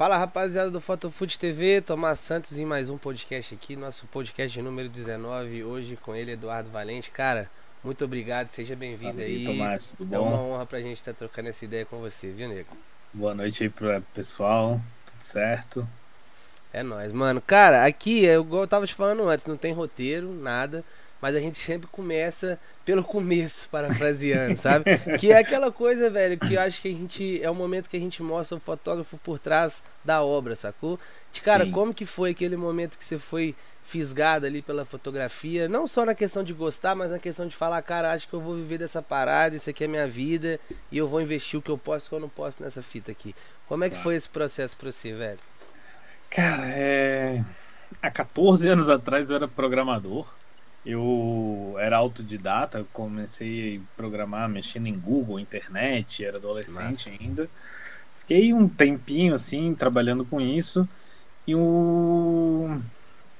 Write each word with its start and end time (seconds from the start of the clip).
Fala 0.00 0.16
rapaziada 0.16 0.70
do 0.70 0.80
Fotofood 0.80 1.38
TV, 1.38 1.82
Tomás 1.82 2.20
Santos 2.20 2.56
em 2.56 2.64
mais 2.64 2.88
um 2.88 2.96
podcast 2.96 3.54
aqui, 3.54 3.76
nosso 3.76 4.06
podcast 4.06 4.62
número 4.62 4.88
19, 4.88 5.62
hoje 5.62 5.94
com 5.94 6.16
ele, 6.16 6.32
Eduardo 6.32 6.70
Valente. 6.70 7.10
Cara, 7.10 7.50
muito 7.84 8.02
obrigado, 8.02 8.48
seja 8.48 8.74
bem-vindo 8.74 9.20
aí. 9.20 9.44
Tomás, 9.44 9.92
tudo 9.98 10.08
bom? 10.08 10.16
É 10.16 10.18
uma 10.18 10.40
honra 10.40 10.64
pra 10.64 10.80
gente 10.80 10.96
estar 10.96 11.12
tá 11.12 11.18
trocando 11.18 11.50
essa 11.50 11.66
ideia 11.66 11.84
com 11.84 11.98
você, 11.98 12.30
viu, 12.30 12.48
nego? 12.48 12.74
Boa 13.12 13.34
noite 13.34 13.62
aí 13.62 13.68
pro 13.68 14.00
pessoal, 14.14 14.80
tudo 15.04 15.22
certo? 15.22 15.86
É 16.72 16.82
nóis, 16.82 17.12
mano. 17.12 17.42
Cara, 17.42 17.84
aqui, 17.84 18.26
é 18.26 18.36
igual 18.36 18.62
eu 18.62 18.68
tava 18.68 18.86
te 18.86 18.94
falando 18.94 19.28
antes, 19.28 19.44
não 19.44 19.58
tem 19.58 19.74
roteiro, 19.74 20.32
nada 20.32 20.82
mas 21.20 21.36
a 21.36 21.40
gente 21.40 21.58
sempre 21.58 21.86
começa 21.88 22.58
pelo 22.84 23.04
começo, 23.04 23.68
parafraseando, 23.72 24.56
sabe? 24.56 24.84
Que 25.18 25.32
é 25.32 25.38
aquela 25.38 25.70
coisa, 25.70 26.08
velho, 26.10 26.38
que 26.38 26.54
eu 26.54 26.60
acho 26.60 26.80
que 26.80 26.88
a 26.88 26.92
gente. 26.92 27.42
É 27.42 27.50
o 27.50 27.54
momento 27.54 27.88
que 27.88 27.96
a 27.96 28.00
gente 28.00 28.22
mostra 28.22 28.56
o 28.56 28.60
fotógrafo 28.60 29.18
por 29.18 29.38
trás 29.38 29.82
da 30.04 30.22
obra, 30.22 30.56
sacou? 30.56 30.98
De 31.32 31.40
cara, 31.40 31.64
Sim. 31.64 31.70
como 31.70 31.94
que 31.94 32.06
foi 32.06 32.30
aquele 32.30 32.56
momento 32.56 32.96
que 32.96 33.04
você 33.04 33.18
foi 33.18 33.54
fisgado 33.82 34.46
ali 34.46 34.62
pela 34.62 34.84
fotografia? 34.84 35.68
Não 35.68 35.86
só 35.86 36.04
na 36.04 36.14
questão 36.14 36.42
de 36.42 36.52
gostar, 36.52 36.94
mas 36.94 37.10
na 37.10 37.18
questão 37.18 37.46
de 37.46 37.56
falar, 37.56 37.82
cara, 37.82 38.12
acho 38.12 38.28
que 38.28 38.34
eu 38.34 38.40
vou 38.40 38.54
viver 38.54 38.78
dessa 38.78 39.02
parada, 39.02 39.56
isso 39.56 39.68
aqui 39.68 39.84
é 39.84 39.88
minha 39.88 40.06
vida, 40.06 40.58
e 40.90 40.98
eu 40.98 41.06
vou 41.08 41.20
investir 41.20 41.58
o 41.58 41.62
que 41.62 41.70
eu 41.70 41.78
posso 41.78 42.06
e 42.06 42.08
o 42.08 42.08
que 42.10 42.14
eu 42.16 42.20
não 42.20 42.28
posso 42.28 42.62
nessa 42.62 42.82
fita 42.82 43.10
aqui. 43.10 43.34
Como 43.68 43.84
é 43.84 43.90
que 43.90 43.96
foi 43.96 44.16
esse 44.16 44.28
processo 44.28 44.76
pra 44.76 44.90
você, 44.90 45.12
velho? 45.12 45.38
Cara, 46.30 46.66
é. 46.66 47.44
Há 48.00 48.10
14 48.10 48.68
anos 48.68 48.88
atrás 48.88 49.28
eu 49.28 49.36
era 49.36 49.48
programador. 49.48 50.26
Eu 50.84 51.76
era 51.78 51.96
autodidata, 51.96 52.86
comecei 52.92 53.78
a 53.78 53.96
programar 53.96 54.48
mexendo 54.48 54.86
em 54.86 54.98
Google, 54.98 55.38
internet, 55.38 56.24
era 56.24 56.38
adolescente 56.38 57.10
Nossa. 57.10 57.10
ainda. 57.10 57.50
Fiquei 58.14 58.52
um 58.52 58.68
tempinho 58.68 59.34
assim 59.34 59.74
trabalhando 59.74 60.24
com 60.24 60.40
isso 60.40 60.88
e 61.46 61.54
o 61.54 62.80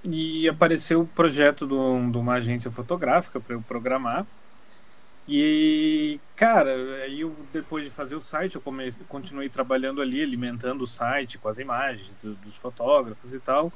e 0.02 0.48
apareceu 0.48 1.02
o 1.02 1.06
projeto 1.06 1.66
de 1.66 1.74
uma 1.74 2.34
agência 2.34 2.70
fotográfica 2.70 3.38
para 3.38 3.54
eu 3.54 3.62
programar. 3.62 4.26
E, 5.28 6.18
cara, 6.34 6.74
aí 7.04 7.20
eu, 7.20 7.36
depois 7.52 7.84
de 7.84 7.90
fazer 7.90 8.16
o 8.16 8.20
site, 8.20 8.56
eu 8.56 8.60
comecei, 8.60 9.04
continuei 9.08 9.48
trabalhando 9.48 10.02
ali, 10.02 10.22
alimentando 10.22 10.82
o 10.82 10.88
site 10.88 11.38
com 11.38 11.48
as 11.48 11.58
imagens 11.58 12.10
do, 12.22 12.34
dos 12.34 12.56
fotógrafos 12.56 13.32
e 13.32 13.38
tal. 13.38 13.72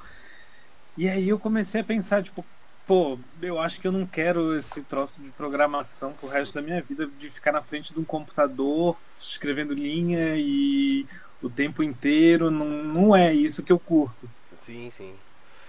E 0.96 1.08
aí 1.08 1.28
eu 1.28 1.38
comecei 1.38 1.80
a 1.80 1.84
pensar, 1.84 2.22
tipo, 2.22 2.44
pô, 2.86 3.18
eu 3.40 3.58
acho 3.58 3.80
que 3.80 3.86
eu 3.86 3.92
não 3.92 4.06
quero 4.06 4.56
esse 4.56 4.82
troço 4.82 5.20
de 5.20 5.30
programação 5.30 6.12
pro 6.12 6.28
resto 6.28 6.54
da 6.54 6.62
minha 6.62 6.82
vida, 6.82 7.08
de 7.18 7.30
ficar 7.30 7.52
na 7.52 7.62
frente 7.62 7.92
de 7.92 7.98
um 7.98 8.04
computador 8.04 8.96
escrevendo 9.18 9.74
linha 9.74 10.36
e 10.36 11.06
o 11.42 11.48
tempo 11.48 11.82
inteiro. 11.82 12.50
Não, 12.50 12.66
não 12.66 13.16
é 13.16 13.32
isso 13.32 13.62
que 13.62 13.72
eu 13.72 13.78
curto. 13.78 14.28
Sim, 14.54 14.88
sim. 14.90 15.14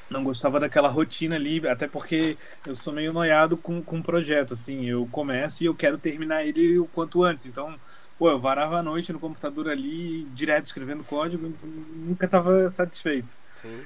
Não 0.09 0.23
gostava 0.23 0.59
daquela 0.59 0.87
rotina 0.87 1.35
ali, 1.35 1.67
até 1.67 1.87
porque 1.87 2.37
eu 2.65 2.75
sou 2.75 2.93
meio 2.93 3.11
noiado 3.11 3.57
com, 3.57 3.81
com 3.81 3.97
um 3.97 4.01
projeto, 4.01 4.53
assim, 4.53 4.85
eu 4.85 5.07
começo 5.11 5.63
e 5.63 5.65
eu 5.65 5.73
quero 5.73 5.97
terminar 5.97 6.45
ele 6.45 6.77
o 6.77 6.85
quanto 6.85 7.23
antes. 7.23 7.45
Então, 7.47 7.75
pô, 8.19 8.29
eu 8.29 8.39
varava 8.39 8.77
a 8.77 8.83
noite 8.83 9.11
no 9.11 9.19
computador 9.19 9.67
ali, 9.67 10.25
direto 10.25 10.65
escrevendo 10.65 11.03
código, 11.03 11.51
nunca 11.95 12.25
estava 12.25 12.69
satisfeito. 12.69 13.29
Sim. 13.53 13.81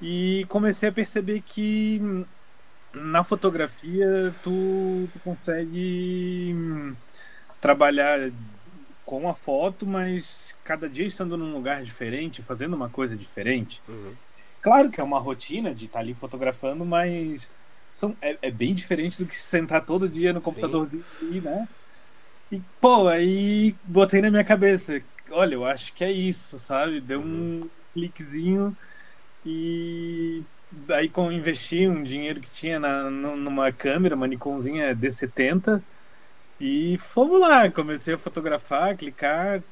E 0.00 0.46
comecei 0.48 0.88
a 0.88 0.92
perceber 0.92 1.40
que 1.40 2.26
na 2.96 3.22
fotografia 3.22 4.34
tu, 4.42 5.08
tu 5.12 5.18
consegue 5.20 6.52
hum, 6.54 6.94
trabalhar 7.60 8.32
com 9.04 9.28
a 9.28 9.34
foto, 9.34 9.86
mas 9.86 10.54
cada 10.64 10.88
dia 10.88 11.06
estando 11.06 11.36
num 11.36 11.52
lugar 11.52 11.82
diferente, 11.82 12.42
fazendo 12.42 12.74
uma 12.74 12.88
coisa 12.88 13.14
diferente. 13.14 13.82
Uhum. 13.86 14.14
Claro 14.62 14.90
que 14.90 15.00
é 15.00 15.04
uma 15.04 15.18
rotina 15.18 15.74
de 15.74 15.84
estar 15.84 15.98
tá 15.98 16.00
ali 16.00 16.14
fotografando, 16.14 16.84
mas 16.84 17.50
são, 17.90 18.16
é, 18.20 18.36
é, 18.42 18.50
bem 18.50 18.74
diferente 18.74 19.22
do 19.22 19.28
que 19.28 19.36
sentar 19.40 19.84
todo 19.84 20.08
dia 20.08 20.32
no 20.32 20.40
computador 20.40 20.88
e, 21.22 21.40
né? 21.40 21.68
E, 22.50 22.60
pô, 22.80 23.08
aí 23.08 23.74
botei 23.84 24.22
na 24.22 24.30
minha 24.30 24.44
cabeça, 24.44 25.02
olha, 25.30 25.54
eu 25.54 25.64
acho 25.64 25.92
que 25.92 26.02
é 26.02 26.10
isso, 26.10 26.58
sabe? 26.58 27.00
Deu 27.00 27.20
uhum. 27.20 27.60
um 27.62 27.70
cliquezinho 27.92 28.76
e 29.44 30.42
Aí 30.88 31.08
com 31.08 31.30
investi 31.30 31.86
um 31.86 32.02
dinheiro 32.02 32.40
que 32.40 32.50
tinha 32.50 32.78
na, 32.78 33.08
numa 33.10 33.70
câmera, 33.72 34.16
uma 34.16 34.26
Nikonzinha 34.26 34.94
D70. 34.94 35.82
E 36.60 36.96
fomos 36.98 37.40
lá, 37.40 37.70
comecei 37.70 38.14
a 38.14 38.18
fotografar, 38.18 38.96
clicar. 38.96 39.62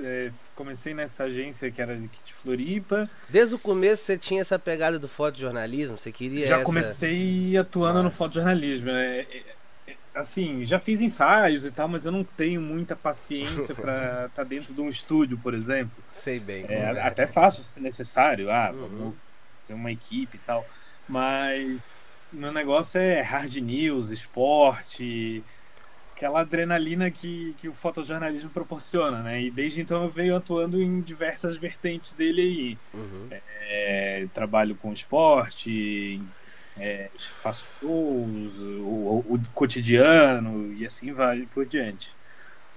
É, 0.00 0.32
comecei 0.56 0.92
nessa 0.92 1.24
agência 1.24 1.70
que 1.70 1.80
era 1.80 1.96
de 1.96 2.34
Floripa. 2.34 3.08
Desde 3.28 3.54
o 3.54 3.58
começo 3.58 4.02
você 4.02 4.18
tinha 4.18 4.40
essa 4.40 4.58
pegada 4.58 4.98
do 4.98 5.06
fotojornalismo? 5.06 5.96
Você 5.96 6.10
queria 6.10 6.46
Já 6.46 6.56
essa... 6.56 6.64
comecei 6.64 7.56
atuando 7.56 8.02
no 8.02 8.10
fotojornalismo. 8.10 8.90
É, 8.90 9.20
é, 9.20 9.42
é, 9.86 9.94
assim, 10.12 10.64
já 10.64 10.80
fiz 10.80 11.00
ensaios 11.00 11.64
e 11.64 11.70
tal, 11.70 11.86
mas 11.86 12.04
eu 12.04 12.10
não 12.10 12.24
tenho 12.24 12.60
muita 12.60 12.96
paciência 12.96 13.72
para 13.76 14.26
estar 14.26 14.28
tá 14.34 14.44
dentro 14.44 14.74
de 14.74 14.80
um 14.80 14.88
estúdio, 14.88 15.38
por 15.38 15.54
exemplo. 15.54 15.96
Sei 16.10 16.40
bem. 16.40 16.66
É, 16.68 17.00
até 17.00 17.28
faço 17.28 17.62
se 17.62 17.80
necessário. 17.80 18.50
Ah, 18.50 18.72
uhum. 18.72 18.88
vamos 18.88 19.14
ser 19.64 19.74
uma 19.74 19.92
equipe 19.92 20.36
e 20.36 20.40
tal. 20.40 20.66
Mas 21.08 21.80
meu 22.32 22.52
negócio 22.52 23.00
é 23.00 23.20
hard 23.20 23.54
news, 23.56 24.10
esporte, 24.10 25.42
aquela 26.16 26.40
adrenalina 26.40 27.10
que, 27.10 27.54
que 27.58 27.68
o 27.68 27.72
fotojornalismo 27.74 28.50
proporciona, 28.50 29.22
né? 29.22 29.42
E 29.42 29.50
desde 29.50 29.80
então 29.80 30.02
eu 30.02 30.08
venho 30.08 30.36
atuando 30.36 30.80
em 30.80 31.00
diversas 31.00 31.56
vertentes 31.56 32.14
dele 32.14 32.40
aí. 32.40 32.78
Uhum. 32.94 33.28
É, 33.30 34.26
trabalho 34.32 34.74
com 34.76 34.92
esporte, 34.92 36.20
é, 36.76 37.10
faço 37.16 37.64
shows, 37.80 38.56
o, 38.56 39.24
o, 39.26 39.34
o, 39.34 39.40
cotidiano 39.52 40.72
e 40.72 40.86
assim 40.86 41.12
vai 41.12 41.46
por 41.52 41.66
diante. 41.66 42.10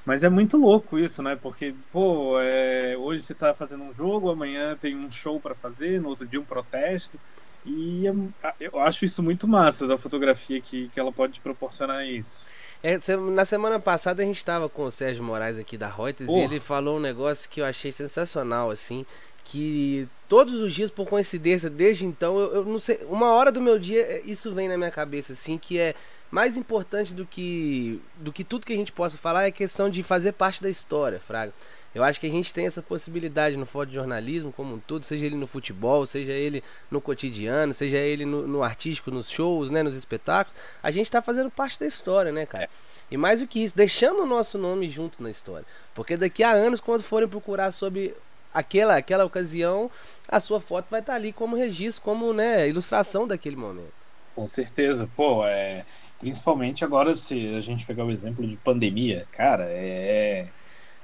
Mas 0.07 0.23
é 0.23 0.29
muito 0.29 0.55
louco 0.55 0.97
isso, 0.97 1.21
né? 1.21 1.35
Porque, 1.35 1.75
pô, 1.91 2.39
é... 2.39 2.95
hoje 2.97 3.23
você 3.23 3.33
tá 3.33 3.53
fazendo 3.53 3.83
um 3.83 3.93
jogo, 3.93 4.29
amanhã 4.29 4.73
tem 4.79 4.95
um 4.95 5.11
show 5.11 5.37
para 5.37 5.53
fazer, 5.53 5.99
no 5.99 6.07
outro 6.07 6.25
dia 6.25 6.39
um 6.39 6.45
protesto. 6.45 7.19
E 7.65 8.07
é 8.07 8.53
eu 8.61 8.79
acho 8.79 9.03
isso 9.03 9.21
muito 9.21 9.45
massa 9.45 9.85
da 9.85 9.97
fotografia 9.97 10.61
que, 10.61 10.87
que 10.87 10.97
ela 10.97 11.11
pode 11.11 11.41
proporcionar 11.41 12.07
isso. 12.07 12.47
É, 12.81 12.97
na 13.17 13.43
semana 13.43 13.81
passada 13.81 14.23
a 14.23 14.25
gente 14.25 14.37
estava 14.37 14.69
com 14.69 14.83
o 14.83 14.91
Sérgio 14.91 15.25
Moraes 15.25 15.59
aqui 15.59 15.77
da 15.77 15.89
Reuters 15.89 16.29
oh. 16.29 16.37
e 16.37 16.39
ele 16.39 16.61
falou 16.61 16.95
um 16.95 17.01
negócio 17.01 17.49
que 17.49 17.59
eu 17.59 17.65
achei 17.65 17.91
sensacional, 17.91 18.71
assim, 18.71 19.05
que 19.43 20.07
todos 20.29 20.53
os 20.61 20.73
dias, 20.73 20.89
por 20.89 21.05
coincidência, 21.05 21.69
desde 21.69 22.05
então, 22.05 22.39
eu, 22.39 22.53
eu 22.53 22.63
não 22.63 22.79
sei, 22.79 23.01
uma 23.09 23.33
hora 23.33 23.51
do 23.51 23.59
meu 23.59 23.77
dia, 23.77 24.03
é, 24.03 24.21
isso 24.25 24.53
vem 24.53 24.69
na 24.69 24.77
minha 24.77 24.91
cabeça, 24.91 25.33
assim, 25.33 25.57
que 25.57 25.77
é 25.77 25.93
mais 26.29 26.57
importante 26.57 27.13
do 27.13 27.25
que 27.25 28.01
do 28.17 28.33
que 28.33 28.43
tudo 28.43 28.65
que 28.65 28.73
a 28.73 28.75
gente 28.75 28.91
possa 28.91 29.17
falar 29.17 29.43
é 29.43 29.47
a 29.47 29.51
questão 29.51 29.89
de 29.89 30.03
fazer 30.03 30.33
parte 30.33 30.61
da 30.61 30.69
história, 30.69 31.19
Fraga. 31.19 31.53
Eu 31.95 32.03
acho 32.03 32.19
que 32.19 32.27
a 32.27 32.29
gente 32.29 32.53
tem 32.53 32.67
essa 32.67 32.81
possibilidade 32.81 33.57
no 33.57 33.65
fotojornalismo 33.65 34.51
como 34.51 34.75
um 34.75 34.79
todo, 34.79 35.03
seja 35.03 35.25
ele 35.25 35.35
no 35.35 35.47
futebol, 35.47 36.05
seja 36.05 36.31
ele 36.31 36.63
no 36.91 37.01
cotidiano, 37.01 37.73
seja 37.73 37.97
ele 37.97 38.23
no, 38.23 38.45
no 38.45 38.61
artístico, 38.61 39.09
nos 39.09 39.29
shows, 39.29 39.71
né, 39.71 39.81
nos 39.81 39.95
espetáculos. 39.95 40.59
A 40.83 40.91
gente 40.91 41.05
está 41.05 41.21
fazendo 41.21 41.49
parte 41.49 41.79
da 41.79 41.87
história, 41.87 42.31
né, 42.31 42.45
cara? 42.45 42.69
E 43.09 43.17
mais 43.17 43.39
do 43.39 43.47
que 43.47 43.63
isso, 43.63 43.75
deixando 43.75 44.21
o 44.21 44.25
nosso 44.27 44.57
nome 44.59 44.87
junto 44.89 45.23
na 45.23 45.31
história. 45.31 45.65
Porque 45.95 46.15
daqui 46.15 46.43
a 46.43 46.51
anos, 46.51 46.79
quando 46.79 47.01
forem 47.01 47.27
procurar 47.27 47.71
sobre 47.71 48.13
aquela, 48.53 48.97
aquela 48.97 49.25
ocasião, 49.25 49.89
a 50.27 50.39
sua 50.39 50.59
foto 50.59 50.87
vai 50.91 50.99
estar 50.99 51.15
ali 51.15 51.31
como 51.31 51.55
registro, 51.55 52.03
como 52.03 52.31
né, 52.31 52.67
ilustração 52.67 53.27
daquele 53.27 53.55
momento. 53.55 53.93
Com 54.35 54.47
certeza. 54.47 55.09
Pô, 55.15 55.43
é 55.47 55.83
Principalmente 56.19 56.83
agora, 56.83 57.15
se 57.15 57.55
a 57.55 57.61
gente 57.61 57.85
pegar 57.85 58.03
o 58.03 58.11
exemplo 58.11 58.45
de 58.45 58.57
pandemia, 58.57 59.27
cara, 59.31 59.65
é. 59.69 60.47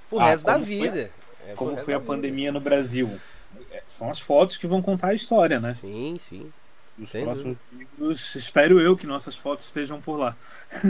O 0.09 0.19
ah, 0.19 0.25
resto 0.25 0.45
da 0.45 0.57
vida. 0.57 1.09
Foi, 1.39 1.51
é, 1.51 1.53
como 1.55 1.77
foi 1.77 1.93
a 1.93 1.99
pandemia 1.99 2.51
no 2.51 2.59
Brasil. 2.59 3.09
É, 3.71 3.83
são 3.85 4.09
as 4.09 4.19
fotos 4.19 4.57
que 4.57 4.65
vão 4.65 4.81
contar 4.81 5.09
a 5.09 5.13
história, 5.13 5.59
né? 5.59 5.73
Sim, 5.73 6.17
sim. 6.19 6.51
Nos 6.97 7.09
Sem 7.09 7.23
próximos 7.23 7.57
dúvida. 7.71 7.89
livros, 7.97 8.35
espero 8.35 8.79
eu 8.79 8.95
que 8.95 9.07
nossas 9.07 9.35
fotos 9.35 9.65
estejam 9.65 9.99
por 9.99 10.15
lá. 10.17 10.35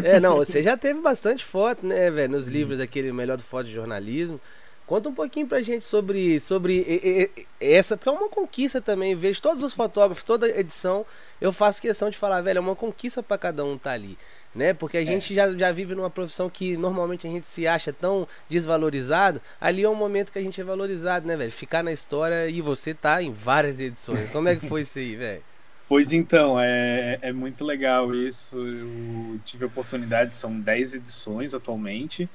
É, 0.04 0.20
não, 0.20 0.36
você 0.36 0.62
já 0.62 0.76
teve 0.76 1.00
bastante 1.00 1.46
foto, 1.46 1.86
né, 1.86 2.12
velho? 2.12 2.34
Nos 2.34 2.48
livros, 2.48 2.80
aquele 2.80 3.12
melhor 3.14 3.38
do 3.38 3.44
foto 3.44 3.68
de 3.68 3.74
jornalismo. 3.74 4.40
Conta 4.86 5.08
um 5.08 5.14
pouquinho 5.14 5.48
pra 5.48 5.62
gente 5.62 5.86
sobre, 5.86 6.40
sobre 6.42 7.32
essa, 7.60 7.96
porque 7.96 8.10
é 8.10 8.12
uma 8.12 8.28
conquista 8.28 8.82
também. 8.82 9.16
Vejo 9.16 9.42
todos 9.42 9.64
os 9.64 9.74
fotógrafos, 9.74 10.24
toda 10.24 10.48
edição, 10.48 11.06
eu 11.40 11.54
faço 11.54 11.82
questão 11.82 12.10
de 12.10 12.18
falar, 12.18 12.42
velho, 12.42 12.58
é 12.58 12.62
uma 12.62 12.76
conquista 12.76 13.24
para 13.24 13.38
cada 13.38 13.64
um 13.64 13.78
tá 13.78 13.92
ali. 13.92 14.18
Né? 14.54 14.74
Porque 14.74 14.98
a 14.98 15.02
é. 15.02 15.06
gente 15.06 15.34
já, 15.34 15.50
já 15.56 15.72
vive 15.72 15.96
numa 15.96 16.10
profissão 16.10 16.50
que 16.50 16.76
normalmente 16.76 17.26
a 17.26 17.30
gente 17.30 17.48
se 17.48 17.66
acha 17.66 17.94
tão 17.94 18.28
desvalorizado. 18.50 19.42
Ali 19.60 19.84
é 19.84 19.90
um 19.90 19.96
momento 19.96 20.32
que 20.32 20.38
a 20.38 20.42
gente 20.42 20.60
é 20.60 20.64
valorizado, 20.64 21.26
né, 21.26 21.36
velho? 21.38 21.52
Ficar 21.52 21.82
na 21.82 21.92
história 21.92 22.48
e 22.50 22.62
você 22.62 22.94
tá 22.94 23.24
em 23.24 23.32
várias 23.32 23.80
edições. 23.80 24.30
Como 24.30 24.50
é 24.50 24.56
que 24.56 24.68
foi 24.68 24.82
isso 24.82 25.00
aí, 25.00 25.16
velho? 25.16 25.42
Pois 25.86 26.12
então, 26.12 26.60
é, 26.60 27.20
é 27.22 27.32
muito 27.32 27.64
legal 27.64 28.16
isso. 28.16 28.58
Eu 28.58 29.40
tive 29.46 29.66
a 29.66 29.68
oportunidade, 29.68 30.34
são 30.34 30.60
10 30.60 30.96
edições 30.96 31.54
atualmente. 31.54 32.28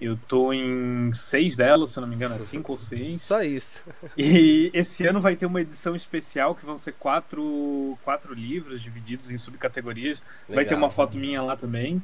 Eu 0.00 0.18
tô 0.28 0.52
em 0.52 1.10
seis 1.14 1.56
delas, 1.56 1.92
se 1.92 2.00
não 2.00 2.06
me 2.06 2.14
engano, 2.14 2.34
é 2.34 2.38
cinco 2.38 2.72
ou 2.72 2.78
seis. 2.78 3.22
Só 3.22 3.42
isso. 3.42 3.82
E 4.16 4.70
esse 4.74 5.06
ano 5.06 5.20
vai 5.20 5.36
ter 5.36 5.46
uma 5.46 5.60
edição 5.60 5.96
especial 5.96 6.54
que 6.54 6.66
vão 6.66 6.76
ser 6.76 6.92
quatro, 6.92 7.96
quatro 8.04 8.34
livros 8.34 8.82
divididos 8.82 9.30
em 9.30 9.38
subcategorias. 9.38 10.22
Legal. 10.48 10.54
Vai 10.54 10.64
ter 10.66 10.74
uma 10.74 10.90
foto 10.90 11.16
minha 11.16 11.40
lá 11.40 11.56
também. 11.56 12.02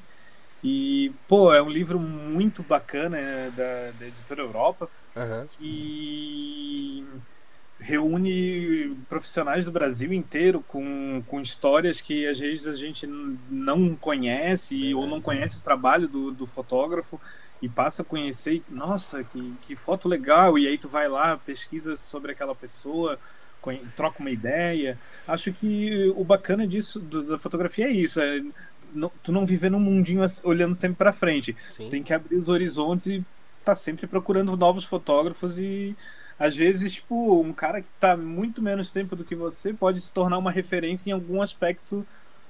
E, 0.65 1.13
pô, 1.29 1.53
é 1.53 1.61
um 1.61 1.69
livro 1.69 1.99
muito 1.99 2.63
bacana 2.63 3.19
é, 3.19 3.51
da, 3.51 3.99
da 3.99 4.07
editora 4.07 4.41
Europa. 4.41 4.89
Uhum. 5.15 5.47
Que 5.59 7.05
reúne 7.83 8.97
profissionais 9.09 9.65
do 9.65 9.73
Brasil 9.73 10.13
inteiro 10.13 10.65
com, 10.69 11.23
com 11.27 11.41
histórias 11.41 12.01
que 12.01 12.27
às 12.27 12.39
vezes 12.39 12.67
a 12.67 12.75
gente 12.75 13.07
não 13.51 13.97
conhece 13.97 14.95
ou 14.95 15.07
não 15.07 15.21
conhece 15.21 15.57
o 15.57 15.61
trabalho 15.61 16.07
do, 16.07 16.31
do 16.31 16.47
fotógrafo 16.47 17.21
e 17.61 17.69
passa 17.69 18.03
a 18.03 18.05
conhecer, 18.05 18.55
e, 18.55 18.65
nossa, 18.69 19.23
que, 19.23 19.55
que 19.63 19.77
foto 19.77 20.09
legal, 20.09 20.59
e 20.59 20.67
aí 20.67 20.79
tu 20.79 20.89
vai 20.89 21.09
lá, 21.09 21.37
pesquisa 21.37 21.97
sobre 21.97 22.33
aquela 22.33 22.55
pessoa, 22.55 23.19
troca 23.97 24.21
uma 24.21 24.31
ideia. 24.31 24.99
Acho 25.27 25.53
que 25.53 26.13
o 26.17 26.25
bacana 26.25 26.67
disso, 26.67 26.99
do, 26.99 27.23
da 27.23 27.39
fotografia 27.39 27.87
é 27.87 27.91
isso, 27.91 28.21
é 28.21 28.43
não, 28.93 29.11
tu 29.23 29.33
não 29.33 29.47
viver 29.47 29.71
num 29.71 29.81
mundinho 29.81 30.23
olhando 30.45 30.75
sempre 30.75 30.97
para 30.97 31.13
frente. 31.13 31.57
Tem 31.89 32.03
que 32.03 32.13
abrir 32.13 32.37
os 32.37 32.49
horizontes 32.49 33.07
e 33.07 33.25
tá 33.65 33.75
sempre 33.75 34.07
procurando 34.07 34.57
novos 34.57 34.85
fotógrafos 34.85 35.59
e 35.59 35.97
às 36.43 36.57
vezes, 36.57 36.95
tipo, 36.95 37.41
um 37.41 37.53
cara 37.53 37.81
que 37.81 37.89
tá 38.01 38.17
muito 38.17 38.61
menos 38.61 38.91
tempo 38.91 39.15
do 39.15 39.23
que 39.23 39.33
você 39.33 39.73
pode 39.73 40.01
se 40.01 40.13
tornar 40.13 40.39
uma 40.39 40.51
referência 40.51 41.09
em 41.09 41.13
algum 41.13 41.41
aspecto 41.41 42.05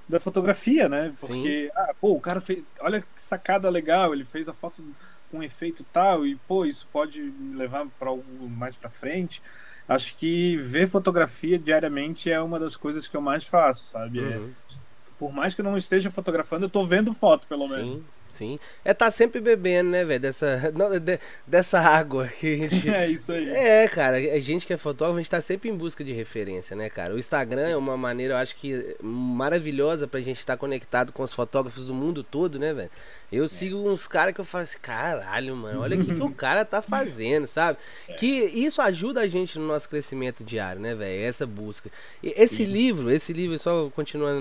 da 0.09 0.19
fotografia, 0.19 0.89
né? 0.89 1.12
Porque, 1.21 1.67
Sim. 1.67 1.71
ah, 1.77 1.94
pô, 2.00 2.15
o 2.15 2.21
cara 2.21 2.41
fez. 2.41 2.65
Olha 2.81 3.03
que 3.03 3.06
sacada 3.17 3.69
legal, 3.69 4.15
ele 4.15 4.25
fez 4.25 4.49
a 4.49 4.55
foto 4.55 4.83
com 5.31 5.41
um 5.41 5.43
efeito 5.43 5.85
tal, 5.93 6.27
e, 6.27 6.37
pô, 6.37 6.65
isso 6.65 6.89
pode 6.91 7.21
me 7.21 7.55
levar 7.55 7.87
para 7.99 8.09
algo 8.09 8.49
mais 8.49 8.75
para 8.77 8.89
frente. 8.89 9.43
Acho 9.87 10.17
que 10.17 10.56
ver 10.56 10.89
fotografia 10.89 11.59
diariamente 11.59 12.31
é 12.31 12.41
uma 12.41 12.59
das 12.59 12.79
coisas 12.79 13.06
que 13.06 13.15
eu 13.15 13.21
mais 13.21 13.47
faço, 13.47 13.91
sabe? 13.91 14.21
É, 14.21 14.39
uhum. 14.39 14.49
É, 14.49 14.75
por 15.19 15.35
mais 15.35 15.55
que 15.55 15.61
eu 15.61 15.67
não 15.67 15.77
esteja 15.77 16.11
fotografando, 16.11 16.65
eu 16.65 16.71
tô 16.71 16.87
vendo 16.87 17.12
foto, 17.12 17.47
pelo 17.47 17.69
menos. 17.69 17.99
Sim. 17.99 18.06
Sim. 18.32 18.58
É 18.82 18.94
tá 18.94 19.11
sempre 19.11 19.40
bebendo, 19.40 19.90
né, 19.90 20.05
velho? 20.05 20.20
Dessa, 20.20 20.73
não, 20.75 20.99
de, 20.99 21.19
dessa 21.46 21.79
água 21.79 22.26
que 22.26 22.55
a 22.55 22.56
gente. 22.56 22.88
É 22.93 23.08
isso 23.08 23.32
aí. 23.32 23.49
É, 23.50 23.88
cara. 23.88 24.17
A 24.17 24.40
gente 24.40 24.67
que 24.67 24.73
é 24.73 24.76
fotógrafo, 24.76 25.19
a 25.19 25.23
gente 25.23 25.31
tá 25.31 25.40
sempre 25.40 25.69
em 25.69 25.76
busca 25.76 26.02
de 26.02 26.12
referência, 26.12 26.75
né, 26.75 26.88
cara? 26.88 27.14
O 27.14 27.19
Instagram 27.19 27.69
é 27.69 27.76
uma 27.76 27.96
maneira, 27.96 28.34
eu 28.34 28.38
acho 28.38 28.56
que 28.56 28.96
maravilhosa 29.02 30.06
pra 30.06 30.20
gente 30.20 30.38
estar 30.38 30.55
tá 30.55 30.58
conectado 30.58 31.12
com 31.12 31.23
os 31.23 31.34
fotógrafos 31.34 31.87
do 31.87 31.94
mundo 31.94 32.23
todo, 32.23 32.58
né, 32.58 32.73
velho? 32.73 32.90
Eu 33.31 33.44
é. 33.44 33.49
sigo 33.49 33.76
uns 33.88 34.06
caras 34.06 34.34
que 34.34 34.40
eu 34.40 34.44
falo 34.44 34.64
assim, 34.64 34.79
caralho, 34.81 35.56
mano, 35.56 35.81
olha 35.81 35.99
o 35.99 36.05
que, 36.05 36.14
que 36.14 36.23
o 36.23 36.31
cara 36.34 36.64
tá 36.64 36.81
fazendo, 36.81 37.46
sabe? 37.46 37.79
É. 38.08 38.14
Que 38.14 38.26
isso 38.26 38.81
ajuda 38.81 39.20
a 39.20 39.26
gente 39.26 39.58
no 39.58 39.67
nosso 39.67 39.88
crescimento 39.88 40.44
diário, 40.44 40.81
né, 40.81 40.94
velho? 40.94 41.23
Essa 41.23 41.46
busca. 41.46 41.90
E 42.23 42.34
esse 42.37 42.56
Sim. 42.56 42.64
livro, 42.64 43.11
esse 43.11 43.32
livro, 43.32 43.58
só 43.58 43.90
continuando 43.90 44.40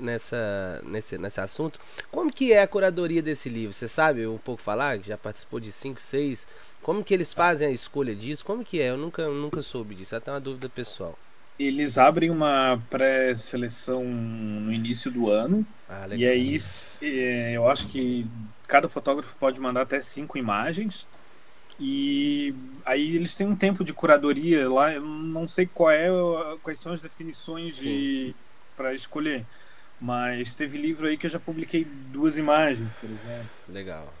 nessa, 0.00 0.82
nesse, 0.84 1.18
nesse 1.18 1.40
assunto, 1.40 1.80
como 2.10 2.32
que 2.32 2.52
é 2.52 2.62
a 2.62 2.66
curadoria 2.66 3.22
desse 3.26 3.48
livro? 3.48 3.72
Você 3.72 3.86
sabe 3.86 4.26
um 4.26 4.38
pouco 4.38 4.62
falar? 4.62 4.98
Já 5.00 5.18
participou 5.18 5.60
de 5.60 5.70
5, 5.70 6.00
6? 6.00 6.46
Como 6.82 7.04
que 7.04 7.12
eles 7.12 7.34
fazem 7.34 7.68
a 7.68 7.70
escolha 7.70 8.14
disso? 8.14 8.44
Como 8.44 8.64
que 8.64 8.80
é? 8.80 8.90
Eu 8.90 8.96
nunca, 8.96 9.28
nunca 9.28 9.60
soube 9.60 9.94
disso, 9.94 10.16
até 10.16 10.30
uma 10.30 10.40
dúvida 10.40 10.68
pessoal. 10.68 11.18
Eles 11.58 11.98
abrem 11.98 12.30
uma 12.30 12.80
pré-seleção 12.90 14.04
no 14.04 14.72
início 14.72 15.10
do 15.10 15.30
ano. 15.30 15.66
Ah, 15.88 16.06
e 16.14 16.26
aí 16.26 16.58
é, 17.02 17.52
eu 17.52 17.68
acho 17.68 17.86
que 17.88 18.26
cada 18.66 18.88
fotógrafo 18.88 19.34
pode 19.38 19.58
mandar 19.60 19.82
até 19.82 20.00
cinco 20.02 20.38
imagens. 20.38 21.06
E 21.78 22.54
aí 22.84 23.16
eles 23.16 23.34
têm 23.34 23.46
um 23.46 23.56
tempo 23.56 23.84
de 23.84 23.92
curadoria 23.92 24.68
lá. 24.68 24.92
Eu 24.92 25.02
não 25.02 25.48
sei 25.48 25.66
qual 25.66 25.90
é, 25.90 26.08
quais 26.62 26.80
são 26.80 26.92
as 26.92 27.02
definições 27.02 27.76
de 27.76 28.34
para 28.76 28.94
escolher. 28.94 29.44
Mas 30.00 30.54
teve 30.54 30.76
livro 30.76 31.06
aí 31.06 31.16
que 31.16 31.26
eu 31.26 31.30
já 31.30 31.40
publiquei 31.40 31.84
duas 31.84 32.36
imagens, 32.36 32.88
por 33.00 33.08
exemplo. 33.08 33.50
Legal. 33.68 34.12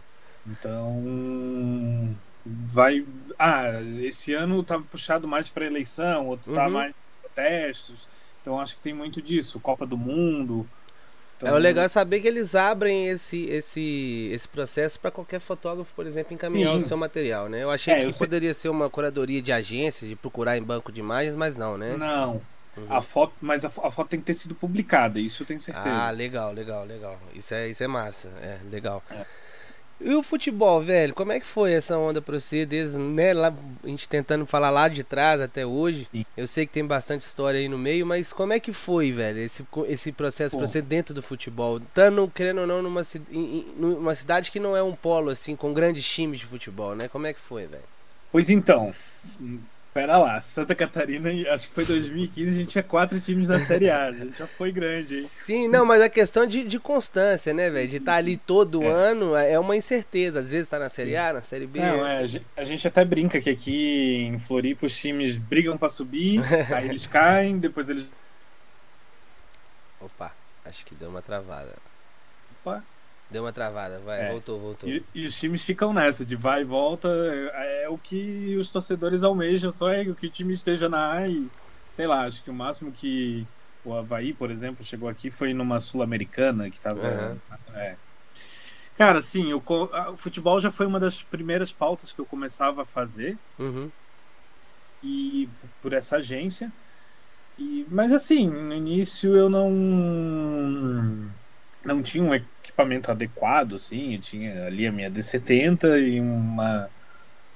Então 0.46 2.16
vai. 2.44 3.04
Ah, 3.38 3.80
esse 4.00 4.32
ano 4.32 4.62
tá 4.62 4.78
puxado 4.78 5.28
mais 5.28 5.48
para 5.48 5.66
eleição, 5.66 6.26
outro 6.26 6.54
tá 6.54 6.66
uhum. 6.66 6.66
tá 6.66 6.70
mais 6.70 6.94
protestos. 7.20 8.08
Então 8.40 8.60
acho 8.60 8.76
que 8.76 8.82
tem 8.82 8.94
muito 8.94 9.20
disso. 9.20 9.60
Copa 9.60 9.86
do 9.86 9.96
Mundo. 9.96 10.66
Então... 11.36 11.50
É 11.50 11.52
o 11.52 11.58
legal 11.58 11.84
é 11.84 11.88
saber 11.88 12.20
que 12.20 12.28
eles 12.28 12.54
abrem 12.54 13.08
esse, 13.08 13.44
esse, 13.46 14.30
esse 14.32 14.48
processo 14.48 14.98
para 14.98 15.10
qualquer 15.10 15.38
fotógrafo, 15.38 15.92
por 15.94 16.06
exemplo, 16.06 16.32
encaminhar 16.32 16.72
Sim. 16.72 16.78
o 16.78 16.80
seu 16.80 16.96
material, 16.96 17.48
né? 17.48 17.62
Eu 17.62 17.70
achei 17.70 17.92
é, 17.92 18.00
que 18.00 18.06
eu 18.06 18.12
poderia 18.14 18.54
sei... 18.54 18.62
ser 18.62 18.68
uma 18.70 18.88
curadoria 18.88 19.42
de 19.42 19.52
agência, 19.52 20.08
de 20.08 20.16
procurar 20.16 20.56
em 20.56 20.62
banco 20.62 20.90
de 20.90 21.00
imagens, 21.00 21.36
mas 21.36 21.58
não, 21.58 21.76
né? 21.76 21.94
Não. 21.96 22.40
Uhum. 22.76 22.86
A 22.88 23.00
foto, 23.00 23.32
mas 23.40 23.64
a, 23.64 23.68
a, 23.68 23.90
foto 23.90 24.08
tem 24.08 24.20
que 24.20 24.26
ter 24.26 24.34
sido 24.34 24.54
publicada, 24.54 25.18
isso 25.18 25.42
eu 25.42 25.46
tenho 25.46 25.60
certeza. 25.60 25.88
Ah, 25.88 26.10
legal, 26.10 26.52
legal, 26.52 26.84
legal. 26.84 27.18
Isso 27.34 27.54
é, 27.54 27.68
isso 27.68 27.82
é 27.82 27.86
massa, 27.86 28.28
é 28.40 28.58
legal. 28.70 29.02
É. 29.10 29.24
E 29.98 30.14
o 30.14 30.22
futebol, 30.22 30.82
velho, 30.82 31.14
como 31.14 31.32
é 31.32 31.40
que 31.40 31.46
foi 31.46 31.72
essa 31.72 31.96
onda 31.96 32.20
pra 32.20 32.38
você, 32.38 32.66
desde, 32.66 32.98
né, 32.98 33.32
lá, 33.32 33.52
a 33.82 33.88
gente 33.88 34.06
tentando 34.06 34.44
falar 34.44 34.68
lá 34.68 34.88
de 34.88 35.02
trás 35.02 35.40
até 35.40 35.64
hoje? 35.64 36.06
Sim. 36.12 36.26
Eu 36.36 36.46
sei 36.46 36.66
que 36.66 36.72
tem 36.72 36.84
bastante 36.84 37.22
história 37.22 37.58
aí 37.58 37.66
no 37.66 37.78
meio, 37.78 38.04
mas 38.04 38.30
como 38.30 38.52
é 38.52 38.60
que 38.60 38.74
foi, 38.74 39.10
velho, 39.10 39.38
esse, 39.38 39.66
esse 39.88 40.12
processo 40.12 40.54
Bom. 40.54 40.58
pra 40.58 40.66
você 40.66 40.82
dentro 40.82 41.14
do 41.14 41.22
futebol? 41.22 41.78
Estando, 41.78 42.30
querendo 42.34 42.60
ou 42.60 42.66
não, 42.66 42.82
numa, 42.82 43.00
numa 43.78 44.14
cidade 44.14 44.50
que 44.50 44.60
não 44.60 44.76
é 44.76 44.82
um 44.82 44.94
polo, 44.94 45.30
assim, 45.30 45.56
com 45.56 45.72
grandes 45.72 46.06
times 46.06 46.40
de 46.40 46.46
futebol, 46.46 46.94
né? 46.94 47.08
Como 47.08 47.26
é 47.26 47.32
que 47.32 47.40
foi, 47.40 47.66
velho? 47.66 47.84
Pois 48.30 48.50
então, 48.50 48.94
Pera 49.96 50.18
lá, 50.18 50.38
Santa 50.42 50.74
Catarina, 50.74 51.30
acho 51.54 51.68
que 51.68 51.74
foi 51.74 51.86
2015, 51.86 52.50
a 52.50 52.52
gente 52.52 52.68
tinha 52.68 52.84
quatro 52.84 53.18
times 53.18 53.46
da 53.46 53.58
Série 53.58 53.88
A, 53.88 54.08
a 54.08 54.12
gente 54.12 54.36
já 54.36 54.46
foi 54.46 54.70
grande, 54.70 55.14
hein? 55.14 55.22
Sim, 55.22 55.68
não, 55.68 55.86
mas 55.86 56.02
a 56.02 56.08
questão 56.10 56.46
de, 56.46 56.64
de 56.64 56.78
constância, 56.78 57.54
né, 57.54 57.70
velho? 57.70 57.88
De 57.88 57.96
estar 57.96 58.12
tá 58.12 58.18
ali 58.18 58.36
todo 58.36 58.82
é. 58.82 58.88
ano 58.88 59.34
é 59.34 59.58
uma 59.58 59.74
incerteza. 59.74 60.40
Às 60.40 60.50
vezes 60.50 60.68
tá 60.68 60.78
na 60.78 60.90
Série 60.90 61.16
A, 61.16 61.32
na 61.32 61.42
Série 61.42 61.66
B. 61.66 61.80
Não, 61.80 62.06
é, 62.06 62.26
a 62.58 62.64
gente 62.64 62.86
até 62.86 63.06
brinca 63.06 63.40
que 63.40 63.48
aqui 63.48 64.26
em 64.26 64.38
Floripa 64.38 64.84
os 64.84 64.94
times 64.94 65.38
brigam 65.38 65.78
para 65.78 65.88
subir, 65.88 66.42
aí 66.76 66.90
eles 66.90 67.06
caem, 67.06 67.58
depois 67.58 67.88
eles. 67.88 68.04
Opa, 69.98 70.30
acho 70.66 70.84
que 70.84 70.94
deu 70.94 71.08
uma 71.08 71.22
travada. 71.22 71.72
Opa. 72.60 72.84
Deu 73.30 73.42
uma 73.42 73.52
travada, 73.52 73.98
vai, 74.04 74.26
é. 74.26 74.30
voltou, 74.30 74.58
voltou. 74.58 74.88
E, 74.88 75.04
e, 75.14 75.26
os 75.26 75.34
times 75.38 75.62
ficam 75.62 75.92
nessa, 75.92 76.24
de 76.24 76.36
vai 76.36 76.60
e 76.60 76.64
volta, 76.64 77.08
é, 77.08 77.84
é, 77.84 77.88
o 77.88 77.98
que 77.98 78.56
os 78.56 78.70
torcedores 78.70 79.24
almejam, 79.24 79.72
só 79.72 79.90
é 79.90 80.04
que 80.04 80.26
o 80.26 80.30
time 80.30 80.54
esteja 80.54 80.88
na 80.88 81.12
A 81.12 81.28
e, 81.28 81.48
sei 81.96 82.06
lá, 82.06 82.24
acho 82.24 82.42
que 82.44 82.50
o 82.50 82.54
máximo 82.54 82.92
que 82.92 83.44
o 83.84 83.94
Havaí, 83.94 84.32
por 84.32 84.50
exemplo, 84.50 84.84
chegou 84.84 85.08
aqui 85.08 85.28
foi 85.30 85.52
numa 85.52 85.80
Sul-Americana, 85.80 86.70
que 86.70 86.78
tava... 86.78 87.00
Uhum. 87.00 87.38
É. 87.74 87.96
Cara, 88.96 89.18
assim, 89.18 89.52
o, 89.52 89.62
o, 89.66 90.16
futebol 90.16 90.60
já 90.60 90.70
foi 90.70 90.86
uma 90.86 91.00
das 91.00 91.20
primeiras 91.22 91.72
pautas 91.72 92.12
que 92.12 92.20
eu 92.20 92.24
começava 92.24 92.82
a 92.82 92.86
fazer, 92.86 93.36
uhum. 93.58 93.90
e 95.02 95.48
por 95.82 95.92
essa 95.92 96.16
agência, 96.16 96.72
e, 97.58 97.86
mas 97.90 98.12
assim, 98.12 98.48
no 98.48 98.72
início 98.72 99.34
eu 99.34 99.48
não 99.48 99.70
não 101.84 102.02
tinha 102.02 102.24
um 102.24 102.34
equipamento 102.76 103.10
adequado, 103.10 103.76
assim. 103.76 104.14
Eu 104.14 104.20
tinha 104.20 104.66
ali 104.66 104.86
a 104.86 104.92
minha 104.92 105.10
D70 105.10 105.98
e 105.98 106.20
uma 106.20 106.90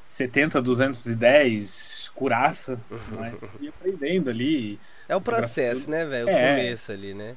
70-210 0.05 1.63
escuraça, 1.63 2.81
né? 3.13 3.35
E 3.61 3.69
aprendendo 3.69 4.31
ali. 4.31 4.81
É 5.09 5.15
o 5.15 5.21
processo, 5.21 5.91
né, 5.91 6.07
velho? 6.07 6.27
O 6.27 6.31
é, 6.31 6.57
começo 6.57 6.93
ali, 6.93 7.15
né? 7.15 7.37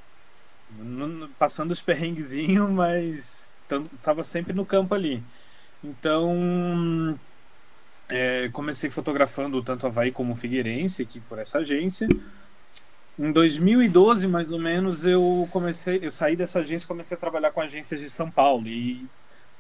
Passando 1.38 1.72
os 1.72 1.82
perrenguezinhos, 1.82 2.70
mas 2.70 3.54
tava 4.02 4.24
sempre 4.24 4.54
no 4.54 4.66
campo 4.66 4.96
ali. 4.96 5.22
Então, 5.84 7.20
é, 8.08 8.50
comecei 8.54 8.90
fotografando 8.90 9.62
tanto 9.62 9.86
Havaí 9.86 10.12
como 10.12 10.36
Figueirense 10.36 11.02
aqui 11.02 11.20
por 11.20 11.38
essa 11.38 11.60
agência. 11.60 12.08
Em 13.18 13.32
2012, 13.32 14.28
mais 14.28 14.52
ou 14.52 14.60
menos, 14.60 15.06
eu 15.06 15.48
comecei, 15.52 16.00
eu 16.02 16.10
saí 16.10 16.36
dessa 16.36 16.60
agência 16.60 16.86
e 16.86 16.88
comecei 16.88 17.16
a 17.16 17.20
trabalhar 17.20 17.52
com 17.52 17.62
agências 17.62 18.00
de 18.00 18.10
São 18.10 18.30
Paulo 18.30 18.68
e 18.68 19.08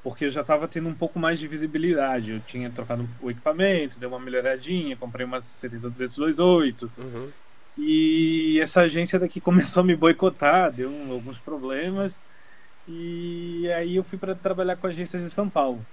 porque 0.03 0.25
eu 0.25 0.29
já 0.29 0.41
estava 0.41 0.67
tendo 0.67 0.89
um 0.89 0.93
pouco 0.93 1.17
mais 1.17 1.39
de 1.39 1.48
visibilidade. 1.48 2.31
Eu 2.31 2.39
tinha 2.41 2.69
trocado 2.69 3.07
o 3.22 3.31
equipamento, 3.31 3.98
deu 3.98 4.10
uma 4.10 4.19
melhoradinha, 4.19 4.98
comprei 4.98 5.25
uma 5.25 5.39
70228. 5.39 6.91
Uhum. 6.98 7.29
E 7.77 8.60
essa 8.62 8.81
agência 8.81 9.17
daqui 9.17 9.39
começou 9.41 9.81
a 9.81 9.86
me 9.86 9.95
boicotar, 9.95 10.72
deu 10.72 10.91
alguns 11.10 11.38
problemas. 11.38 12.22
E 12.88 13.72
aí 13.77 13.95
eu 13.95 14.03
fui 14.03 14.17
para 14.17 14.36
trabalhar 14.36 14.75
com 14.75 14.88
agências 14.88 15.24
de 15.24 15.29
São 15.29 15.50
Paulo. 15.50 15.83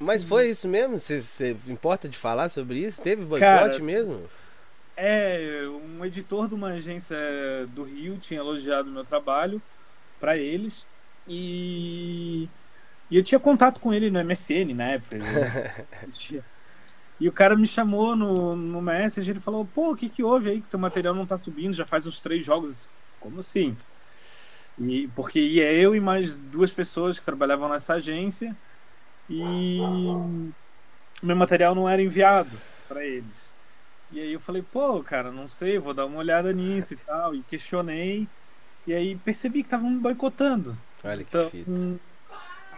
Mas 0.00 0.24
foi 0.24 0.48
isso 0.48 0.66
mesmo? 0.66 0.98
Você 0.98 1.56
importa 1.68 2.08
de 2.08 2.16
falar 2.16 2.48
sobre 2.48 2.78
isso? 2.78 3.00
Teve 3.00 3.24
boicote 3.24 3.40
Cara, 3.40 3.84
mesmo? 3.84 4.22
É, 4.96 5.64
um 5.68 6.04
editor 6.04 6.48
de 6.48 6.54
uma 6.54 6.68
agência 6.68 7.16
do 7.68 7.82
Rio 7.82 8.18
tinha 8.18 8.40
elogiado 8.40 8.90
meu 8.90 9.04
trabalho 9.04 9.60
para 10.20 10.36
eles 10.36 10.86
e 11.26 12.48
E 13.10 13.16
eu 13.16 13.22
tinha 13.22 13.38
contato 13.38 13.80
com 13.80 13.92
ele 13.92 14.10
no 14.10 14.22
MSN 14.24 14.74
na 14.74 14.84
época. 14.84 15.16
E 17.20 17.28
o 17.28 17.32
cara 17.32 17.54
me 17.54 17.68
chamou 17.68 18.16
no, 18.16 18.56
no 18.56 18.82
Messenger 18.82 19.28
e 19.28 19.30
ele 19.30 19.40
falou: 19.40 19.64
pô, 19.64 19.92
o 19.92 19.96
que, 19.96 20.08
que 20.08 20.24
houve 20.24 20.50
aí 20.50 20.60
que 20.60 20.68
teu 20.68 20.78
material 20.78 21.14
não 21.14 21.24
tá 21.24 21.38
subindo? 21.38 21.72
Já 21.72 21.86
faz 21.86 22.04
uns 22.04 22.20
três 22.20 22.44
jogos. 22.44 22.88
Como 23.20 23.38
assim? 23.38 23.76
E, 24.76 25.06
porque 25.14 25.38
ia 25.38 25.72
eu 25.72 25.94
e 25.94 26.00
mais 26.00 26.36
duas 26.36 26.72
pessoas 26.72 27.20
que 27.20 27.24
trabalhavam 27.24 27.68
nessa 27.68 27.94
agência 27.94 28.56
e 29.30 29.78
meu 31.22 31.36
material 31.36 31.74
não 31.76 31.88
era 31.88 32.02
enviado 32.02 32.50
para 32.88 33.04
eles. 33.04 33.51
E 34.12 34.20
aí 34.20 34.32
eu 34.32 34.40
falei, 34.40 34.62
pô, 34.62 35.02
cara, 35.02 35.32
não 35.32 35.48
sei, 35.48 35.78
vou 35.78 35.94
dar 35.94 36.06
uma 36.06 36.18
olhada 36.18 36.52
nisso 36.52 36.92
e 36.92 36.96
tal. 36.96 37.34
E 37.34 37.42
questionei. 37.42 38.28
E 38.86 38.92
aí 38.92 39.16
percebi 39.16 39.62
que 39.62 39.68
estavam 39.68 39.90
me 39.90 39.98
boicotando. 39.98 40.76
Olha 41.02 41.24
que 41.24 41.36
então, 41.36 41.48
fita. 41.50 41.70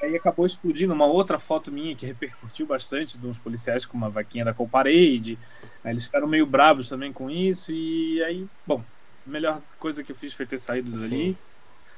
Aí 0.02 0.16
acabou 0.16 0.46
explodindo 0.46 0.92
uma 0.92 1.06
outra 1.06 1.38
foto 1.38 1.72
minha 1.72 1.94
que 1.94 2.06
repercutiu 2.06 2.66
bastante 2.66 3.18
de 3.18 3.26
uns 3.26 3.38
policiais 3.38 3.86
com 3.86 3.96
uma 3.96 4.10
vaquinha 4.10 4.44
da 4.44 4.54
Colparade. 4.54 5.38
Aí 5.82 5.92
eles 5.92 6.04
ficaram 6.04 6.26
meio 6.26 6.46
bravos 6.46 6.88
também 6.88 7.12
com 7.12 7.30
isso. 7.30 7.72
E 7.72 8.22
aí, 8.22 8.46
bom, 8.66 8.84
a 9.26 9.30
melhor 9.30 9.60
coisa 9.78 10.04
que 10.04 10.12
eu 10.12 10.16
fiz 10.16 10.34
foi 10.34 10.46
ter 10.46 10.58
saído 10.58 10.94
Sim. 10.96 11.02
dali. 11.02 11.38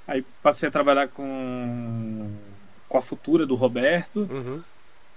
Aí 0.06 0.24
passei 0.42 0.68
a 0.68 0.72
trabalhar 0.72 1.08
com, 1.08 2.30
com 2.88 2.98
a 2.98 3.02
Futura 3.02 3.44
do 3.44 3.56
Roberto. 3.56 4.20
Uhum. 4.30 4.62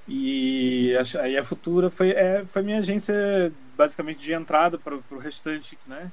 E 0.07 0.95
aí 1.19 1.37
a 1.37 1.43
Futura 1.43 1.91
foi, 1.91 2.09
é, 2.09 2.43
foi 2.45 2.63
minha 2.63 2.79
agência 2.79 3.53
basicamente 3.79 4.19
de 4.19 4.33
entrada 4.33 4.77
para 4.77 4.99
o 5.09 5.17
restante, 5.17 5.79
né? 5.87 6.11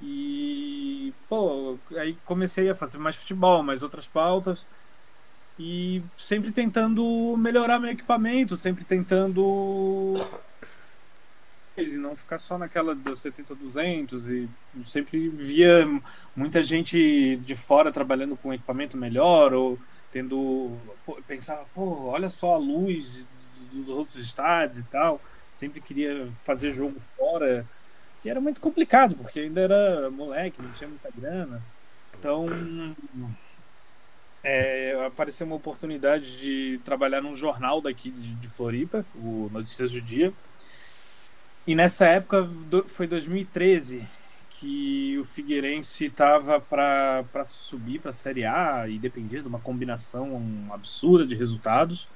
E, 0.00 1.12
pô, 1.28 1.76
aí 1.94 2.16
comecei 2.24 2.70
a 2.70 2.74
fazer 2.74 2.96
mais 2.96 3.16
futebol, 3.16 3.62
mais 3.62 3.82
outras 3.82 4.06
pautas. 4.06 4.64
E 5.58 6.02
sempre 6.16 6.50
tentando 6.50 7.36
melhorar 7.36 7.78
meu 7.78 7.90
equipamento, 7.90 8.56
sempre 8.56 8.82
tentando 8.82 10.14
e 11.76 11.96
não 11.98 12.16
ficar 12.16 12.38
só 12.38 12.56
naquela 12.56 12.94
dos 12.94 13.20
70-200 13.20 14.26
e 14.28 14.48
sempre 14.90 15.28
via 15.28 15.86
muita 16.34 16.64
gente 16.64 17.36
de 17.36 17.56
fora 17.56 17.92
trabalhando 17.92 18.36
com 18.36 18.52
equipamento 18.52 18.96
melhor 18.96 19.54
ou 19.54 19.78
tendo 20.12 20.76
pô, 21.06 21.18
pensava 21.26 21.64
pô 21.74 22.08
olha 22.08 22.28
só 22.28 22.54
a 22.54 22.58
luz 22.58 23.26
dos 23.72 23.88
outros 23.88 24.16
estádios 24.16 24.78
e 24.80 24.84
tal 24.84 25.20
sempre 25.60 25.80
queria 25.80 26.26
fazer 26.42 26.72
jogo 26.72 26.98
fora. 27.16 27.66
E 28.24 28.30
era 28.30 28.40
muito 28.40 28.60
complicado 28.60 29.14
porque 29.14 29.40
ainda 29.40 29.60
era 29.60 30.10
moleque 30.10 30.62
não 30.62 30.72
tinha 30.72 30.88
muita 30.88 31.10
grana. 31.14 31.62
Então 32.18 32.46
é, 34.42 35.04
apareceu 35.06 35.46
uma 35.46 35.56
oportunidade 35.56 36.38
de 36.38 36.80
trabalhar 36.82 37.20
num 37.20 37.34
jornal 37.34 37.80
daqui 37.82 38.10
de, 38.10 38.34
de 38.36 38.48
Floripa 38.48 39.04
o 39.14 39.50
Notícias 39.52 39.90
do 39.92 40.00
Dia. 40.00 40.32
E 41.66 41.74
nessa 41.74 42.06
época, 42.06 42.48
foi 42.86 43.06
2013, 43.06 44.02
que 44.52 45.18
o 45.18 45.24
Figueirense 45.24 46.06
estava 46.06 46.58
para 46.58 47.24
subir 47.46 48.00
para 48.00 48.10
a 48.10 48.14
Série 48.14 48.46
A 48.46 48.88
e 48.88 48.98
dependia 48.98 49.42
de 49.42 49.46
uma 49.46 49.60
combinação 49.60 50.42
absurda 50.72 51.26
de 51.26 51.34
resultados. 51.34 52.08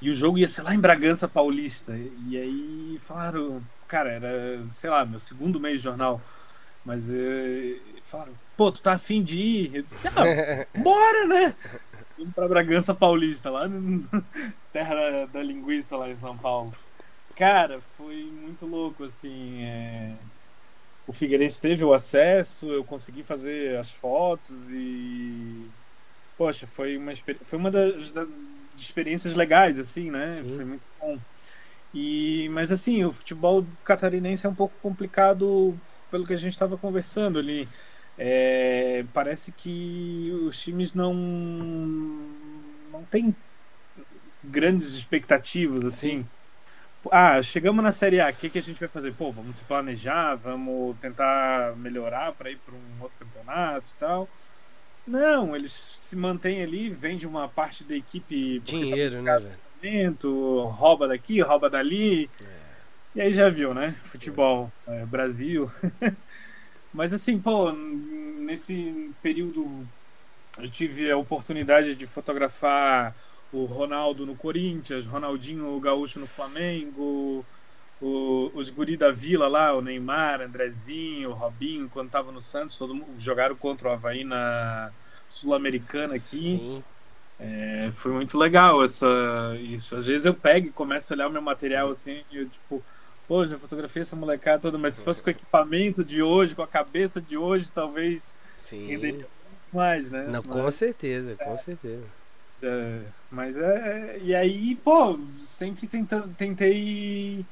E 0.00 0.10
o 0.10 0.14
jogo 0.14 0.38
ia 0.38 0.48
ser 0.48 0.62
lá 0.62 0.74
em 0.74 0.80
Bragança 0.80 1.26
Paulista. 1.26 1.92
E 2.28 2.36
aí 2.36 3.00
falaram, 3.04 3.62
cara, 3.86 4.10
era, 4.10 4.64
sei 4.70 4.88
lá, 4.88 5.04
meu 5.04 5.18
segundo 5.18 5.58
mês 5.58 5.78
de 5.78 5.84
jornal. 5.84 6.20
Mas 6.84 7.04
é, 7.10 7.76
falaram, 8.02 8.32
pô, 8.56 8.70
tu 8.70 8.80
tá 8.80 8.92
afim 8.92 9.22
de 9.22 9.36
ir? 9.36 9.74
Eu 9.74 9.82
disse, 9.82 10.06
ah, 10.08 10.66
bora, 10.80 11.26
né? 11.26 11.54
Vamos 12.16 12.34
pra 12.34 12.48
Bragança 12.48 12.94
Paulista, 12.94 13.50
lá 13.50 13.68
no, 13.68 14.08
terra 14.72 15.26
da, 15.26 15.42
linguiça 15.42 15.96
lá 15.96 16.08
em 16.08 16.16
São 16.16 16.36
Paulo. 16.36 16.72
Cara, 17.36 17.80
foi 17.96 18.24
muito 18.42 18.66
louco, 18.66 19.04
assim. 19.04 19.62
É... 19.62 20.14
O 21.06 21.12
Figueirense 21.12 21.60
teve 21.60 21.84
o 21.84 21.94
acesso, 21.94 22.66
eu 22.66 22.84
consegui 22.84 23.22
fazer 23.22 23.78
as 23.78 23.90
fotos 23.90 24.70
e. 24.70 25.66
Poxa, 26.36 26.66
foi 26.66 26.96
uma, 26.96 27.12
foi 27.16 27.58
uma 27.58 27.70
das, 27.70 28.10
das 28.12 28.28
experiências 28.82 29.34
legais, 29.34 29.78
assim, 29.78 30.10
né? 30.10 30.32
Sim. 30.32 30.56
Foi 30.56 30.64
muito 30.64 30.82
bom. 31.00 31.18
E, 31.94 32.48
mas 32.50 32.70
assim, 32.70 33.04
o 33.04 33.12
futebol 33.12 33.64
catarinense 33.84 34.46
é 34.46 34.48
um 34.48 34.54
pouco 34.54 34.74
complicado 34.82 35.78
pelo 36.10 36.26
que 36.26 36.34
a 36.34 36.38
gente 36.38 36.52
estava 36.52 36.76
conversando 36.76 37.38
ali. 37.38 37.68
É, 38.18 39.04
parece 39.14 39.52
que 39.52 40.30
os 40.46 40.58
times 40.60 40.92
não 40.92 41.14
não 42.92 43.04
têm 43.10 43.34
grandes 44.42 44.94
expectativas 44.94 45.84
assim. 45.84 46.18
Sim 46.18 46.26
ah, 47.10 47.42
chegamos 47.42 47.82
na 47.82 47.92
Série 47.92 48.20
A, 48.20 48.28
o 48.28 48.32
que, 48.32 48.50
que 48.50 48.58
a 48.58 48.62
gente 48.62 48.78
vai 48.80 48.88
fazer? 48.88 49.12
Pô, 49.14 49.30
vamos 49.30 49.56
se 49.56 49.62
planejar, 49.64 50.34
vamos 50.34 50.96
tentar 50.98 51.74
melhorar 51.76 52.32
para 52.32 52.50
ir 52.50 52.58
para 52.58 52.74
um 52.74 53.02
outro 53.02 53.18
campeonato 53.18 53.86
e 53.96 54.00
tal. 54.00 54.28
Não, 55.08 55.56
eles 55.56 55.72
se 55.72 56.14
mantêm 56.14 56.62
ali, 56.62 56.90
vende 56.90 57.26
uma 57.26 57.48
parte 57.48 57.82
da 57.82 57.96
equipe. 57.96 58.60
Tá 58.60 58.66
Dinheiro, 58.66 59.16
tá 59.16 59.22
né, 59.22 59.38
velho? 59.38 59.56
Rouba 60.66 61.08
daqui, 61.08 61.40
rouba 61.40 61.70
dali. 61.70 62.28
É. 62.44 62.68
E 63.14 63.20
aí 63.22 63.32
já 63.32 63.48
viu, 63.48 63.72
né? 63.72 63.96
Futebol, 64.04 64.70
é, 64.86 65.06
Brasil. 65.06 65.70
Mas 66.92 67.14
assim, 67.14 67.38
pô, 67.38 67.72
nesse 67.72 69.10
período 69.22 69.86
eu 70.58 70.70
tive 70.70 71.10
a 71.10 71.16
oportunidade 71.16 71.94
de 71.94 72.06
fotografar 72.06 73.14
o 73.52 73.64
Ronaldo 73.64 74.26
no 74.26 74.36
Corinthians, 74.36 75.06
Ronaldinho 75.06 75.78
Gaúcho 75.80 76.20
no 76.20 76.26
Flamengo, 76.26 77.46
o, 78.00 78.50
os 78.54 78.70
guri 78.70 78.96
da 78.96 79.10
Vila 79.10 79.48
lá, 79.48 79.74
o 79.74 79.82
Neymar, 79.82 80.40
Andrezinho, 80.40 81.30
o 81.30 81.34
Robinho, 81.34 81.88
quando 81.88 82.10
tava 82.10 82.30
no 82.30 82.40
Santos, 82.40 82.78
todo 82.78 82.94
mundo 82.94 83.08
jogaram 83.18 83.56
contra 83.56 83.88
o 83.88 83.92
Havaí 83.92 84.24
na 84.24 84.90
Sul-Americana 85.28 86.14
aqui. 86.14 86.38
Sim. 86.58 86.84
É, 87.40 87.90
foi 87.92 88.12
muito 88.12 88.36
legal 88.36 88.84
essa, 88.84 89.06
isso. 89.60 89.96
Às 89.96 90.06
vezes 90.06 90.24
eu 90.24 90.34
pego 90.34 90.66
e 90.66 90.72
começo 90.72 91.12
a 91.12 91.16
olhar 91.16 91.28
o 91.28 91.32
meu 91.32 91.42
material 91.42 91.90
assim, 91.90 92.22
e 92.30 92.38
eu 92.38 92.48
tipo, 92.48 92.82
pô, 93.28 93.46
já 93.46 93.58
fotografei 93.58 94.02
essa 94.02 94.16
molecada 94.16 94.60
toda, 94.60 94.78
mas 94.78 94.96
se 94.96 95.04
fosse 95.04 95.22
com 95.22 95.28
o 95.28 95.30
equipamento 95.30 96.04
de 96.04 96.22
hoje, 96.22 96.54
com 96.54 96.62
a 96.62 96.66
cabeça 96.66 97.20
de 97.20 97.36
hoje, 97.36 97.70
talvez 97.72 98.36
Sim. 98.60 99.24
mais, 99.72 100.10
né? 100.10 100.26
Não, 100.28 100.42
mas, 100.44 100.62
com 100.62 100.70
certeza, 100.70 101.36
é. 101.38 101.44
com 101.44 101.56
certeza. 101.56 102.04
É, 102.60 103.00
mas 103.30 103.56
é. 103.56 104.18
E 104.20 104.34
aí, 104.34 104.74
pô, 104.76 105.18
sempre 105.38 105.86
tenta, 105.86 106.28
tentei 106.36 107.46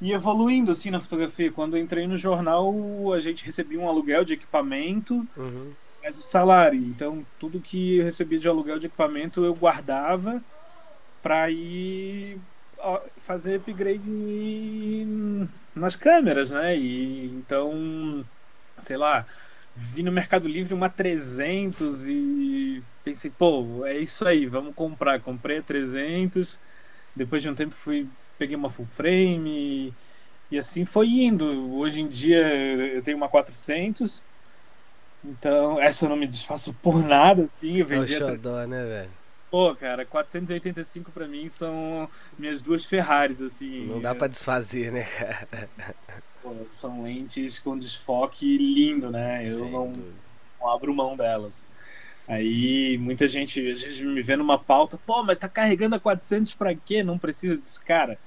ir 0.00 0.12
evoluindo 0.12 0.70
assim 0.70 0.90
na 0.90 1.00
fotografia. 1.00 1.52
Quando 1.52 1.78
entrei 1.78 2.06
no 2.06 2.16
jornal, 2.16 2.74
a 3.12 3.20
gente 3.20 3.44
recebia 3.44 3.80
um 3.80 3.88
aluguel 3.88 4.24
de 4.24 4.34
equipamento, 4.34 5.26
uhum. 5.36 5.72
mas 6.02 6.18
o 6.18 6.22
salário. 6.22 6.78
Então, 6.78 7.24
tudo 7.38 7.60
que 7.60 7.98
eu 7.98 8.04
recebia 8.04 8.38
de 8.38 8.48
aluguel 8.48 8.78
de 8.78 8.86
equipamento 8.86 9.44
eu 9.44 9.54
guardava 9.54 10.42
para 11.22 11.50
ir 11.50 12.38
fazer 13.18 13.56
upgrade 13.56 14.04
nas 15.74 15.96
câmeras, 15.96 16.50
né? 16.50 16.76
E 16.76 17.26
então, 17.26 18.24
sei 18.78 18.96
lá, 18.96 19.26
vi 19.74 20.02
no 20.02 20.12
Mercado 20.12 20.46
Livre 20.46 20.74
uma 20.74 20.88
300 20.88 22.06
e 22.06 22.82
pensei, 23.04 23.30
pô, 23.30 23.84
é 23.84 23.98
isso 23.98 24.26
aí, 24.26 24.46
vamos 24.46 24.74
comprar. 24.74 25.20
Comprei 25.20 25.58
a 25.58 25.62
300, 25.62 26.58
depois 27.14 27.42
de 27.42 27.48
um 27.48 27.54
tempo 27.54 27.74
fui, 27.74 28.08
peguei 28.38 28.56
uma 28.56 28.70
full 28.70 28.86
frame 28.86 29.50
e, 29.50 30.54
e 30.54 30.58
assim 30.58 30.84
foi 30.84 31.08
indo. 31.08 31.74
Hoje 31.76 32.00
em 32.00 32.08
dia 32.08 32.46
eu 32.46 33.02
tenho 33.02 33.16
uma 33.16 33.28
400, 33.28 34.22
então 35.24 35.80
essa 35.80 36.04
eu 36.04 36.08
não 36.08 36.16
me 36.16 36.26
desfaço 36.26 36.72
por 36.82 37.02
nada, 37.02 37.48
assim. 37.52 37.78
Eu 37.78 37.86
vendi 37.86 38.14
é 38.14 38.24
o 38.24 38.28
xodó, 38.28 38.66
né, 38.66 38.84
velho? 38.84 39.10
Pô, 39.50 39.74
cara, 39.74 40.04
485 40.04 41.12
para 41.12 41.26
mim 41.26 41.48
são 41.48 42.08
minhas 42.38 42.60
duas 42.60 42.84
Ferraris, 42.84 43.40
assim. 43.40 43.86
Não 43.86 44.00
dá 44.00 44.14
para 44.14 44.26
desfazer, 44.26 44.92
né, 44.92 45.04
cara? 45.04 45.68
são 46.68 47.02
lentes 47.02 47.58
com 47.58 47.78
desfoque 47.78 48.56
lindo, 48.56 49.10
né? 49.10 49.48
Eu 49.48 49.68
não, 49.68 49.92
não, 50.60 50.68
abro 50.68 50.94
mão 50.94 51.16
delas. 51.16 51.66
Aí 52.28 52.98
muita 52.98 53.28
gente 53.28 53.60
às 53.70 53.82
vezes 53.82 54.00
me 54.00 54.20
vê 54.20 54.36
numa 54.36 54.58
pauta, 54.58 54.98
pô, 55.06 55.22
mas 55.22 55.38
tá 55.38 55.48
carregando 55.48 55.94
a 55.94 56.00
400 56.00 56.54
para 56.54 56.74
quê? 56.74 57.02
Não 57.02 57.18
precisa 57.18 57.56
disso, 57.56 57.80
cara. 57.84 58.18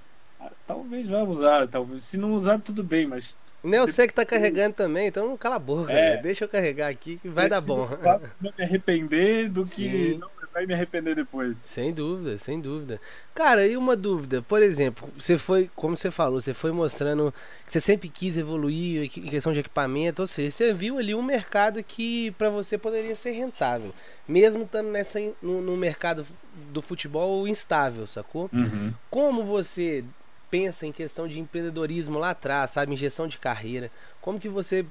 Talvez 0.65 1.08
vá 1.08 1.24
usar, 1.24 1.67
talvez. 1.67 2.05
Se 2.05 2.17
não 2.17 2.34
usar, 2.34 2.60
tudo 2.60 2.84
bem, 2.84 3.08
mas. 3.08 3.36
Nem 3.63 3.79
eu 3.79 3.88
sei 3.88 4.08
que 4.08 4.13
tá 4.13 4.25
carregando 4.25 4.75
também, 4.75 5.08
então 5.08 5.36
cala 5.36 5.55
a 5.55 5.60
boca, 5.60 5.91
é. 5.91 6.17
deixa 6.17 6.46
eu 6.46 6.50
carregar 6.50 6.88
aqui 6.88 7.17
que 7.17 7.27
vai 7.27 7.50
dar 7.50 7.60
bom. 7.60 7.89
Não 8.39 8.53
me 8.58 8.63
arrepender 8.63 9.50
do 9.50 9.63
Sim. 9.63 9.75
que 9.75 10.17
não 10.17 10.29
vai 10.53 10.65
me 10.65 10.74
arrepender 10.74 11.15
depois. 11.15 11.58
Sem 11.65 11.93
dúvida, 11.93 12.38
sem 12.38 12.60
dúvida. 12.60 13.00
Cara, 13.34 13.65
e 13.65 13.75
uma 13.75 13.96
dúvida, 13.96 14.41
por 14.41 14.62
exemplo, 14.62 15.10
você 15.17 15.38
foi, 15.38 15.69
como 15.75 15.96
você 15.96 16.12
falou, 16.12 16.39
você 16.39 16.53
foi 16.53 16.72
mostrando 16.72 17.34
que 17.65 17.74
você 17.74 17.81
sempre 17.81 18.10
quis 18.10 18.38
evoluir 18.38 19.03
em 19.17 19.29
questão 19.29 19.53
de 19.53 19.60
equipamento, 19.60 20.22
ou 20.22 20.27
seja, 20.27 20.51
você 20.51 20.74
viu 20.74 20.98
ali 20.98 21.13
um 21.13 21.22
mercado 21.22 21.84
que 21.84 22.31
para 22.31 22.50
você 22.50 22.77
poderia 22.77 23.15
ser 23.15 23.31
rentável, 23.31 23.93
mesmo 24.27 24.63
estando 24.63 24.89
nessa 24.89 25.19
no, 25.41 25.62
no 25.62 25.77
mercado 25.77 26.25
do 26.72 26.81
futebol 26.81 27.48
instável, 27.48 28.05
sacou? 28.08 28.50
Uhum. 28.53 28.93
Como 29.10 29.43
você 29.43 30.03
pensa 30.50 30.86
em 30.86 30.91
questão 30.91 31.27
de 31.27 31.39
empreendedorismo 31.39 32.18
lá 32.20 32.32
atrás, 32.32 32.72
sabe, 32.72 32.94
injeção 32.94 33.27
de 33.27 33.38
carreira, 33.38 33.91
como 34.22 34.39
que 34.39 34.50
você 34.50 34.86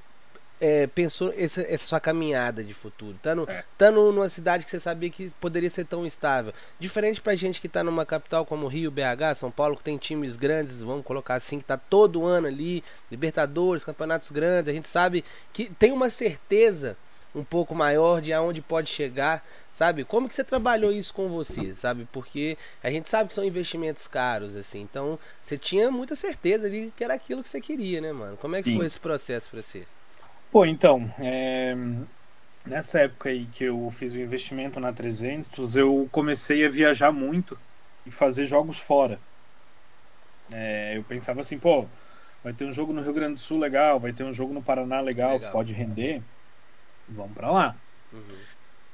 é, 0.61 0.87
pensou 0.87 1.33
essa, 1.37 1.61
essa, 1.61 1.87
sua 1.87 1.99
caminhada 1.99 2.63
de 2.63 2.73
futuro? 2.73 3.15
Estando 3.15 3.45
tá 3.45 3.53
é. 3.53 3.63
tá 3.77 3.91
numa 3.91 4.27
cidade 4.27 4.65
que 4.65 4.71
você 4.71 4.79
sabia 4.79 5.09
que 5.09 5.31
poderia 5.39 5.69
ser 5.69 5.85
tão 5.85 6.05
estável. 6.05 6.53
Diferente 6.79 7.21
pra 7.21 7.35
gente 7.35 7.61
que 7.61 7.69
tá 7.69 7.83
numa 7.83 8.05
capital 8.05 8.45
como 8.45 8.67
Rio, 8.67 8.91
BH, 8.91 9.35
São 9.35 9.51
Paulo, 9.51 9.77
que 9.77 9.83
tem 9.83 9.97
times 9.97 10.35
grandes, 10.35 10.81
vamos 10.81 11.05
colocar 11.05 11.35
assim, 11.35 11.59
que 11.59 11.65
tá 11.65 11.77
todo 11.77 12.25
ano 12.25 12.47
ali, 12.47 12.83
Libertadores, 13.09 13.83
campeonatos 13.83 14.31
grandes, 14.31 14.69
a 14.69 14.73
gente 14.73 14.87
sabe 14.87 15.23
que 15.53 15.65
tem 15.65 15.91
uma 15.91 16.09
certeza 16.09 16.97
um 17.33 17.43
pouco 17.43 17.75
maior 17.75 18.21
de 18.21 18.33
aonde 18.33 18.61
pode 18.61 18.89
chegar, 18.89 19.45
sabe? 19.71 20.03
Como 20.03 20.27
que 20.27 20.33
você 20.33 20.43
trabalhou 20.43 20.91
isso 20.91 21.13
com 21.13 21.29
você, 21.29 21.73
sabe? 21.75 22.07
Porque 22.11 22.57
a 22.83 22.89
gente 22.89 23.07
sabe 23.07 23.29
que 23.29 23.35
são 23.35 23.43
investimentos 23.43 24.07
caros, 24.07 24.55
assim. 24.55 24.81
Então, 24.81 25.19
você 25.41 25.57
tinha 25.57 25.91
muita 25.91 26.15
certeza 26.15 26.67
ali 26.67 26.91
que 26.95 27.03
era 27.03 27.13
aquilo 27.13 27.43
que 27.43 27.49
você 27.49 27.61
queria, 27.61 28.01
né, 28.01 28.11
mano? 28.11 28.37
Como 28.37 28.55
é 28.55 28.63
que 28.63 28.71
Sim. 28.71 28.77
foi 28.77 28.85
esse 28.85 28.99
processo 28.99 29.49
para 29.49 29.61
você? 29.61 29.85
Pô, 30.51 30.65
então, 30.65 31.13
é... 31.19 31.75
nessa 32.65 33.01
época 33.01 33.29
aí 33.29 33.45
que 33.45 33.65
eu 33.65 33.91
fiz 33.91 34.13
o 34.13 34.17
investimento 34.17 34.79
na 34.79 34.91
300, 34.91 35.75
eu 35.75 36.09
comecei 36.11 36.65
a 36.65 36.69
viajar 36.69 37.11
muito 37.11 37.57
e 38.05 38.11
fazer 38.11 38.47
jogos 38.47 38.79
fora. 38.79 39.19
É, 40.51 40.97
eu 40.97 41.03
pensava 41.03 41.41
assim, 41.41 41.59
pô, 41.59 41.85
vai 42.43 42.53
ter 42.53 42.65
um 42.65 42.73
jogo 42.73 42.91
no 42.91 43.01
Rio 43.03 43.13
Grande 43.13 43.35
do 43.35 43.39
Sul 43.39 43.59
legal, 43.59 43.99
vai 43.99 44.11
ter 44.11 44.23
um 44.23 44.33
jogo 44.33 44.51
no 44.51 44.63
Paraná 44.63 44.99
legal, 44.99 45.33
legal. 45.33 45.47
que 45.47 45.53
pode 45.53 45.73
render, 45.73 46.23
vamos 47.09 47.33
para 47.33 47.51
lá. 47.51 47.75
Uhum. 48.13 48.19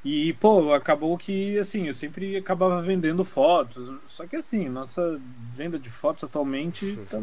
E, 0.03 0.33
pô, 0.33 0.71
acabou 0.71 1.17
que, 1.17 1.57
assim, 1.57 1.87
eu 1.87 1.93
sempre 1.93 2.37
acabava 2.37 2.79
vendendo 2.81 3.25
fotos. 3.25 3.91
Só 4.05 4.27
que, 4.27 4.35
assim, 4.35 4.69
nossa 4.69 5.19
venda 5.55 5.79
de 5.79 5.89
fotos 5.89 6.23
atualmente 6.23 6.95
tá 7.09 7.19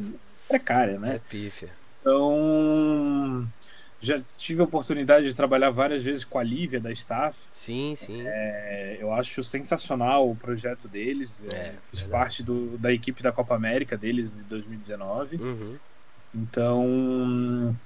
precária, 0.49 0.99
né? 0.99 1.14
É 1.14 1.18
pífia. 1.18 1.70
Então, 2.00 3.49
já 4.00 4.20
tive 4.37 4.62
a 4.62 4.64
oportunidade 4.64 5.26
de 5.26 5.34
trabalhar 5.34 5.70
várias 5.70 6.02
vezes 6.02 6.25
com 6.25 6.40
a 6.40 6.42
Lívia 6.42 6.80
da 6.80 6.90
Staff. 6.90 7.38
Sim, 7.52 7.94
sim. 7.94 8.20
É, 8.26 8.96
eu 8.99 9.12
acho 9.12 9.44
sensacional 9.44 10.28
o 10.28 10.34
projeto 10.34 10.88
deles. 10.88 11.44
É, 11.52 11.54
é, 11.54 11.75
fiz 11.88 12.00
verdade. 12.00 12.11
parte 12.11 12.42
do, 12.42 12.76
da 12.78 12.92
equipe 12.92 13.22
da 13.22 13.30
Copa 13.30 13.54
América 13.54 13.96
deles 13.96 14.34
de 14.34 14.42
2019. 14.42 15.37
Uhum. 15.37 15.76
Então, 16.34 17.76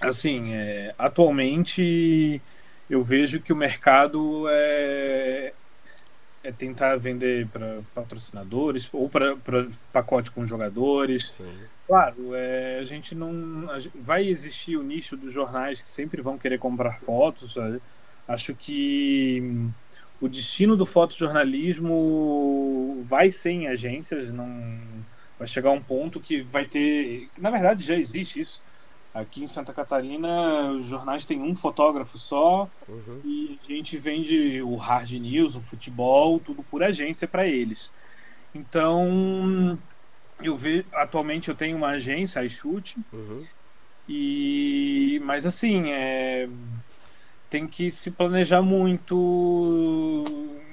assim, 0.00 0.54
é, 0.54 0.94
atualmente 0.98 2.40
eu 2.88 3.02
vejo 3.02 3.40
que 3.40 3.52
o 3.52 3.56
mercado 3.56 4.46
é, 4.48 5.52
é 6.42 6.52
tentar 6.52 6.96
vender 6.96 7.46
para 7.48 7.80
patrocinadores 7.94 8.88
ou 8.92 9.08
para 9.08 9.36
pacote 9.92 10.30
com 10.30 10.46
jogadores. 10.46 11.32
Sim 11.32 11.66
Claro, 11.86 12.34
é, 12.34 12.80
a 12.80 12.84
gente 12.84 13.14
não. 13.14 13.70
A 13.70 13.78
gente, 13.78 13.96
vai 13.96 14.26
existir 14.26 14.76
o 14.76 14.82
nicho 14.82 15.16
dos 15.16 15.32
jornais 15.32 15.80
que 15.80 15.88
sempre 15.88 16.20
vão 16.20 16.36
querer 16.36 16.58
comprar 16.58 16.98
fotos. 16.98 17.54
Sabe? 17.54 17.80
Acho 18.26 18.54
que 18.54 19.40
hum, 19.42 19.70
o 20.20 20.28
destino 20.28 20.76
do 20.76 20.84
fotojornalismo 20.84 23.02
vai 23.04 23.30
ser 23.30 23.50
em 23.50 23.68
agências, 23.68 24.32
não 24.32 24.78
vai 25.38 25.46
chegar 25.46 25.70
um 25.70 25.80
ponto 25.80 26.18
que 26.18 26.42
vai 26.42 26.64
ter. 26.64 27.28
Na 27.38 27.50
verdade, 27.50 27.84
já 27.84 27.94
existe 27.94 28.40
isso. 28.40 28.60
Aqui 29.16 29.42
em 29.42 29.46
Santa 29.46 29.72
Catarina, 29.72 30.72
os 30.72 30.88
jornais 30.88 31.24
têm 31.24 31.40
um 31.40 31.54
fotógrafo 31.54 32.18
só 32.18 32.68
uhum. 32.86 33.20
e 33.24 33.58
a 33.64 33.72
gente 33.72 33.96
vende 33.96 34.60
o 34.60 34.76
hard 34.76 35.10
news, 35.12 35.56
o 35.56 35.60
futebol, 35.60 36.38
tudo 36.38 36.62
por 36.62 36.82
agência 36.82 37.26
para 37.26 37.46
eles. 37.46 37.90
Então, 38.54 39.78
eu 40.42 40.54
vejo 40.54 40.84
atualmente 40.92 41.48
eu 41.48 41.54
tenho 41.54 41.78
uma 41.78 41.92
agência, 41.92 42.42
a 42.42 42.44
iShoot, 42.44 42.98
uhum. 43.10 43.46
e 44.06 45.18
mas 45.24 45.46
assim 45.46 45.90
é 45.90 46.46
tem 47.48 47.66
que 47.66 47.90
se 47.90 48.10
planejar 48.10 48.60
muito 48.60 50.24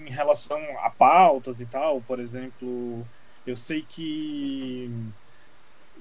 em 0.06 0.12
relação 0.12 0.60
a 0.82 0.90
pautas 0.90 1.62
e 1.62 1.66
tal. 1.66 2.02
Por 2.02 2.20
exemplo, 2.20 3.08
eu 3.48 3.56
sei 3.56 3.86
que 3.88 4.92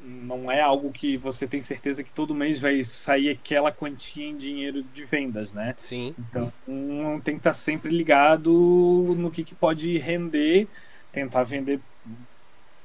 não 0.03 0.51
é 0.51 0.61
algo 0.61 0.91
que 0.91 1.17
você 1.17 1.47
tem 1.47 1.63
certeza 1.63 2.03
que 2.03 2.13
todo 2.13 2.35
mês 2.35 2.61
vai 2.61 2.83
sair 2.83 3.31
aquela 3.31 3.71
quantia 3.71 4.27
em 4.27 4.37
dinheiro 4.37 4.83
de 4.83 5.05
vendas, 5.05 5.53
né? 5.53 5.73
Sim. 5.77 6.15
Então 6.19 6.53
um, 6.67 7.21
tem 7.21 7.35
que 7.35 7.41
estar 7.41 7.55
sempre 7.55 7.91
ligado 7.91 8.51
no 9.17 9.31
que, 9.31 9.45
que 9.45 9.55
pode 9.55 9.97
render, 9.99 10.67
tentar 11.13 11.45
vender 11.45 11.81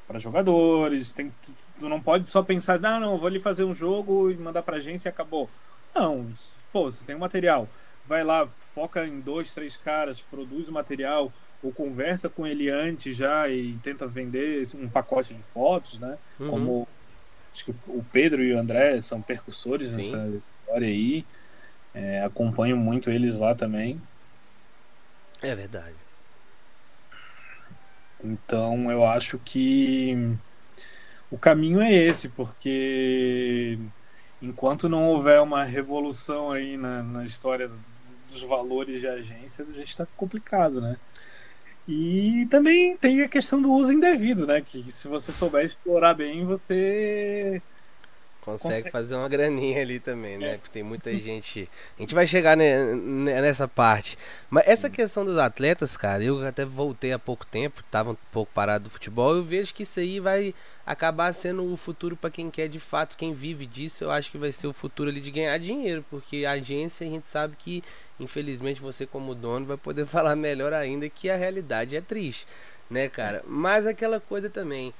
para 0.08 0.20
jogadores. 0.20 1.14
Tem, 1.14 1.34
tu 1.80 1.90
não 1.90 2.00
pode 2.00 2.30
só 2.30 2.44
pensar, 2.44 2.80
não, 2.80 3.00
não, 3.00 3.18
vou 3.18 3.28
ali 3.28 3.40
fazer 3.40 3.64
um 3.64 3.74
jogo 3.74 4.30
e 4.30 4.38
mandar 4.38 4.62
para 4.62 4.78
agência 4.78 5.10
e 5.10 5.12
acabou. 5.12 5.50
Não, 5.96 6.32
pô, 6.72 6.92
você 6.92 7.04
tem 7.04 7.16
um 7.16 7.20
material, 7.20 7.68
vai 8.06 8.24
lá, 8.24 8.48
foca 8.76 9.06
em 9.08 9.20
dois, 9.20 9.54
três 9.54 9.76
caras, 9.76 10.22
produz 10.22 10.68
o 10.68 10.72
material 10.72 11.34
ou 11.64 11.72
conversa 11.72 12.30
com 12.30 12.46
ele 12.46 12.70
antes 12.70 13.18
já 13.18 13.50
e 13.50 13.74
tenta 13.82 14.06
vender 14.06 14.64
um 14.76 14.88
pacote 14.88 15.34
de 15.34 15.42
fotos, 15.42 16.00
né? 16.00 16.18
Uhum. 16.40 16.50
Como 16.50 16.88
acho 17.58 17.66
que 17.66 17.72
o 17.88 18.06
Pedro 18.12 18.44
e 18.44 18.54
o 18.54 18.60
André 18.60 19.02
são 19.02 19.22
percussores 19.22 19.90
Sim. 19.90 19.98
nessa 19.98 20.28
história 20.28 20.88
aí. 20.88 21.26
É, 21.94 22.24
acompanho 22.24 22.78
muito 22.78 23.10
eles 23.10 23.40
lá 23.40 23.56
também. 23.56 24.00
É 25.42 25.56
verdade. 25.56 25.96
Então 28.24 28.92
eu 28.92 29.04
acho 29.06 29.40
que 29.40 30.36
o 31.32 31.38
caminho 31.38 31.82
é 31.82 31.92
esse, 31.92 32.30
porque 32.30 33.80
enquanto 34.42 34.88
não 34.88 35.06
houver 35.06 35.42
uma 35.42 35.64
revolução 35.64 36.52
aí 36.52 36.78
na, 36.78 37.02
na 37.02 37.26
história 37.26 37.72
dos 38.32 38.44
valores 38.44 39.00
de 39.00 39.08
agências, 39.08 39.68
a 39.70 39.74
gente 39.74 39.90
está 39.90 40.06
complicado, 40.16 40.80
né? 40.80 40.98
E 41.88 42.46
também 42.52 42.98
tem 42.98 43.22
a 43.22 43.30
questão 43.30 43.62
do 43.62 43.72
uso 43.72 43.94
indevido, 43.94 44.46
né? 44.46 44.62
Que 44.62 44.92
se 44.92 45.08
você 45.08 45.32
souber 45.32 45.66
explorar 45.66 46.14
bem, 46.14 46.46
você 46.46 47.62
Consegue, 48.48 48.76
consegue, 48.76 48.92
fazer 48.92 49.16
uma 49.16 49.28
graninha 49.28 49.82
ali 49.82 50.00
também, 50.00 50.38
né? 50.38 50.58
Porque 50.58 50.72
tem 50.72 50.82
muita 50.82 51.16
gente. 51.18 51.70
A 51.98 52.02
gente 52.02 52.16
vai 52.16 52.26
chegar 52.26 52.56
nessa 52.56 53.68
parte. 53.68 54.18
Mas 54.50 54.66
essa 54.66 54.90
questão 54.90 55.26
dos 55.26 55.38
atletas, 55.38 55.98
cara, 55.98 56.24
eu 56.24 56.48
até 56.48 56.64
voltei 56.64 57.12
há 57.12 57.20
pouco 57.20 57.46
tempo, 57.46 57.84
tava 57.92 58.12
um 58.12 58.18
pouco 58.32 58.50
parado 58.54 58.86
do 58.86 58.90
futebol, 58.90 59.36
eu 59.36 59.44
vejo 59.44 59.74
que 59.74 59.84
isso 59.84 60.00
aí 60.00 60.22
vai 60.22 60.56
acabar 60.86 61.34
sendo 61.34 61.70
o 61.70 61.76
futuro 61.76 62.16
para 62.16 62.30
quem 62.30 62.50
quer 62.50 62.70
de 62.70 62.80
fato, 62.80 63.18
quem 63.18 63.34
vive 63.34 63.66
disso, 63.66 64.06
eu 64.06 64.12
acho 64.12 64.32
que 64.32 64.38
vai 64.38 64.54
ser 64.54 64.68
o 64.68 64.74
futuro 64.74 65.10
ali 65.10 65.20
de 65.20 65.30
ganhar 65.30 65.58
dinheiro, 65.58 66.06
porque 66.10 66.46
a 66.46 66.52
agência 66.52 67.06
a 67.06 67.10
gente 67.10 67.28
sabe 67.28 67.58
que, 67.60 67.84
infelizmente, 68.18 68.80
você 68.80 69.06
como 69.06 69.36
dono 69.36 69.66
vai 69.66 69.76
poder 69.76 70.06
falar 70.08 70.38
melhor 70.38 70.72
ainda 70.72 71.10
que 71.10 71.30
a 71.30 71.36
realidade 71.36 71.98
é 71.98 72.02
triste 72.02 72.48
né, 72.90 73.10
cara? 73.10 73.44
Mas 73.48 73.86
aquela 73.86 74.20
coisa 74.20 74.50
também, 74.50 74.94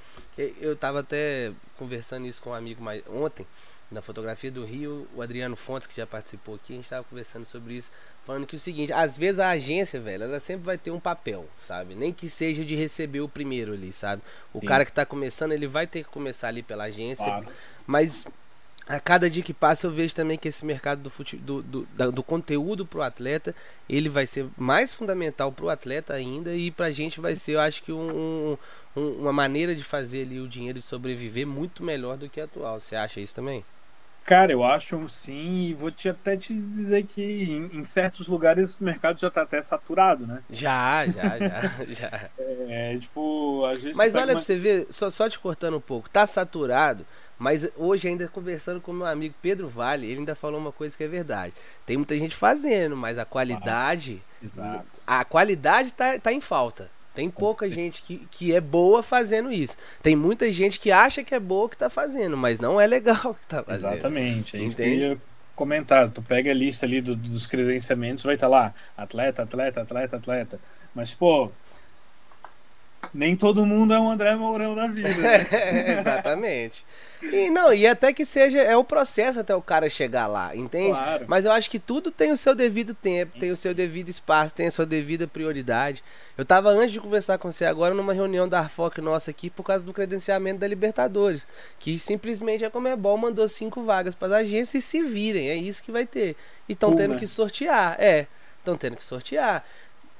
eu 0.60 0.76
tava 0.76 1.00
até 1.00 1.52
conversando 1.76 2.26
isso 2.26 2.42
com 2.42 2.50
um 2.50 2.54
amigo 2.54 2.82
mais 2.82 3.02
ontem, 3.08 3.46
na 3.90 4.02
fotografia 4.02 4.50
do 4.50 4.64
Rio, 4.64 5.08
o 5.14 5.22
Adriano 5.22 5.56
Fontes, 5.56 5.86
que 5.86 5.96
já 5.96 6.06
participou 6.06 6.56
aqui, 6.56 6.74
a 6.74 6.76
gente 6.76 6.88
tava 6.88 7.04
conversando 7.04 7.46
sobre 7.46 7.74
isso, 7.74 7.90
falando 8.26 8.46
que 8.46 8.54
o 8.54 8.58
seguinte, 8.58 8.92
às 8.92 9.16
vezes 9.16 9.38
a 9.38 9.48
agência, 9.48 9.98
velho, 9.98 10.24
ela 10.24 10.38
sempre 10.40 10.64
vai 10.64 10.76
ter 10.76 10.90
um 10.90 11.00
papel, 11.00 11.48
sabe? 11.58 11.94
Nem 11.94 12.12
que 12.12 12.28
seja 12.28 12.64
de 12.64 12.74
receber 12.76 13.20
o 13.20 13.28
primeiro 13.28 13.72
ali, 13.72 13.90
sabe? 13.92 14.20
O 14.52 14.60
Sim. 14.60 14.66
cara 14.66 14.84
que 14.84 14.92
tá 14.92 15.06
começando, 15.06 15.52
ele 15.52 15.66
vai 15.66 15.86
ter 15.86 16.04
que 16.04 16.10
começar 16.10 16.48
ali 16.48 16.62
pela 16.62 16.84
agência, 16.84 17.24
claro. 17.24 17.48
mas 17.86 18.26
a 18.88 18.98
cada 18.98 19.28
dia 19.28 19.42
que 19.42 19.52
passa 19.52 19.86
eu 19.86 19.90
vejo 19.90 20.14
também 20.14 20.38
que 20.38 20.48
esse 20.48 20.64
mercado 20.64 21.02
do, 21.02 21.10
fute... 21.10 21.36
do, 21.36 21.62
do, 21.62 21.86
do 22.10 22.22
conteúdo 22.22 22.86
para 22.86 22.98
o 23.00 23.02
atleta 23.02 23.54
ele 23.88 24.08
vai 24.08 24.26
ser 24.26 24.46
mais 24.56 24.94
fundamental 24.94 25.52
para 25.52 25.64
o 25.66 25.68
atleta 25.68 26.14
ainda 26.14 26.54
e 26.54 26.70
para 26.70 26.86
a 26.86 26.92
gente 26.92 27.20
vai 27.20 27.36
ser 27.36 27.52
eu 27.52 27.60
acho 27.60 27.82
que 27.82 27.92
um, 27.92 28.56
um, 28.96 29.00
uma 29.00 29.32
maneira 29.32 29.74
de 29.74 29.84
fazer 29.84 30.22
ali 30.22 30.40
o 30.40 30.48
dinheiro 30.48 30.78
de 30.78 30.84
sobreviver 30.84 31.46
muito 31.46 31.82
melhor 31.82 32.16
do 32.16 32.28
que 32.28 32.40
a 32.40 32.44
atual. 32.44 32.80
Você 32.80 32.96
acha 32.96 33.20
isso 33.20 33.34
também? 33.34 33.62
Cara 34.24 34.52
eu 34.52 34.62
acho 34.62 35.08
sim 35.08 35.68
e 35.68 35.74
vou 35.74 35.90
te 35.90 36.08
até 36.08 36.36
te 36.36 36.52
dizer 36.52 37.04
que 37.04 37.22
em, 37.22 37.78
em 37.78 37.84
certos 37.84 38.26
lugares 38.26 38.70
esse 38.70 38.84
mercado 38.84 39.18
já 39.18 39.28
está 39.28 39.42
até 39.42 39.62
saturado 39.62 40.26
né? 40.26 40.42
Já 40.50 41.06
já 41.06 41.38
já 41.38 41.60
já. 41.88 42.30
É 42.38 42.98
tipo 42.98 43.64
às 43.64 43.82
vezes 43.82 43.96
mas 43.96 44.14
olha 44.14 44.26
uma... 44.26 44.32
para 44.32 44.42
você 44.42 44.56
ver 44.56 44.86
só 44.90 45.08
só 45.08 45.30
te 45.30 45.38
cortando 45.38 45.78
um 45.78 45.80
pouco 45.80 46.10
tá 46.10 46.26
saturado 46.26 47.06
Mas 47.38 47.68
hoje, 47.76 48.08
ainda 48.08 48.26
conversando 48.26 48.80
com 48.80 48.92
meu 48.92 49.06
amigo 49.06 49.34
Pedro 49.40 49.68
Vale, 49.68 50.06
ele 50.06 50.20
ainda 50.20 50.34
falou 50.34 50.60
uma 50.60 50.72
coisa 50.72 50.96
que 50.96 51.04
é 51.04 51.08
verdade. 51.08 51.54
Tem 51.86 51.96
muita 51.96 52.18
gente 52.18 52.34
fazendo, 52.34 52.96
mas 52.96 53.16
a 53.16 53.24
qualidade. 53.24 54.20
Exato. 54.42 54.86
A 55.06 55.24
qualidade 55.24 55.92
tá, 55.92 56.18
tá 56.18 56.32
em 56.32 56.40
falta. 56.40 56.90
Tem 57.14 57.28
pouca 57.28 57.68
gente 57.68 58.02
que, 58.02 58.28
que 58.30 58.54
é 58.54 58.60
boa 58.60 59.02
fazendo 59.02 59.50
isso. 59.52 59.76
Tem 60.02 60.14
muita 60.14 60.52
gente 60.52 60.78
que 60.78 60.92
acha 60.92 61.24
que 61.24 61.34
é 61.34 61.40
boa 61.40 61.68
que 61.68 61.76
tá 61.76 61.90
fazendo, 61.90 62.36
mas 62.36 62.60
não 62.60 62.80
é 62.80 62.86
legal 62.86 63.34
que 63.40 63.46
tá 63.46 63.62
fazendo. 63.62 63.92
Exatamente. 63.92 64.56
É 64.56 64.88
ia 64.88 65.18
comentar. 65.54 66.08
Tu 66.10 66.22
pega 66.22 66.50
a 66.52 66.54
lista 66.54 66.86
ali 66.86 67.00
do, 67.00 67.16
dos 67.16 67.46
credenciamentos, 67.46 68.24
vai 68.24 68.34
estar 68.34 68.46
tá 68.46 68.50
lá, 68.50 68.74
atleta, 68.96 69.42
atleta, 69.42 69.80
atleta, 69.80 70.16
atleta. 70.16 70.60
Mas, 70.94 71.12
pô, 71.12 71.50
nem 73.14 73.36
todo 73.36 73.64
mundo 73.64 73.94
é 73.94 74.00
um 74.00 74.10
André 74.10 74.34
Mourão 74.36 74.74
da 74.74 74.86
vida. 74.86 75.08
Né? 75.08 75.46
Exatamente. 75.98 76.84
E 77.22 77.50
não, 77.50 77.72
e 77.72 77.86
até 77.86 78.12
que 78.12 78.24
seja, 78.24 78.58
é 78.58 78.76
o 78.76 78.84
processo 78.84 79.40
até 79.40 79.54
o 79.54 79.62
cara 79.62 79.90
chegar 79.90 80.26
lá, 80.26 80.54
entende? 80.54 80.94
Claro. 80.94 81.24
Mas 81.26 81.44
eu 81.44 81.50
acho 81.50 81.68
que 81.68 81.78
tudo 81.78 82.10
tem 82.10 82.30
o 82.30 82.36
seu 82.36 82.54
devido 82.54 82.94
tempo, 82.94 83.38
tem 83.38 83.50
o 83.50 83.56
seu 83.56 83.74
devido 83.74 84.08
espaço, 84.08 84.54
tem 84.54 84.68
a 84.68 84.70
sua 84.70 84.86
devida 84.86 85.26
prioridade. 85.26 86.02
Eu 86.36 86.44
tava 86.44 86.68
antes 86.70 86.92
de 86.92 87.00
conversar 87.00 87.38
com 87.38 87.50
você 87.50 87.64
agora 87.64 87.94
numa 87.94 88.12
reunião 88.12 88.48
da 88.48 88.60
Arfoc 88.60 88.98
nossa 88.98 89.30
aqui 89.30 89.50
por 89.50 89.64
causa 89.64 89.84
do 89.84 89.92
credenciamento 89.92 90.60
da 90.60 90.66
Libertadores, 90.68 91.46
que 91.78 91.98
simplesmente 91.98 92.64
a 92.64 92.70
Comebol 92.70 93.16
mandou 93.18 93.48
cinco 93.48 93.82
vagas 93.82 94.14
para 94.14 94.28
as 94.28 94.34
agências 94.34 94.84
e 94.84 94.86
se 94.86 95.02
virem, 95.02 95.48
é 95.48 95.56
isso 95.56 95.82
que 95.82 95.90
vai 95.90 96.06
ter. 96.06 96.36
E 96.68 96.72
estão 96.72 96.94
tendo 96.94 97.16
que 97.16 97.26
sortear, 97.26 97.96
é, 97.98 98.26
estão 98.58 98.76
tendo 98.76 98.96
que 98.96 99.04
sortear. 99.04 99.64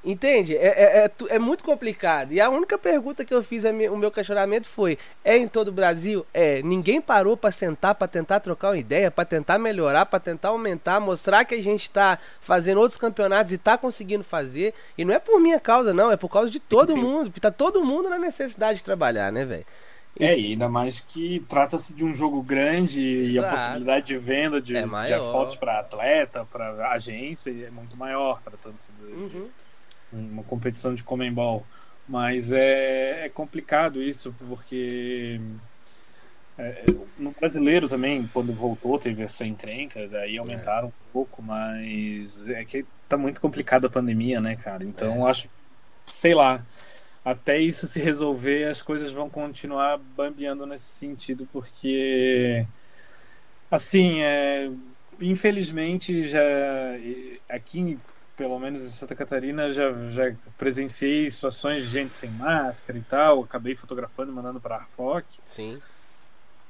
Entende? 0.08 0.56
É, 0.56 0.68
é, 0.68 1.04
é, 1.04 1.10
é, 1.34 1.38
muito 1.38 1.62
complicado. 1.62 2.32
E 2.32 2.40
a 2.40 2.48
única 2.48 2.78
pergunta 2.78 3.26
que 3.26 3.34
eu 3.34 3.42
fiz, 3.42 3.64
o 3.64 3.96
meu 3.98 4.10
questionamento 4.10 4.66
foi: 4.66 4.96
é 5.22 5.36
em 5.36 5.46
todo 5.46 5.68
o 5.68 5.72
Brasil? 5.72 6.24
É. 6.32 6.62
Ninguém 6.62 6.98
parou 6.98 7.36
para 7.36 7.50
sentar, 7.50 7.94
para 7.94 8.08
tentar 8.08 8.40
trocar 8.40 8.70
uma 8.70 8.78
ideia, 8.78 9.10
para 9.10 9.26
tentar 9.26 9.58
melhorar, 9.58 10.06
para 10.06 10.18
tentar 10.18 10.48
aumentar, 10.48 10.98
mostrar 10.98 11.44
que 11.44 11.54
a 11.54 11.62
gente 11.62 11.82
está 11.82 12.18
fazendo 12.40 12.80
outros 12.80 12.96
campeonatos 12.96 13.52
e 13.52 13.56
está 13.56 13.76
conseguindo 13.76 14.24
fazer. 14.24 14.72
E 14.96 15.04
não 15.04 15.12
é 15.12 15.18
por 15.18 15.38
minha 15.42 15.60
causa, 15.60 15.92
não, 15.92 16.10
é 16.10 16.16
por 16.16 16.30
causa 16.30 16.50
de 16.50 16.58
todo 16.58 16.94
Sim. 16.94 17.02
mundo. 17.02 17.24
Porque 17.26 17.40
tá 17.40 17.50
todo 17.50 17.84
mundo 17.84 18.08
na 18.08 18.18
necessidade 18.18 18.78
de 18.78 18.84
trabalhar, 18.84 19.30
né, 19.30 19.44
velho? 19.44 19.66
É, 20.18 20.38
e 20.38 20.52
ainda 20.52 20.70
mais 20.70 21.00
que 21.00 21.44
trata-se 21.50 21.92
de 21.92 22.02
um 22.02 22.14
jogo 22.14 22.42
grande 22.42 22.98
Exato. 22.98 23.30
e 23.30 23.38
a 23.38 23.50
possibilidade 23.50 24.06
de 24.06 24.16
venda 24.16 24.58
de, 24.58 24.74
é 24.74 24.82
de 24.82 25.18
fotos 25.18 25.54
para 25.54 25.80
atleta, 25.80 26.46
para 26.50 26.92
agência 26.92 27.50
é 27.50 27.70
muito 27.70 27.94
maior, 27.94 28.40
tratando-se 28.40 28.90
de. 28.92 29.12
Uhum 29.12 29.48
uma 30.12 30.42
competição 30.42 30.94
de 30.94 31.02
Comembol. 31.02 31.66
Mas 32.08 32.52
é, 32.52 33.26
é 33.26 33.28
complicado 33.28 34.02
isso, 34.02 34.34
porque 34.38 35.38
é, 36.58 36.84
no 37.16 37.30
brasileiro 37.30 37.88
também, 37.88 38.28
quando 38.32 38.52
voltou, 38.52 38.98
teve 38.98 39.22
essa 39.22 39.46
encrenca, 39.46 40.08
daí 40.08 40.36
é. 40.36 40.38
aumentaram 40.38 40.88
é. 40.88 40.90
um 40.90 41.12
pouco, 41.12 41.40
mas 41.40 42.48
é 42.48 42.64
que 42.64 42.84
tá 43.08 43.16
muito 43.16 43.40
complicada 43.40 43.86
a 43.86 43.90
pandemia, 43.90 44.40
né, 44.40 44.56
cara? 44.56 44.84
Então 44.84 45.26
é. 45.26 45.30
acho, 45.30 45.48
sei 46.04 46.34
lá, 46.34 46.66
até 47.24 47.58
isso 47.60 47.86
se 47.86 48.00
resolver, 48.00 48.64
as 48.64 48.82
coisas 48.82 49.12
vão 49.12 49.30
continuar 49.30 49.98
bambeando 49.98 50.66
nesse 50.66 50.86
sentido, 50.86 51.48
porque 51.52 52.66
assim, 53.70 54.22
é, 54.22 54.70
infelizmente 55.20 56.26
já 56.26 56.40
aqui 57.48 57.98
pelo 58.38 58.58
menos 58.60 58.84
em 58.84 58.90
Santa 58.90 59.16
Catarina, 59.16 59.72
já, 59.72 59.92
já 60.10 60.32
presenciei 60.56 61.28
situações 61.28 61.82
de 61.82 61.88
gente 61.90 62.14
sem 62.14 62.30
máscara 62.30 62.96
e 62.96 63.02
tal. 63.02 63.42
Acabei 63.42 63.74
fotografando 63.74 64.30
e 64.30 64.34
mandando 64.34 64.60
para 64.60 64.76
a 64.76 64.78
Arfoc. 64.78 65.24
Sim. 65.44 65.80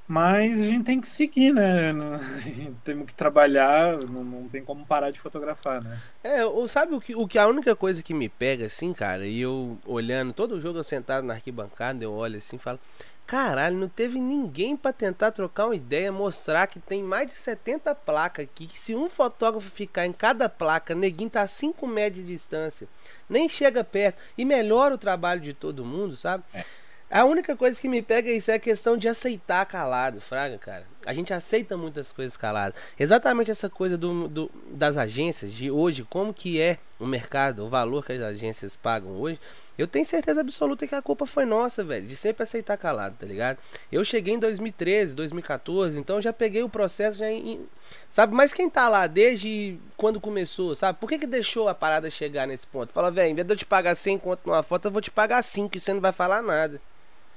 Mas 0.08 0.58
a 0.58 0.64
gente 0.64 0.84
tem 0.84 1.00
que 1.00 1.06
seguir, 1.06 1.52
né? 1.52 1.92
Temos 2.82 3.06
que 3.06 3.14
trabalhar, 3.14 3.98
não, 3.98 4.24
não 4.24 4.48
tem 4.48 4.64
como 4.64 4.86
parar 4.86 5.10
de 5.10 5.20
fotografar, 5.20 5.82
né? 5.82 6.00
É, 6.24 6.38
sabe 6.66 6.94
o 6.94 7.00
que, 7.00 7.14
o 7.14 7.28
que 7.28 7.38
a 7.38 7.46
única 7.46 7.76
coisa 7.76 8.02
que 8.02 8.14
me 8.14 8.26
pega 8.26 8.64
assim, 8.64 8.94
cara, 8.94 9.26
e 9.26 9.40
eu 9.40 9.76
olhando 9.84 10.32
todo 10.32 10.52
o 10.52 10.60
jogo 10.60 10.78
eu 10.78 10.84
sentado 10.84 11.26
na 11.26 11.34
arquibancada, 11.34 12.02
eu 12.02 12.12
olho 12.12 12.38
assim 12.38 12.56
e 12.56 12.58
falo, 12.58 12.80
Caralho, 13.28 13.76
não 13.76 13.90
teve 13.90 14.18
ninguém 14.18 14.74
para 14.74 14.90
tentar 14.90 15.32
trocar 15.32 15.66
uma 15.66 15.76
ideia, 15.76 16.10
mostrar 16.10 16.66
que 16.66 16.80
tem 16.80 17.02
mais 17.02 17.26
de 17.26 17.34
70 17.34 17.94
placas 17.94 18.46
aqui, 18.46 18.66
que 18.66 18.78
se 18.78 18.94
um 18.94 19.10
fotógrafo 19.10 19.68
ficar 19.68 20.06
em 20.06 20.14
cada 20.14 20.48
placa, 20.48 20.94
neguinho 20.94 21.28
tá 21.28 21.42
a 21.42 21.46
5 21.46 21.86
metros 21.86 22.24
de 22.24 22.32
distância, 22.32 22.88
nem 23.28 23.46
chega 23.46 23.84
perto 23.84 24.18
e 24.38 24.46
melhora 24.46 24.94
o 24.94 24.98
trabalho 24.98 25.42
de 25.42 25.52
todo 25.52 25.84
mundo, 25.84 26.16
sabe? 26.16 26.42
É. 26.54 26.64
A 27.10 27.24
única 27.24 27.56
coisa 27.56 27.80
que 27.80 27.88
me 27.88 28.02
pega 28.02 28.30
isso 28.30 28.50
é 28.50 28.54
a 28.54 28.58
questão 28.58 28.94
de 28.94 29.08
aceitar 29.08 29.64
calado, 29.64 30.20
Fraga, 30.20 30.58
cara. 30.58 30.84
A 31.06 31.14
gente 31.14 31.32
aceita 31.32 31.74
muitas 31.74 32.12
coisas 32.12 32.36
calado. 32.36 32.74
Exatamente 32.98 33.50
essa 33.50 33.70
coisa 33.70 33.96
do, 33.96 34.28
do, 34.28 34.50
das 34.70 34.98
agências 34.98 35.50
de 35.50 35.70
hoje, 35.70 36.06
como 36.10 36.34
que 36.34 36.60
é 36.60 36.76
o 37.00 37.06
mercado, 37.06 37.64
o 37.64 37.68
valor 37.68 38.04
que 38.04 38.12
as 38.12 38.20
agências 38.20 38.76
pagam 38.76 39.12
hoje. 39.12 39.40
Eu 39.78 39.86
tenho 39.86 40.04
certeza 40.04 40.42
absoluta 40.42 40.86
que 40.86 40.94
a 40.94 41.00
culpa 41.00 41.24
foi 41.24 41.46
nossa, 41.46 41.82
velho, 41.82 42.06
de 42.06 42.14
sempre 42.14 42.42
aceitar 42.42 42.76
calado, 42.76 43.16
tá 43.18 43.24
ligado? 43.24 43.56
Eu 43.90 44.04
cheguei 44.04 44.34
em 44.34 44.38
2013, 44.38 45.16
2014, 45.16 45.98
então 45.98 46.20
já 46.20 46.32
peguei 46.32 46.62
o 46.62 46.68
processo 46.68 47.16
já 47.16 47.30
em, 47.30 47.66
sabe? 48.10 48.34
Mas 48.34 48.52
quem 48.52 48.68
tá 48.68 48.86
lá 48.86 49.06
desde 49.06 49.78
quando 49.96 50.20
começou, 50.20 50.74
sabe? 50.74 50.98
Por 50.98 51.08
que 51.08 51.18
que 51.18 51.26
deixou 51.26 51.70
a 51.70 51.74
parada 51.74 52.10
chegar 52.10 52.46
nesse 52.46 52.66
ponto? 52.66 52.92
Fala, 52.92 53.10
velho, 53.10 53.30
em 53.30 53.34
vez 53.34 53.46
de 53.46 53.54
eu 53.54 53.56
te 53.56 53.64
pagar 53.64 53.94
100 53.94 54.18
conto 54.18 54.40
numa 54.44 54.62
foto, 54.62 54.88
eu 54.88 54.92
vou 54.92 55.00
te 55.00 55.10
pagar 55.10 55.42
5 55.42 55.74
e 55.74 55.80
você 55.80 55.94
não 55.94 56.02
vai 56.02 56.12
falar 56.12 56.42
nada. 56.42 56.78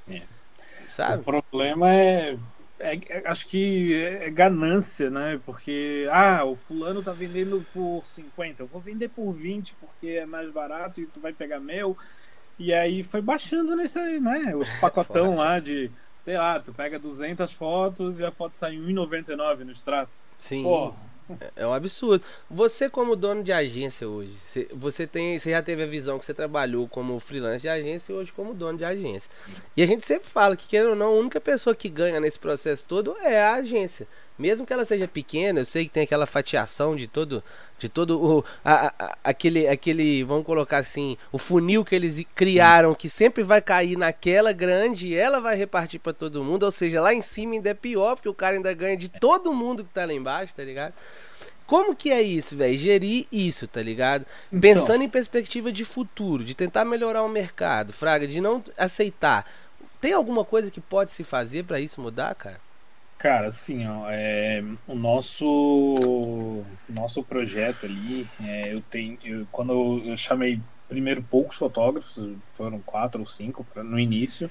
É. 0.10 0.22
Sabe? 0.88 1.22
O 1.22 1.24
problema 1.24 1.94
é, 1.94 2.38
é, 2.80 3.00
é, 3.10 3.24
acho 3.26 3.48
que 3.48 3.94
é 3.94 4.30
ganância, 4.30 5.10
né? 5.10 5.40
Porque, 5.46 6.08
ah, 6.12 6.44
o 6.44 6.56
fulano 6.56 7.04
tá 7.04 7.14
vendendo 7.14 7.66
por 7.74 8.06
50, 8.06 8.64
eu 8.64 8.68
vou 8.68 8.82
vender 8.82 9.10
por 9.10 9.32
20 9.32 9.76
porque 9.80 10.08
é 10.08 10.26
mais 10.26 10.52
barato 10.52 11.00
e 11.00 11.06
tu 11.06 11.20
vai 11.20 11.32
pegar 11.32 11.60
meu. 11.60 11.96
E 12.58 12.74
aí 12.74 13.04
foi 13.04 13.22
baixando 13.22 13.76
nesse 13.76 14.20
né? 14.20 14.56
Os 14.56 14.70
pacotão 14.80 15.36
lá 15.36 15.60
de, 15.60 15.90
sei 16.20 16.38
lá, 16.38 16.60
tu 16.60 16.74
pega 16.74 17.00
200 17.00 17.54
fotos 17.54 18.20
e 18.20 18.26
a 18.26 18.32
foto 18.32 18.58
sai 18.58 18.76
1,99 18.76 19.60
no 19.60 19.72
extrato. 19.72 20.12
Sim. 20.38 20.64
Pô, 20.64 20.94
é, 21.40 21.64
é 21.64 21.68
um 21.68 21.74
absurdo. 21.74 22.24
Você 22.50 22.90
como 22.90 23.16
dono 23.16 23.44
de 23.44 23.52
agência 23.52 24.08
hoje, 24.08 24.34
você 24.74 25.08
tem, 25.08 25.38
você 25.38 25.52
já 25.52 25.62
teve 25.62 25.84
a 25.84 25.86
visão 25.86 26.20
que 26.20 26.26
você 26.26 26.34
trabalhou 26.34 26.88
como 26.88 27.20
freelance 27.20 27.62
de 27.62 27.70
agência 27.70 28.12
e 28.12 28.16
hoje 28.16 28.34
como 28.34 28.54
dono 28.54 28.78
de 28.78 28.86
agência. 28.86 29.30
E 29.76 29.84
a 29.84 29.88
gente 29.88 30.06
sempre 30.06 30.28
fala 30.28 30.56
que 30.56 30.68
querendo 30.68 30.90
ou 30.90 30.96
não, 30.96 31.08
a 31.08 31.20
única 31.20 31.40
pessoa 31.40 31.76
que 31.76 31.90
ganha 31.90 32.20
nesse 32.20 32.40
processo 32.40 32.86
todo 32.86 33.16
é 33.22 33.42
a 33.42 33.54
agência. 33.54 34.08
Mesmo 34.42 34.66
que 34.66 34.74
ela 34.74 34.84
seja 34.84 35.08
pequena, 35.08 35.60
eu 35.60 35.66
sei 35.66 35.86
que 35.86 35.92
tem 35.92 36.04
aquela 36.04 36.26
fatiação 36.26 36.96
de 36.96 37.08
todo, 37.08 37.44
de 37.78 37.88
todo 37.88 38.20
o 38.20 38.46
a, 38.66 38.94
a, 38.98 39.18
aquele 39.24 39.68
aquele, 39.68 40.24
vamos 40.24 40.46
colocar 40.46 40.80
assim, 40.80 41.16
o 41.32 41.38
funil 41.38 41.86
que 41.86 41.94
eles 41.94 42.26
criaram 42.36 42.96
que 42.96 43.08
sempre 43.08 43.44
vai 43.44 43.62
cair 43.62 43.96
naquela 43.98 44.52
grande 44.52 45.08
e 45.08 45.16
ela 45.16 45.40
vai 45.40 45.56
repartir 45.56 46.00
para 46.00 46.12
todo 46.12 46.44
mundo, 46.44 46.64
ou 46.64 46.72
seja, 46.72 47.00
lá 47.00 47.14
em 47.14 47.22
cima 47.22 47.54
ainda 47.54 47.70
é 47.70 47.74
pior, 47.76 48.16
porque 48.16 48.30
o 48.30 48.34
cara 48.34 48.56
ainda 48.56 48.74
ganha 48.74 48.98
de 48.98 49.08
todo 49.08 49.54
mundo 49.54 49.84
que 49.84 49.94
tá 49.94 50.06
lá 50.06 50.14
embaixo, 50.14 50.56
tá 50.56 50.64
ligado? 50.64 50.94
Como 51.68 51.96
que 51.96 52.12
é 52.12 52.22
isso, 52.22 52.58
velho? 52.58 52.78
Gerir 52.78 53.26
isso, 53.32 53.66
tá 53.66 53.82
ligado? 53.82 54.26
Então. 54.48 54.60
Pensando 54.60 55.04
em 55.04 55.10
perspectiva 55.10 55.72
de 55.72 55.86
futuro, 55.86 56.44
de 56.44 56.54
tentar 56.54 56.84
melhorar 56.84 57.24
o 57.24 57.30
mercado, 57.30 57.94
fraga, 57.94 58.28
de 58.28 58.42
não 58.42 58.62
aceitar. 58.78 59.50
Tem 60.02 60.12
alguma 60.12 60.44
coisa 60.44 60.70
que 60.70 60.82
pode 60.82 61.12
se 61.12 61.24
fazer 61.24 61.64
para 61.64 61.80
isso 61.80 62.02
mudar, 62.02 62.36
cara? 62.36 62.60
Cara, 63.22 63.50
assim, 63.50 63.86
ó, 63.86 64.10
é, 64.10 64.64
o 64.88 64.96
nosso 64.96 66.64
nosso 66.90 67.22
projeto 67.22 67.86
ali, 67.86 68.28
é, 68.44 68.74
eu 68.74 68.82
tenho, 68.82 69.16
eu, 69.24 69.48
quando 69.52 69.72
eu, 69.74 70.12
eu, 70.12 70.18
chamei 70.18 70.60
primeiro 70.90 71.22
poucos 71.22 71.56
fotógrafos, 71.56 72.20
foram 72.58 72.80
quatro 72.80 73.20
ou 73.20 73.28
cinco 73.28 73.64
pra, 73.64 73.84
no 73.84 74.00
início, 74.00 74.50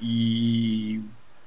e 0.00 1.00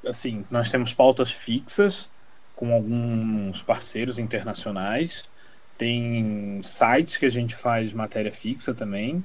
assim, 0.08 0.46
nós 0.50 0.72
temos 0.72 0.94
pautas 0.94 1.30
fixas, 1.30 2.10
com 2.56 2.74
alguns 2.74 3.62
parceiros 3.62 4.18
internacionais. 4.18 5.26
Tem 5.78 6.62
sites 6.64 7.18
que 7.18 7.26
a 7.26 7.30
gente 7.30 7.54
faz 7.54 7.92
matéria 7.92 8.32
fixa 8.32 8.74
também. 8.74 9.22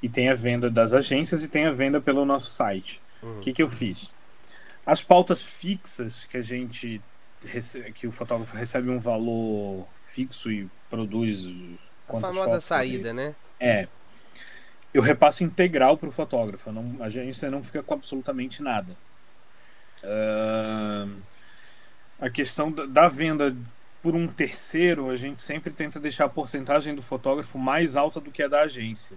E 0.00 0.08
tem 0.08 0.28
a 0.28 0.34
venda 0.34 0.70
das 0.70 0.92
agências 0.92 1.42
e 1.42 1.48
tem 1.48 1.64
a 1.64 1.72
venda 1.72 2.00
pelo 2.00 2.24
nosso 2.24 2.50
site. 2.50 3.00
O 3.20 3.26
uhum. 3.26 3.40
que, 3.40 3.52
que 3.52 3.62
eu 3.62 3.68
fiz? 3.68 4.14
As 4.86 5.02
pautas 5.02 5.42
fixas 5.42 6.24
que 6.26 6.36
a 6.36 6.42
gente 6.42 7.00
recebe, 7.44 7.92
que 7.92 8.06
o 8.06 8.12
fotógrafo 8.12 8.56
recebe 8.56 8.88
um 8.88 9.00
valor 9.00 9.86
fixo 10.00 10.50
e 10.50 10.68
produz 10.88 11.44
a 12.08 12.20
famosa 12.20 12.60
saída, 12.60 13.12
né? 13.12 13.34
É. 13.58 13.88
Eu 14.94 15.02
repasso 15.02 15.44
integral 15.44 15.98
para 15.98 16.08
o 16.08 16.12
fotógrafo. 16.12 16.70
Não, 16.70 16.96
a 17.00 17.06
agência 17.06 17.50
não 17.50 17.62
fica 17.62 17.82
com 17.82 17.94
absolutamente 17.94 18.62
nada. 18.62 18.96
Uh, 20.02 21.20
a 22.20 22.30
questão 22.30 22.70
da 22.70 23.08
venda 23.08 23.54
por 24.02 24.14
um 24.14 24.28
terceiro, 24.28 25.10
a 25.10 25.16
gente 25.16 25.40
sempre 25.40 25.72
tenta 25.72 25.98
deixar 25.98 26.26
a 26.26 26.28
porcentagem 26.28 26.94
do 26.94 27.02
fotógrafo 27.02 27.58
mais 27.58 27.96
alta 27.96 28.20
do 28.20 28.30
que 28.30 28.42
a 28.42 28.48
da 28.48 28.62
agência. 28.62 29.16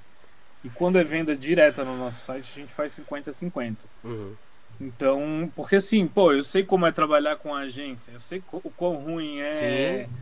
E 0.63 0.69
quando 0.69 0.97
é 0.97 1.03
venda 1.03 1.35
direta 1.35 1.85
no 1.85 1.95
nosso 1.95 2.25
site, 2.25 2.51
a 2.55 2.59
gente 2.61 2.73
faz 2.73 2.97
50-50. 2.97 3.77
Uhum. 4.03 4.35
Então, 4.79 5.51
porque 5.55 5.75
assim, 5.75 6.07
pô, 6.07 6.31
eu 6.31 6.43
sei 6.43 6.63
como 6.63 6.85
é 6.85 6.91
trabalhar 6.91 7.35
com 7.35 7.53
a 7.53 7.61
agência, 7.61 8.11
eu 8.11 8.19
sei 8.19 8.41
o 8.51 8.69
quão 8.71 8.95
ruim 8.95 9.39
é 9.39 10.05
Sim. 10.05 10.13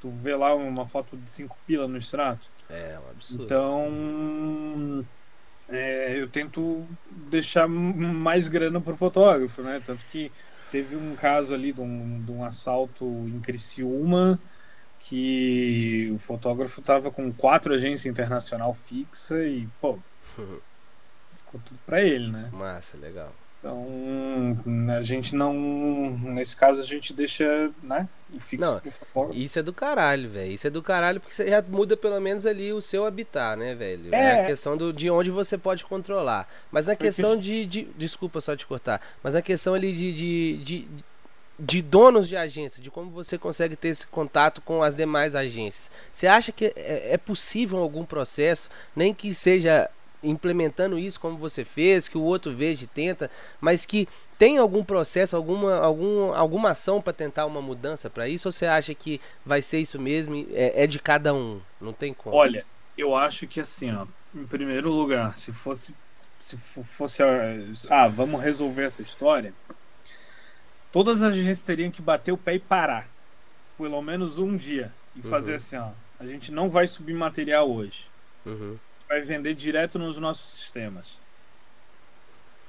tu 0.00 0.10
ver 0.10 0.36
lá 0.36 0.54
uma 0.54 0.86
foto 0.86 1.16
de 1.16 1.30
cinco 1.30 1.56
pila 1.66 1.86
no 1.86 1.98
extrato. 1.98 2.48
É, 2.70 2.98
um 3.06 3.10
absurdo. 3.10 3.44
Então, 3.44 5.06
é, 5.68 6.18
eu 6.18 6.28
tento 6.28 6.86
deixar 7.10 7.68
mais 7.68 8.48
grana 8.48 8.80
pro 8.80 8.96
fotógrafo, 8.96 9.62
né? 9.62 9.82
Tanto 9.84 10.02
que 10.10 10.32
teve 10.70 10.96
um 10.96 11.14
caso 11.14 11.52
ali 11.52 11.72
de 11.72 11.80
um, 11.80 12.22
de 12.24 12.30
um 12.30 12.42
assalto 12.42 13.04
em 13.04 13.40
Criciúma 13.40 14.40
que 15.00 16.10
o 16.14 16.18
fotógrafo 16.18 16.82
tava 16.82 17.10
com 17.10 17.32
quatro 17.32 17.74
agências 17.74 18.06
internacional 18.06 18.74
fixa 18.74 19.42
e, 19.44 19.68
pô, 19.80 19.98
ficou 21.34 21.60
tudo 21.64 21.78
pra 21.86 22.02
ele, 22.02 22.30
né? 22.30 22.48
Massa, 22.52 22.96
legal. 22.96 23.32
Então, 23.58 24.56
a 24.96 25.02
gente 25.02 25.34
não. 25.34 25.52
Nesse 25.52 26.56
caso, 26.56 26.80
a 26.80 26.84
gente 26.84 27.12
deixa, 27.12 27.70
né? 27.82 28.08
Não, 28.52 28.80
Isso 29.32 29.58
é 29.58 29.62
do 29.62 29.72
caralho, 29.72 30.28
velho. 30.28 30.52
Isso 30.52 30.66
é 30.66 30.70
do 30.70 30.82
caralho 30.82 31.18
porque 31.18 31.34
você 31.34 31.48
já 31.48 31.62
muda 31.62 31.96
pelo 31.96 32.20
menos 32.20 32.46
ali 32.46 32.72
o 32.72 32.80
seu 32.80 33.04
habitat, 33.04 33.58
né, 33.58 33.74
velho? 33.74 34.14
É, 34.14 34.18
é 34.18 34.42
a 34.42 34.46
questão 34.46 34.76
do, 34.76 34.92
de 34.92 35.10
onde 35.10 35.30
você 35.30 35.58
pode 35.58 35.84
controlar. 35.84 36.48
Mas 36.70 36.86
na 36.86 36.94
questão 36.94 37.36
de, 37.36 37.66
de. 37.66 37.84
Desculpa 37.96 38.40
só 38.40 38.54
te 38.54 38.66
cortar. 38.66 39.00
Mas 39.22 39.34
na 39.34 39.42
questão 39.42 39.74
ali 39.74 39.92
de, 39.92 40.12
de, 40.12 40.56
de 40.58 40.88
de 41.58 41.82
donos 41.82 42.28
de 42.28 42.36
agência, 42.36 42.80
de 42.80 42.88
como 42.88 43.10
você 43.10 43.36
consegue 43.36 43.74
ter 43.74 43.88
esse 43.88 44.06
contato 44.06 44.60
com 44.60 44.80
as 44.80 44.94
demais 44.94 45.34
agências. 45.34 45.90
Você 46.12 46.28
acha 46.28 46.52
que 46.52 46.66
é, 46.76 47.14
é 47.14 47.18
possível 47.18 47.78
algum 47.78 48.04
processo, 48.04 48.70
nem 48.94 49.12
que 49.12 49.34
seja 49.34 49.90
implementando 50.22 50.98
isso 50.98 51.20
como 51.20 51.36
você 51.36 51.64
fez, 51.64 52.08
que 52.08 52.18
o 52.18 52.22
outro 52.22 52.54
veja 52.54 52.84
e 52.84 52.86
tenta, 52.86 53.30
mas 53.60 53.86
que 53.86 54.08
tem 54.38 54.58
algum 54.58 54.84
processo, 54.84 55.36
alguma, 55.36 55.76
algum, 55.76 56.32
alguma 56.32 56.70
ação 56.70 57.00
para 57.00 57.12
tentar 57.12 57.46
uma 57.46 57.60
mudança 57.60 58.08
para 58.08 58.28
isso? 58.28 58.48
Ou 58.48 58.52
você 58.52 58.66
acha 58.66 58.94
que 58.94 59.20
vai 59.44 59.62
ser 59.62 59.80
isso 59.80 60.00
mesmo? 60.00 60.46
É, 60.52 60.84
é, 60.84 60.86
de 60.86 60.98
cada 60.98 61.34
um, 61.34 61.60
não 61.80 61.92
tem 61.92 62.12
como? 62.12 62.36
Olha, 62.36 62.64
eu 62.96 63.14
acho 63.14 63.46
que 63.46 63.60
assim, 63.60 63.94
ó, 63.94 64.06
em 64.34 64.46
primeiro 64.46 64.90
lugar, 64.90 65.36
se 65.38 65.52
fosse, 65.52 65.94
se 66.40 66.56
fosse, 66.56 67.22
ah, 67.88 68.08
vamos 68.08 68.42
resolver 68.42 68.84
essa 68.84 69.02
história, 69.02 69.52
todas 70.92 71.22
as 71.22 71.32
agências 71.32 71.62
teriam 71.62 71.90
que 71.90 72.02
bater 72.02 72.32
o 72.32 72.38
pé 72.38 72.54
e 72.54 72.58
parar, 72.58 73.08
pelo 73.76 74.02
menos 74.02 74.38
um 74.38 74.56
dia, 74.56 74.92
e 75.14 75.20
uhum. 75.20 75.30
fazer 75.30 75.54
assim, 75.54 75.76
ó, 75.76 75.90
a 76.18 76.26
gente 76.26 76.50
não 76.50 76.68
vai 76.68 76.86
subir 76.88 77.14
material 77.14 77.70
hoje. 77.70 78.06
Uhum 78.44 78.78
vai 79.08 79.22
vender 79.22 79.54
direto 79.54 79.98
nos 79.98 80.18
nossos 80.18 80.52
sistemas. 80.52 81.18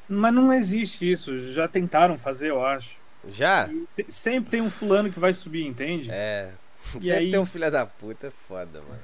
Mas 0.08 0.34
não 0.34 0.52
existe 0.52 1.10
isso. 1.10 1.52
Já 1.52 1.68
tentaram 1.68 2.18
fazer, 2.18 2.50
eu 2.50 2.66
acho. 2.66 2.98
Já? 3.28 3.70
sempre 4.08 4.50
tem 4.50 4.62
um 4.62 4.70
fulano 4.70 5.12
que 5.12 5.20
vai 5.20 5.34
subir, 5.34 5.66
entende? 5.66 6.10
É. 6.10 6.52
E 6.96 7.04
sempre 7.04 7.18
aí... 7.18 7.32
tem 7.32 7.40
um 7.40 7.46
filho 7.46 7.70
da 7.70 7.86
puta, 7.86 8.28
é 8.28 8.32
foda, 8.48 8.82
mano. 8.82 9.02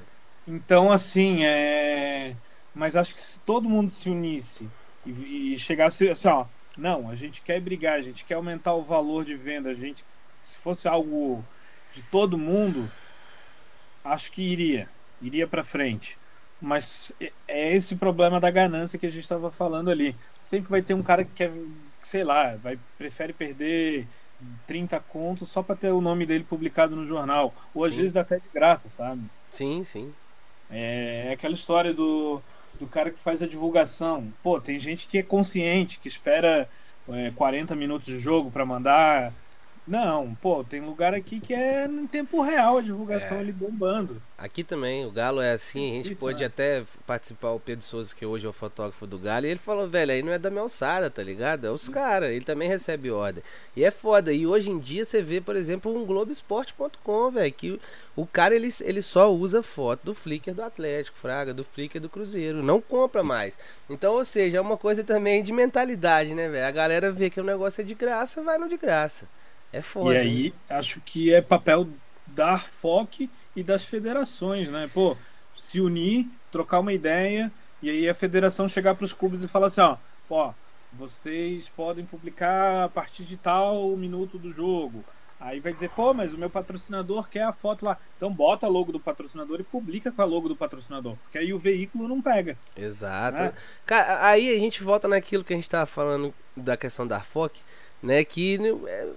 Então, 0.47 0.91
assim, 0.91 1.43
é. 1.45 2.35
Mas 2.73 2.95
acho 2.95 3.13
que 3.13 3.21
se 3.21 3.39
todo 3.41 3.69
mundo 3.69 3.91
se 3.91 4.09
unisse 4.09 4.67
e, 5.05 5.53
e 5.53 5.59
chegasse 5.59 6.09
assim, 6.09 6.27
ó. 6.27 6.45
Não, 6.77 7.09
a 7.09 7.15
gente 7.15 7.41
quer 7.41 7.61
brigar, 7.61 7.97
a 7.97 8.01
gente 8.01 8.25
quer 8.25 8.33
aumentar 8.33 8.73
o 8.73 8.83
valor 8.83 9.23
de 9.23 9.35
venda, 9.35 9.69
a 9.69 9.73
gente. 9.73 10.03
Se 10.43 10.57
fosse 10.57 10.87
algo 10.87 11.43
de 11.93 12.01
todo 12.03 12.37
mundo, 12.37 12.91
acho 14.03 14.31
que 14.31 14.41
iria. 14.41 14.89
Iria 15.21 15.47
pra 15.47 15.63
frente. 15.63 16.17
Mas 16.61 17.13
é, 17.19 17.31
é 17.47 17.75
esse 17.75 17.95
problema 17.95 18.39
da 18.39 18.49
ganância 18.49 18.97
que 18.97 19.05
a 19.05 19.09
gente 19.09 19.23
estava 19.23 19.51
falando 19.51 19.89
ali. 19.89 20.15
Sempre 20.39 20.69
vai 20.69 20.81
ter 20.81 20.93
um 20.93 21.03
cara 21.03 21.23
que 21.23 21.31
quer, 21.31 21.51
sei 22.01 22.23
lá, 22.23 22.55
vai 22.55 22.79
prefere 22.97 23.33
perder 23.33 24.07
30 24.67 24.99
contos 25.01 25.49
só 25.49 25.61
para 25.61 25.75
ter 25.75 25.91
o 25.91 26.01
nome 26.01 26.25
dele 26.25 26.43
publicado 26.43 26.95
no 26.95 27.05
jornal. 27.05 27.53
Ou 27.73 27.85
sim. 27.85 27.91
às 27.91 27.95
vezes 27.97 28.13
dá 28.13 28.21
até 28.21 28.37
de 28.37 28.49
graça, 28.53 28.89
sabe? 28.89 29.21
Sim, 29.51 29.83
sim. 29.83 30.13
É, 30.69 31.27
é 31.27 31.33
aquela 31.33 31.53
história 31.53 31.93
do, 31.93 32.41
do 32.79 32.87
cara 32.87 33.11
que 33.11 33.19
faz 33.19 33.41
a 33.41 33.47
divulgação. 33.47 34.31
Pô, 34.41 34.59
tem 34.59 34.79
gente 34.79 35.07
que 35.07 35.17
é 35.17 35.23
consciente, 35.23 35.99
que 35.99 36.07
espera 36.07 36.67
é, 37.09 37.31
40 37.35 37.75
minutos 37.75 38.07
de 38.07 38.19
jogo 38.19 38.49
para 38.49 38.65
mandar 38.65 39.33
não, 39.87 40.33
pô, 40.41 40.63
tem 40.63 40.81
lugar 40.81 41.13
aqui 41.13 41.39
que 41.39 41.53
é 41.53 41.85
em 41.85 42.07
tempo 42.07 42.41
real 42.41 42.79
a 42.79 42.81
divulgação 42.81 43.37
é. 43.37 43.41
ali 43.41 43.51
bombando. 43.51 44.19
Aqui 44.35 44.63
também, 44.63 45.05
o 45.05 45.11
Galo 45.11 45.39
é 45.39 45.51
assim, 45.51 45.91
a 45.91 45.93
gente 45.93 46.11
Isso, 46.13 46.19
pôde 46.19 46.41
né? 46.41 46.47
até 46.47 46.83
participar, 47.05 47.51
o 47.51 47.59
Pedro 47.59 47.85
Souza, 47.85 48.13
que 48.13 48.25
hoje 48.25 48.47
é 48.47 48.49
o 48.49 48.53
fotógrafo 48.53 49.05
do 49.05 49.19
Galo, 49.19 49.45
e 49.45 49.49
ele 49.49 49.59
falou, 49.59 49.87
velho, 49.87 50.11
aí 50.11 50.23
não 50.23 50.33
é 50.33 50.39
da 50.39 50.49
minha 50.49 50.63
alçada, 50.63 51.09
tá 51.09 51.21
ligado? 51.21 51.67
É 51.67 51.71
os 51.71 51.87
caras, 51.87 52.31
ele 52.31 52.43
também 52.43 52.67
recebe 52.67 53.11
ordem. 53.11 53.43
E 53.75 53.83
é 53.83 53.91
foda, 53.91 54.33
e 54.33 54.47
hoje 54.47 54.71
em 54.71 54.79
dia 54.79 55.05
você 55.05 55.21
vê, 55.21 55.39
por 55.39 55.55
exemplo, 55.55 55.95
um 55.95 56.03
Globoesporte.com, 56.03 57.31
velho, 57.31 57.53
que 57.53 57.79
o 58.15 58.25
cara, 58.25 58.55
ele, 58.55 58.69
ele 58.81 59.03
só 59.03 59.31
usa 59.31 59.61
foto 59.61 60.05
do 60.05 60.15
Flickr 60.15 60.53
do 60.53 60.63
Atlético, 60.63 61.17
Fraga, 61.17 61.53
do 61.53 61.63
Flickr 61.63 61.99
do 61.99 62.09
Cruzeiro, 62.09 62.63
não 62.63 62.81
compra 62.81 63.23
mais. 63.23 63.59
Então, 63.87 64.15
ou 64.15 64.25
seja, 64.25 64.57
é 64.57 64.61
uma 64.61 64.77
coisa 64.77 65.03
também 65.03 65.43
de 65.43 65.53
mentalidade, 65.53 66.33
né, 66.33 66.49
velho? 66.49 66.65
A 66.65 66.71
galera 66.71 67.11
vê 67.11 67.29
que 67.29 67.39
o 67.39 67.43
negócio 67.43 67.81
é 67.81 67.83
de 67.83 67.93
graça, 67.93 68.41
vai 68.41 68.57
no 68.57 68.67
de 68.67 68.77
graça. 68.77 69.27
É 69.75 69.81
foda. 69.81 70.13
E 70.13 70.17
aí, 70.17 70.53
acho 70.69 71.01
que 71.01 71.33
é 71.33 71.41
papel 71.41 71.85
da 72.25 72.53
Arfoc 72.53 73.29
e 73.53 73.61
das 73.61 73.83
federações, 73.83 74.69
né? 74.69 74.89
Pô, 74.93 75.17
se 75.57 75.81
unir, 75.81 76.27
trocar 76.49 76.79
uma 76.79 76.93
ideia, 76.93 77.51
e 77.81 77.89
aí 77.89 78.07
a 78.07 78.13
federação 78.13 78.69
chegar 78.69 78.95
para 78.95 79.03
os 79.03 79.11
clubes 79.11 79.43
e 79.43 79.49
falar 79.49 79.67
assim, 79.67 79.81
ó, 79.81 79.97
ó, 80.29 80.53
vocês 80.93 81.67
podem 81.75 82.05
publicar 82.05 82.85
a 82.85 82.89
partir 82.89 83.25
de 83.25 83.35
tal 83.35 83.97
minuto 83.97 84.37
do 84.37 84.49
jogo. 84.53 85.03
Aí 85.37 85.59
vai 85.59 85.73
dizer, 85.73 85.89
pô, 85.89 86.13
mas 86.13 86.33
o 86.33 86.37
meu 86.37 86.49
patrocinador 86.49 87.27
quer 87.27 87.43
a 87.43 87.51
foto 87.51 87.83
lá. 87.83 87.97
Então 88.15 88.31
bota 88.31 88.65
a 88.65 88.69
logo 88.69 88.93
do 88.93 88.99
patrocinador 89.01 89.59
e 89.59 89.63
publica 89.63 90.09
com 90.09 90.21
a 90.21 90.25
logo 90.25 90.47
do 90.47 90.55
patrocinador. 90.55 91.17
Porque 91.17 91.37
aí 91.37 91.53
o 91.53 91.59
veículo 91.59 92.07
não 92.07 92.21
pega. 92.21 92.57
Exato. 92.77 93.39
Né? 93.39 93.53
Cara, 93.85 94.25
aí 94.25 94.55
a 94.55 94.57
gente 94.57 94.81
volta 94.81 95.09
naquilo 95.09 95.43
que 95.43 95.51
a 95.51 95.55
gente 95.57 95.69
tava 95.69 95.85
falando 95.85 96.33
da 96.55 96.77
questão 96.77 97.05
da 97.05 97.19
FOC, 97.19 97.59
né? 98.01 98.23
Que 98.23 98.57
é, 98.87 99.09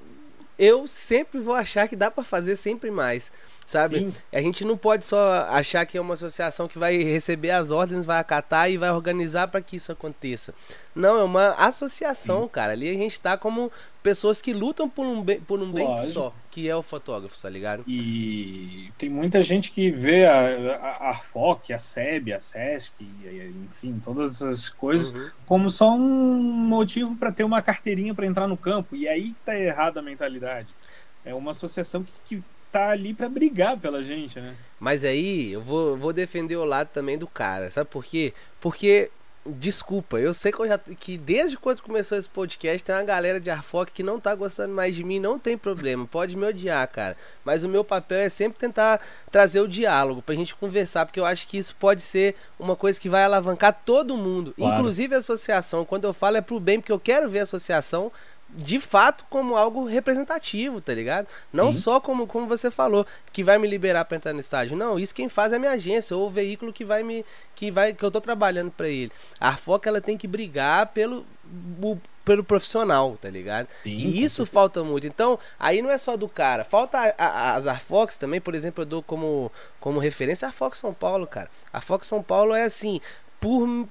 eu 0.59 0.87
sempre 0.87 1.39
vou 1.41 1.55
achar 1.55 1.89
que 1.89 1.97
dá 1.97 2.11
para 2.11 2.25
fazer 2.25 2.57
sempre 2.57 2.91
mais, 2.91 3.31
sabe? 3.69 3.99
Sim. 3.99 4.15
A 4.33 4.41
gente 4.41 4.65
não 4.65 4.79
pode 4.79 5.05
só 5.05 5.47
achar 5.51 5.85
que 5.85 5.99
é 5.99 6.01
uma 6.01 6.15
associação 6.15 6.67
que 6.67 6.79
vai 6.79 6.97
receber 7.03 7.51
as 7.51 7.71
ordens, 7.71 8.07
vai 8.07 8.19
acatar 8.19 8.71
e 8.71 8.79
vai 8.79 8.91
organizar 8.91 9.47
para 9.49 9.61
que 9.61 9.77
isso 9.77 9.93
aconteça. 9.93 10.55
Não, 10.95 11.21
é 11.21 11.23
uma 11.23 11.51
associação, 11.51 12.45
Sim. 12.45 12.49
cara. 12.49 12.73
Ali 12.73 12.89
a 12.89 12.95
gente 12.95 13.21
tá 13.21 13.37
como 13.37 13.71
pessoas 14.03 14.41
que 14.41 14.55
lutam 14.55 14.89
por 14.89 15.05
um 15.05 15.23
bem, 15.23 15.39
por 15.39 15.61
um 15.61 15.71
bem 15.71 15.87
só, 16.05 16.33
que 16.51 16.67
é 16.67 16.75
o 16.75 16.81
fotógrafo, 16.81 17.39
tá 17.39 17.51
ligado? 17.51 17.85
E 17.87 18.91
tem 18.97 19.11
muita 19.11 19.43
gente 19.43 19.71
que 19.71 19.91
vê 19.91 20.25
a, 20.25 20.39
a, 20.41 20.87
a 20.87 21.09
Arfoc, 21.11 21.71
a 21.71 21.79
SEB, 21.79 22.33
a 22.33 22.41
SESC, 22.41 22.95
enfim, 23.67 23.97
todas 24.03 24.37
essas 24.37 24.71
coisas, 24.71 25.11
uhum. 25.11 25.31
como 25.45 25.69
só 25.69 25.95
um 25.95 26.41
motivo 26.43 27.15
para 27.17 27.31
ter 27.31 27.45
uma 27.45 27.61
carteirinha 27.61 28.15
para 28.15 28.25
entrar 28.25 28.49
no 28.49 28.57
campo. 28.57 28.97
E 28.97 29.07
aí 29.07 29.35
tá 29.45 29.55
errada 29.55 30.01
a 30.01 30.03
mentalidade. 30.03 30.69
É 31.23 31.35
uma 31.35 31.51
associação 31.51 32.03
que, 32.03 32.13
que 32.25 32.43
tá 32.71 32.91
ali 32.91 33.15
para 33.15 33.29
brigar 33.29 33.77
pela 33.79 34.03
gente, 34.03 34.41
né? 34.41 34.55
Mas 34.79 35.05
aí 35.05 35.53
eu 35.53 35.61
vou, 35.61 35.97
vou 35.97 36.13
defender 36.13 36.57
o 36.57 36.65
lado 36.65 36.89
também 36.89 37.19
do 37.19 37.27
cara, 37.27 37.71
sabe 37.71 37.91
por 37.91 38.05
quê? 38.05 38.33
Porque 38.61 39.11
Desculpa, 39.51 40.19
eu 40.19 40.35
sei 40.35 40.53
que, 40.53 40.61
eu 40.61 40.69
já, 40.69 40.77
que 40.77 41.17
desde 41.17 41.57
quando 41.57 41.81
começou 41.81 42.19
esse 42.19 42.29
podcast 42.29 42.85
tem 42.85 42.95
uma 42.95 43.03
galera 43.03 43.41
de 43.41 43.49
Arfoc 43.49 43.89
que 43.91 44.03
não 44.03 44.21
tá 44.21 44.35
gostando 44.35 44.75
mais 44.75 44.95
de 44.95 45.03
mim, 45.03 45.19
não 45.19 45.39
tem 45.39 45.57
problema, 45.57 46.07
pode 46.07 46.37
me 46.37 46.45
odiar, 46.45 46.87
cara. 46.89 47.17
Mas 47.45 47.63
o 47.63 47.69
meu 47.69 47.83
papel 47.83 48.19
é 48.19 48.29
sempre 48.29 48.59
tentar 48.59 49.01
trazer 49.31 49.61
o 49.61 49.69
diálogo 49.69 50.21
pra 50.21 50.35
gente 50.35 50.55
conversar, 50.55 51.07
porque 51.07 51.19
eu 51.19 51.25
acho 51.25 51.47
que 51.47 51.57
isso 51.57 51.75
pode 51.77 52.03
ser 52.03 52.35
uma 52.59 52.77
coisa 52.77 53.01
que 53.01 53.09
vai 53.09 53.25
alavancar 53.25 53.81
todo 53.87 54.19
mundo, 54.19 54.53
claro. 54.55 54.75
inclusive 54.75 55.15
a 55.15 55.19
associação. 55.19 55.85
Quando 55.85 56.05
eu 56.05 56.13
falo 56.13 56.37
é 56.37 56.43
pro 56.43 56.61
bem, 56.61 56.79
porque 56.79 56.93
eu 56.93 57.01
quero 57.01 57.29
ver 57.29 57.41
a 57.41 57.45
associação 57.45 58.13
de 58.51 58.81
fato 58.81 59.25
como 59.29 59.57
algo 59.57 59.85
representativo, 59.85 60.81
tá 60.81 60.95
ligado? 60.95 61.27
Não 61.53 61.73
Sim. 61.73 61.81
só 61.81 62.01
como, 62.01 62.27
como 62.27 62.47
você 62.47 62.71
falou, 62.71 63.07
que 63.33 63.45
vai 63.45 63.59
me 63.59 63.69
liberar 63.69 64.05
para 64.05 64.17
entrar 64.17 64.33
no 64.33 64.41
estádio. 64.41 64.77
Não, 64.77 64.99
isso 64.99 65.15
quem 65.15 65.29
faz 65.29 65.53
é 65.53 65.57
a 65.57 65.59
minha 65.59 65.73
agência 65.73 66.17
ou 66.17 66.27
o 66.27 66.31
veículo 66.31 66.73
que 66.73 66.85
vai 66.85 67.03
me 67.03 67.25
que 67.55 67.71
vai 67.71 67.93
que 67.93 68.03
eu 68.03 68.11
tô 68.11 68.21
trabalhando 68.21 68.71
para 68.71 68.89
ele. 68.89 69.13
A 69.39 69.49
Arfoca 69.49 69.89
ela 69.89 70.01
tem 70.01 70.17
que 70.17 70.27
brigar 70.27 70.87
pelo 70.89 71.27
o, 71.83 71.99
pelo 72.25 72.45
profissional, 72.45 73.17
tá 73.21 73.29
ligado? 73.29 73.69
Sim, 73.83 73.91
e 73.91 74.23
isso 74.23 74.45
falta 74.45 74.83
muito. 74.83 75.07
Então, 75.07 75.39
aí 75.59 75.81
não 75.81 75.91
é 75.91 75.97
só 75.97 76.17
do 76.17 76.29
cara. 76.29 76.65
Falta 76.65 76.99
a, 76.99 77.25
a, 77.25 77.55
as 77.55 77.67
Arfox 77.67 78.19
também, 78.19 78.41
por 78.41 78.55
exemplo, 78.55 78.83
eu 78.83 78.87
dou 78.87 79.03
como, 79.03 79.51
como 79.81 79.99
referência 79.99 80.47
a 80.47 80.49
Arfox 80.51 80.79
São 80.79 80.93
Paulo, 80.93 81.27
cara. 81.27 81.51
A 81.73 81.79
Arfox 81.79 82.07
São 82.07 82.23
Paulo 82.23 82.55
é 82.55 82.65
assim, 82.65 83.01
por 83.41 83.89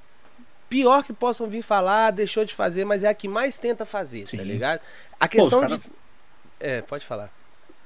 pior 0.69 1.03
que 1.03 1.13
possam 1.13 1.47
vir 1.47 1.61
falar, 1.61 2.11
deixou 2.11 2.45
de 2.45 2.53
fazer, 2.53 2.85
mas 2.85 3.03
é 3.03 3.07
a 3.07 3.13
que 3.13 3.27
mais 3.27 3.57
tenta 3.57 3.85
fazer, 3.85 4.23
tá 4.23 4.31
Sim. 4.31 4.37
tá 4.37 4.43
ligado? 4.43 4.81
A 5.19 5.27
questão 5.27 5.61
Pô, 5.61 5.67
cara... 5.67 5.77
de. 5.77 5.91
É, 6.59 6.81
pode 6.81 7.05
falar. 7.05 7.31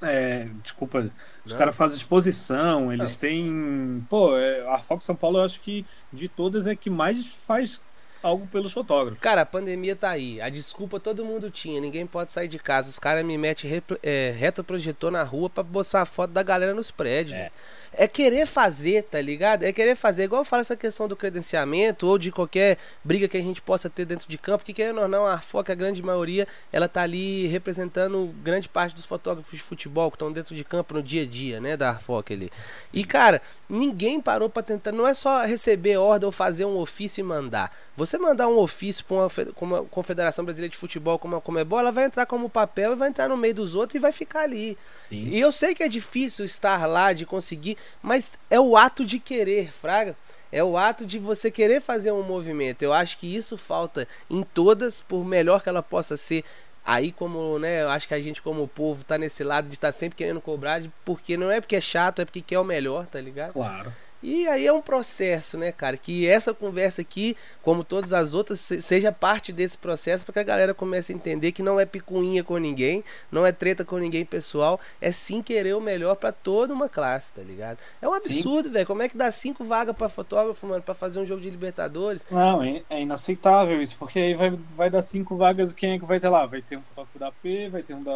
É, 0.00 0.48
desculpa. 0.62 1.10
Os 1.44 1.52
caras 1.52 1.74
fazem 1.74 1.96
exposição, 1.96 2.92
eles 2.92 3.12
Não. 3.12 3.18
têm. 3.18 4.06
Pô, 4.08 4.36
é, 4.36 4.66
a 4.68 4.78
Fox 4.78 5.04
São 5.04 5.14
Paulo 5.14 5.38
eu 5.38 5.44
acho 5.44 5.60
que 5.60 5.86
de 6.12 6.28
todas 6.28 6.66
é 6.66 6.74
que 6.74 6.90
mais 6.90 7.26
faz 7.26 7.80
algo 8.22 8.46
pelos 8.46 8.72
fotógrafos. 8.72 9.18
Cara, 9.18 9.42
a 9.42 9.46
pandemia 9.46 9.96
tá 9.96 10.10
aí. 10.10 10.40
A 10.40 10.48
desculpa 10.48 11.00
todo 11.00 11.24
mundo 11.24 11.50
tinha. 11.50 11.80
Ninguém 11.80 12.06
pode 12.06 12.32
sair 12.32 12.48
de 12.48 12.58
casa. 12.58 12.88
Os 12.88 12.98
caras 12.98 13.24
me 13.24 13.36
metem 13.36 13.82
é, 14.02 14.34
retroprojetor 14.36 15.10
na 15.10 15.22
rua 15.22 15.50
pra 15.50 15.64
mostrar 15.64 16.02
a 16.02 16.06
foto 16.06 16.30
da 16.30 16.42
galera 16.42 16.74
nos 16.74 16.90
prédios. 16.90 17.36
É. 17.36 17.50
é. 17.92 18.08
querer 18.08 18.46
fazer, 18.46 19.02
tá 19.04 19.20
ligado? 19.20 19.64
É 19.64 19.72
querer 19.72 19.96
fazer. 19.96 20.24
Igual 20.24 20.42
eu 20.42 20.44
falo 20.44 20.60
essa 20.60 20.76
questão 20.76 21.08
do 21.08 21.16
credenciamento 21.16 22.06
ou 22.06 22.18
de 22.18 22.30
qualquer 22.30 22.78
briga 23.02 23.28
que 23.28 23.36
a 23.36 23.42
gente 23.42 23.60
possa 23.60 23.88
ter 23.88 24.04
dentro 24.04 24.28
de 24.28 24.38
campo. 24.38 24.64
Que 24.64 24.72
querendo 24.72 25.00
ou 25.00 25.08
não, 25.08 25.26
a 25.26 25.38
foca, 25.38 25.72
a 25.72 25.76
grande 25.76 26.02
maioria, 26.02 26.46
ela 26.72 26.88
tá 26.88 27.02
ali 27.02 27.46
representando 27.46 28.34
grande 28.42 28.68
parte 28.68 28.94
dos 28.94 29.06
fotógrafos 29.06 29.52
de 29.52 29.62
futebol 29.62 30.10
que 30.10 30.16
estão 30.16 30.32
dentro 30.32 30.54
de 30.54 30.64
campo 30.64 30.94
no 30.94 31.02
dia 31.02 31.22
a 31.22 31.26
dia, 31.26 31.60
né? 31.60 31.76
Da 31.76 31.94
foca 31.94 32.34
ali. 32.34 32.50
E, 32.92 33.04
cara, 33.04 33.40
ninguém 33.68 34.20
parou 34.20 34.48
pra 34.48 34.62
tentar. 34.62 34.92
Não 34.92 35.06
é 35.06 35.14
só 35.14 35.44
receber 35.44 35.96
ordem 35.96 36.26
ou 36.26 36.32
fazer 36.32 36.64
um 36.64 36.76
ofício 36.76 37.20
e 37.20 37.24
mandar. 37.24 37.74
Você 37.96 38.18
mandar 38.18 38.48
um 38.48 38.58
ofício 38.58 39.04
para 39.04 39.16
uma, 39.16 39.28
uma 39.60 39.84
Confederação 39.84 40.44
Brasileira 40.44 40.70
de 40.70 40.78
Futebol 40.78 41.18
como 41.18 41.36
a 41.36 41.40
Comebol, 41.40 41.78
ela 41.78 41.92
vai 41.92 42.04
entrar 42.04 42.26
como 42.26 42.48
papel 42.48 42.92
e 42.92 42.96
vai 42.96 43.08
entrar 43.08 43.28
no 43.28 43.36
meio 43.36 43.54
dos 43.54 43.74
outros 43.74 43.96
e 43.96 43.98
vai 43.98 44.12
ficar 44.12 44.40
ali. 44.40 44.76
Sim. 45.08 45.28
E 45.28 45.40
eu 45.40 45.52
sei 45.52 45.74
que 45.74 45.82
é 45.82 45.88
difícil 45.88 46.44
estar 46.44 46.86
lá, 46.86 47.12
de 47.12 47.26
conseguir, 47.26 47.76
mas 48.02 48.38
é 48.50 48.58
o 48.58 48.76
ato 48.76 49.04
de 49.04 49.18
querer, 49.18 49.72
Fraga. 49.72 50.16
É 50.50 50.62
o 50.62 50.76
ato 50.76 51.06
de 51.06 51.18
você 51.18 51.50
querer 51.50 51.80
fazer 51.80 52.12
um 52.12 52.22
movimento. 52.22 52.82
Eu 52.82 52.92
acho 52.92 53.16
que 53.16 53.34
isso 53.34 53.56
falta 53.56 54.06
em 54.28 54.42
todas, 54.42 55.00
por 55.00 55.24
melhor 55.24 55.62
que 55.62 55.68
ela 55.68 55.82
possa 55.82 56.16
ser. 56.16 56.44
Aí, 56.84 57.12
como, 57.12 57.58
né, 57.58 57.82
eu 57.82 57.88
acho 57.88 58.08
que 58.08 58.14
a 58.14 58.20
gente, 58.20 58.42
como 58.42 58.66
povo, 58.68 59.04
tá 59.04 59.16
nesse 59.16 59.44
lado 59.44 59.68
de 59.68 59.74
estar 59.74 59.88
tá 59.88 59.92
sempre 59.92 60.16
querendo 60.16 60.40
cobrar, 60.40 60.82
porque 61.04 61.36
não 61.36 61.50
é 61.50 61.60
porque 61.60 61.76
é 61.76 61.80
chato, 61.80 62.20
é 62.20 62.24
porque 62.24 62.42
quer 62.42 62.58
o 62.58 62.64
melhor, 62.64 63.06
tá 63.06 63.20
ligado? 63.20 63.52
Claro. 63.52 63.92
E 64.22 64.46
aí 64.46 64.66
é 64.66 64.72
um 64.72 64.80
processo, 64.80 65.58
né, 65.58 65.72
cara? 65.72 65.96
Que 65.96 66.26
essa 66.26 66.54
conversa 66.54 67.02
aqui, 67.02 67.36
como 67.62 67.82
todas 67.82 68.12
as 68.12 68.34
outras, 68.34 68.60
seja 68.60 69.10
parte 69.10 69.52
desse 69.52 69.76
processo 69.76 70.24
para 70.24 70.34
que 70.34 70.38
a 70.38 70.44
galera 70.44 70.72
comece 70.72 71.12
a 71.12 71.16
entender 71.16 71.52
que 71.52 71.62
não 71.62 71.80
é 71.80 71.84
picuinha 71.84 72.44
com 72.44 72.56
ninguém, 72.56 73.02
não 73.30 73.44
é 73.44 73.50
treta 73.50 73.84
com 73.84 73.98
ninguém 73.98 74.24
pessoal, 74.24 74.78
é 75.00 75.10
sim 75.10 75.42
querer 75.42 75.74
o 75.74 75.80
melhor 75.80 76.14
para 76.14 76.30
toda 76.30 76.72
uma 76.72 76.88
classe, 76.88 77.32
tá 77.32 77.42
ligado? 77.42 77.78
É 78.00 78.08
um 78.08 78.14
absurdo, 78.14 78.70
velho. 78.70 78.86
Como 78.86 79.02
é 79.02 79.08
que 79.08 79.16
dá 79.16 79.30
cinco 79.32 79.64
vagas 79.64 79.96
para 79.96 80.08
fotógrafo, 80.08 80.66
mano, 80.66 80.82
para 80.82 80.94
fazer 80.94 81.18
um 81.18 81.26
jogo 81.26 81.40
de 81.40 81.50
Libertadores? 81.50 82.24
Não, 82.30 82.62
é, 82.62 82.82
é, 82.88 83.02
inaceitável 83.02 83.82
isso, 83.82 83.96
porque 83.98 84.18
aí 84.18 84.34
vai, 84.34 84.50
vai 84.76 84.90
dar 84.90 85.02
cinco 85.02 85.36
vagas, 85.36 85.72
quem 85.72 85.94
é 85.94 85.98
que 85.98 86.04
vai 86.04 86.20
ter 86.20 86.28
lá? 86.28 86.46
Vai 86.46 86.62
ter 86.62 86.76
um 86.76 86.82
fotógrafo 86.82 87.18
da 87.18 87.32
P, 87.32 87.68
vai 87.68 87.82
ter 87.82 87.94
um 87.94 88.02
da 88.02 88.12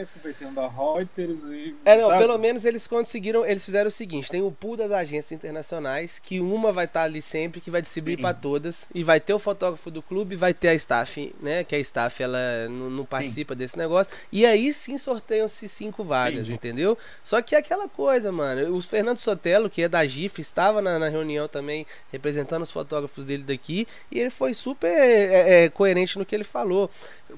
EF, 0.00 0.18
vai 0.22 0.32
ter 0.32 0.44
um 0.44 0.52
da 0.52 0.68
Reuters 0.68 1.44
e. 1.44 1.74
É, 1.84 1.96
não, 1.96 2.08
sabe? 2.08 2.18
pelo 2.18 2.38
menos 2.38 2.64
eles 2.64 2.86
conseguiram, 2.86 3.44
eles 3.44 3.64
fizeram 3.64 3.88
o 3.88 3.92
seguinte: 3.92 4.30
tem 4.30 4.42
o 4.42 4.52
pool 4.52 4.76
das 4.76 4.90
agências 4.90 5.45
internacionais, 5.46 6.18
que 6.18 6.40
uma 6.40 6.72
vai 6.72 6.84
estar 6.84 7.00
tá 7.00 7.06
ali 7.06 7.22
sempre, 7.22 7.60
que 7.60 7.70
vai 7.70 7.80
distribuir 7.80 8.20
para 8.20 8.34
todas, 8.34 8.86
e 8.94 9.02
vai 9.02 9.20
ter 9.20 9.32
o 9.32 9.38
fotógrafo 9.38 9.90
do 9.90 10.02
clube, 10.02 10.36
vai 10.36 10.52
ter 10.52 10.68
a 10.68 10.74
staff, 10.74 11.34
né? 11.40 11.64
Que 11.64 11.76
a 11.76 11.78
staff 11.78 12.22
ela 12.22 12.68
não, 12.68 12.90
não 12.90 13.04
participa 13.04 13.54
sim. 13.54 13.58
desse 13.58 13.78
negócio. 13.78 14.12
E 14.30 14.44
aí 14.44 14.72
sim 14.74 14.98
sorteiam-se 14.98 15.68
cinco 15.68 16.04
vagas, 16.04 16.48
sim. 16.48 16.54
entendeu? 16.54 16.98
Só 17.22 17.40
que 17.40 17.54
é 17.54 17.58
aquela 17.58 17.88
coisa, 17.88 18.32
mano. 18.32 18.76
O 18.76 18.82
Fernando 18.82 19.18
Sotelo, 19.18 19.70
que 19.70 19.82
é 19.82 19.88
da 19.88 20.04
GIF, 20.04 20.40
estava 20.40 20.82
na, 20.82 20.98
na 20.98 21.08
reunião 21.08 21.48
também, 21.48 21.86
representando 22.10 22.62
os 22.62 22.72
fotógrafos 22.72 23.24
dele 23.24 23.44
daqui, 23.44 23.86
e 24.10 24.20
ele 24.20 24.30
foi 24.30 24.52
super 24.52 24.88
é, 24.88 25.64
é, 25.64 25.68
coerente 25.68 26.18
no 26.18 26.26
que 26.26 26.34
ele 26.34 26.44
falou. 26.44 26.90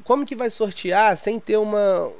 Como 0.04 0.24
que 0.24 0.34
vai 0.34 0.50
sortear 0.50 1.16
sem 1.16 1.38
ter 1.38 1.56
uma 1.56 2.10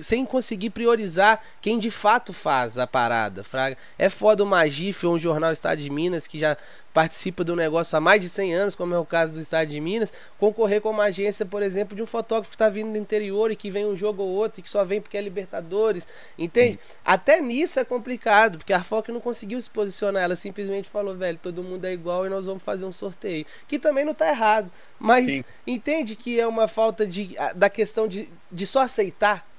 sem 0.00 0.24
conseguir 0.24 0.70
priorizar 0.70 1.40
quem 1.60 1.78
de 1.78 1.90
fato 1.90 2.32
faz 2.32 2.78
a 2.78 2.86
parada, 2.86 3.42
fraga. 3.42 3.76
É 3.98 4.08
foda 4.08 4.44
o 4.44 4.46
Magif 4.46 5.06
ou 5.06 5.14
um 5.14 5.18
jornal 5.18 5.52
Estado 5.52 5.80
de 5.80 5.90
Minas 5.90 6.26
que 6.26 6.38
já 6.38 6.56
participa 6.92 7.44
do 7.44 7.54
negócio 7.54 7.96
há 7.96 8.00
mais 8.00 8.20
de 8.20 8.28
100 8.28 8.54
anos, 8.54 8.74
como 8.74 8.94
é 8.94 8.98
o 8.98 9.04
caso 9.04 9.34
do 9.34 9.40
Estado 9.40 9.68
de 9.68 9.80
Minas, 9.80 10.12
concorrer 10.38 10.80
com 10.80 10.90
uma 10.90 11.04
agência, 11.04 11.46
por 11.46 11.62
exemplo, 11.62 11.94
de 11.94 12.02
um 12.02 12.06
fotógrafo 12.06 12.50
que 12.50 12.56
está 12.56 12.68
vindo 12.68 12.92
do 12.92 12.98
interior 12.98 13.50
e 13.50 13.56
que 13.56 13.70
vem 13.70 13.86
um 13.86 13.94
jogo 13.94 14.22
ou 14.22 14.28
outro 14.28 14.60
e 14.60 14.62
que 14.62 14.70
só 14.70 14.84
vem 14.84 15.00
porque 15.00 15.16
é 15.16 15.20
Libertadores, 15.20 16.06
entende? 16.38 16.72
Sim. 16.82 16.96
Até 17.04 17.40
nisso 17.40 17.78
é 17.78 17.84
complicado, 17.84 18.58
porque 18.58 18.72
a 18.72 18.82
FOC 18.82 19.12
não 19.12 19.20
conseguiu 19.20 19.60
se 19.60 19.70
posicionar, 19.70 20.24
ela 20.24 20.36
simplesmente 20.36 20.88
falou, 20.88 21.14
velho, 21.14 21.38
todo 21.40 21.62
mundo 21.62 21.84
é 21.84 21.92
igual 21.92 22.26
e 22.26 22.28
nós 22.28 22.46
vamos 22.46 22.62
fazer 22.62 22.84
um 22.84 22.92
sorteio, 22.92 23.46
que 23.68 23.78
também 23.78 24.04
não 24.04 24.12
está 24.12 24.28
errado, 24.28 24.70
mas 24.98 25.26
Sim. 25.26 25.44
entende 25.66 26.16
que 26.16 26.40
é 26.40 26.46
uma 26.46 26.66
falta 26.66 27.06
de, 27.06 27.36
da 27.54 27.70
questão 27.70 28.08
de, 28.08 28.28
de 28.50 28.66
só 28.66 28.80
aceitar 28.80 29.49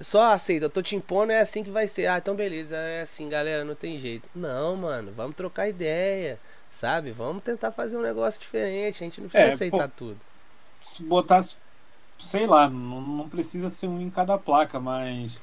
só 0.00 0.32
aceita, 0.32 0.66
eu 0.66 0.70
tô 0.70 0.82
te 0.82 0.94
impondo, 0.96 1.32
é 1.32 1.40
assim 1.40 1.64
que 1.64 1.70
vai 1.70 1.88
ser. 1.88 2.06
Ah, 2.06 2.18
então 2.18 2.34
beleza, 2.34 2.76
é 2.76 3.02
assim, 3.02 3.28
galera, 3.28 3.64
não 3.64 3.74
tem 3.74 3.98
jeito. 3.98 4.28
Não, 4.34 4.76
mano, 4.76 5.12
vamos 5.14 5.36
trocar 5.36 5.68
ideia, 5.68 6.38
sabe? 6.70 7.10
Vamos 7.10 7.42
tentar 7.42 7.72
fazer 7.72 7.96
um 7.96 8.02
negócio 8.02 8.40
diferente, 8.40 9.02
a 9.02 9.06
gente 9.06 9.20
não 9.20 9.28
precisa 9.28 9.50
é, 9.50 9.54
aceitar 9.54 9.88
pô, 9.88 9.94
tudo. 9.96 10.18
Se 10.82 11.02
botasse, 11.02 11.56
sei 12.18 12.46
lá, 12.46 12.68
não, 12.68 13.00
não 13.00 13.28
precisa 13.28 13.70
ser 13.70 13.86
um 13.86 14.00
em 14.00 14.10
cada 14.10 14.38
placa, 14.38 14.78
mas 14.78 15.40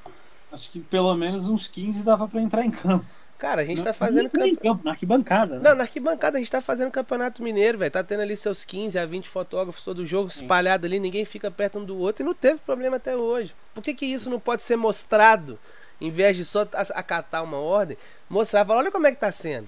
acho 0.52 0.72
que 0.72 0.80
pelo 0.80 1.13
menos 1.15 1.48
uns 1.48 1.68
15 1.68 2.04
dava 2.04 2.28
para 2.28 2.41
entrar 2.41 2.65
em 2.65 2.72
campo. 2.72 3.06
Cara, 3.38 3.62
a 3.62 3.65
gente 3.65 3.84
tá 3.84 3.93
fazendo 3.93 4.30
camp... 4.30 4.58
campo, 4.62 4.86
na 4.86 4.91
arquibancada, 4.91 5.56
né? 5.56 5.62
Não, 5.62 5.76
na 5.76 5.84
arquibancada 5.84 6.38
a 6.38 6.39
gente 6.39 6.50
tá 6.50 6.62
fazendo 6.62 6.89
campeonato 6.89 7.43
mineiro, 7.43 7.78
velho. 7.78 7.91
Tá 7.91 8.04
tendo 8.04 8.21
ali 8.21 8.36
seus 8.38 8.63
15 8.63 8.98
a 8.98 9.06
20 9.06 9.28
fotógrafos 9.28 9.84
todo 9.84 10.06
jogo 10.06 10.30
espalhado 10.30 10.86
ali, 10.86 11.00
ninguém 11.00 11.26
fica 11.26 11.52
perto 11.52 11.80
um 11.80 11.84
do 11.84 11.98
outro 11.98 12.24
e 12.24 12.26
não 12.26 12.34
teve 12.34 12.60
problema 12.62 12.95
até 12.95 13.15
hoje. 13.15 13.54
Por 13.74 13.84
que 13.84 13.93
que 13.93 14.06
isso 14.06 14.30
não 14.30 14.39
pode 14.39 14.63
ser 14.63 14.78
mostrado? 14.78 15.60
Em 16.00 16.10
vez 16.10 16.38
de 16.38 16.45
só 16.45 16.67
acatar 16.93 17.43
uma 17.43 17.58
ordem, 17.58 17.98
mostrar, 18.30 18.65
falar, 18.65 18.80
olha 18.80 18.91
como 18.91 19.08
é 19.08 19.12
que 19.12 19.17
tá 19.17 19.32
sendo. 19.32 19.67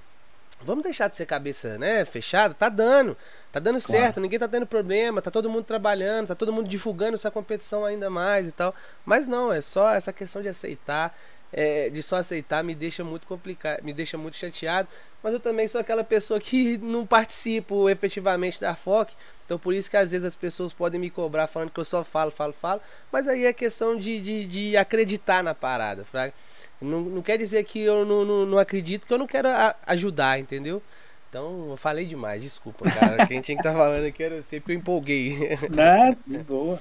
Vamos 0.61 0.83
deixar 0.83 1.07
de 1.07 1.15
ser 1.15 1.25
cabeça, 1.25 1.77
né, 1.77 2.03
fechada? 2.03 2.53
Tá 2.53 2.67
dando. 2.67 3.15
Tá 3.51 3.59
dando 3.59 3.79
claro. 3.79 4.01
certo, 4.01 4.19
ninguém 4.19 4.39
tá 4.39 4.47
tendo 4.47 4.65
problema, 4.65 5.21
tá 5.21 5.29
todo 5.29 5.49
mundo 5.49 5.63
trabalhando, 5.63 6.27
tá 6.27 6.35
todo 6.35 6.51
mundo 6.51 6.67
divulgando 6.67 7.15
essa 7.15 7.29
competição 7.29 7.85
ainda 7.85 8.09
mais 8.09 8.47
e 8.47 8.51
tal. 8.51 8.73
Mas 9.05 9.27
não, 9.27 9.53
é 9.53 9.61
só 9.61 9.93
essa 9.93 10.11
questão 10.11 10.41
de 10.41 10.47
aceitar 10.47 11.15
é, 11.51 11.89
de 11.89 12.03
só 12.03 12.17
aceitar 12.17 12.63
me 12.63 12.75
deixa 12.75 13.03
muito 13.03 13.27
complicado, 13.27 13.83
me 13.83 13.93
deixa 13.93 14.17
muito 14.17 14.37
chateado. 14.37 14.87
Mas 15.23 15.33
eu 15.33 15.39
também 15.39 15.67
sou 15.67 15.81
aquela 15.81 16.03
pessoa 16.03 16.39
que 16.39 16.77
não 16.77 17.05
participo 17.05 17.89
efetivamente 17.89 18.61
da 18.61 18.75
FOC. 18.75 19.13
Então 19.45 19.57
por 19.57 19.73
isso 19.73 19.89
que 19.89 19.97
às 19.97 20.11
vezes 20.11 20.25
as 20.25 20.35
pessoas 20.35 20.73
podem 20.73 20.99
me 20.99 21.09
cobrar 21.09 21.47
falando 21.47 21.71
que 21.71 21.79
eu 21.79 21.85
só 21.85 22.03
falo, 22.03 22.31
falo, 22.31 22.53
falo. 22.53 22.81
Mas 23.11 23.27
aí 23.27 23.45
é 23.45 23.53
questão 23.53 23.97
de, 23.97 24.21
de, 24.21 24.45
de 24.45 24.77
acreditar 24.77 25.43
na 25.43 25.55
parada, 25.55 26.03
fraga. 26.05 26.33
Não, 26.79 27.01
não 27.01 27.21
quer 27.21 27.37
dizer 27.37 27.63
que 27.63 27.81
eu 27.81 28.05
não, 28.05 28.23
não, 28.23 28.45
não 28.45 28.57
acredito, 28.59 29.07
que 29.07 29.13
eu 29.13 29.17
não 29.17 29.25
quero 29.25 29.49
a, 29.49 29.75
ajudar, 29.87 30.39
entendeu? 30.39 30.81
Então, 31.29 31.71
eu 31.71 31.77
falei 31.77 32.05
demais, 32.05 32.41
desculpa, 32.41 32.89
cara. 32.89 33.27
Quem 33.27 33.41
tinha 33.41 33.55
que 33.57 33.61
estar 33.61 33.71
tá 33.71 33.77
falando 33.77 34.05
aqui 34.05 34.23
era 34.23 34.41
você, 34.41 34.59
porque 34.59 34.73
eu 34.73 34.77
empolguei. 34.77 35.57
Né? 35.75 36.15
De 36.25 36.37
boa. 36.37 36.79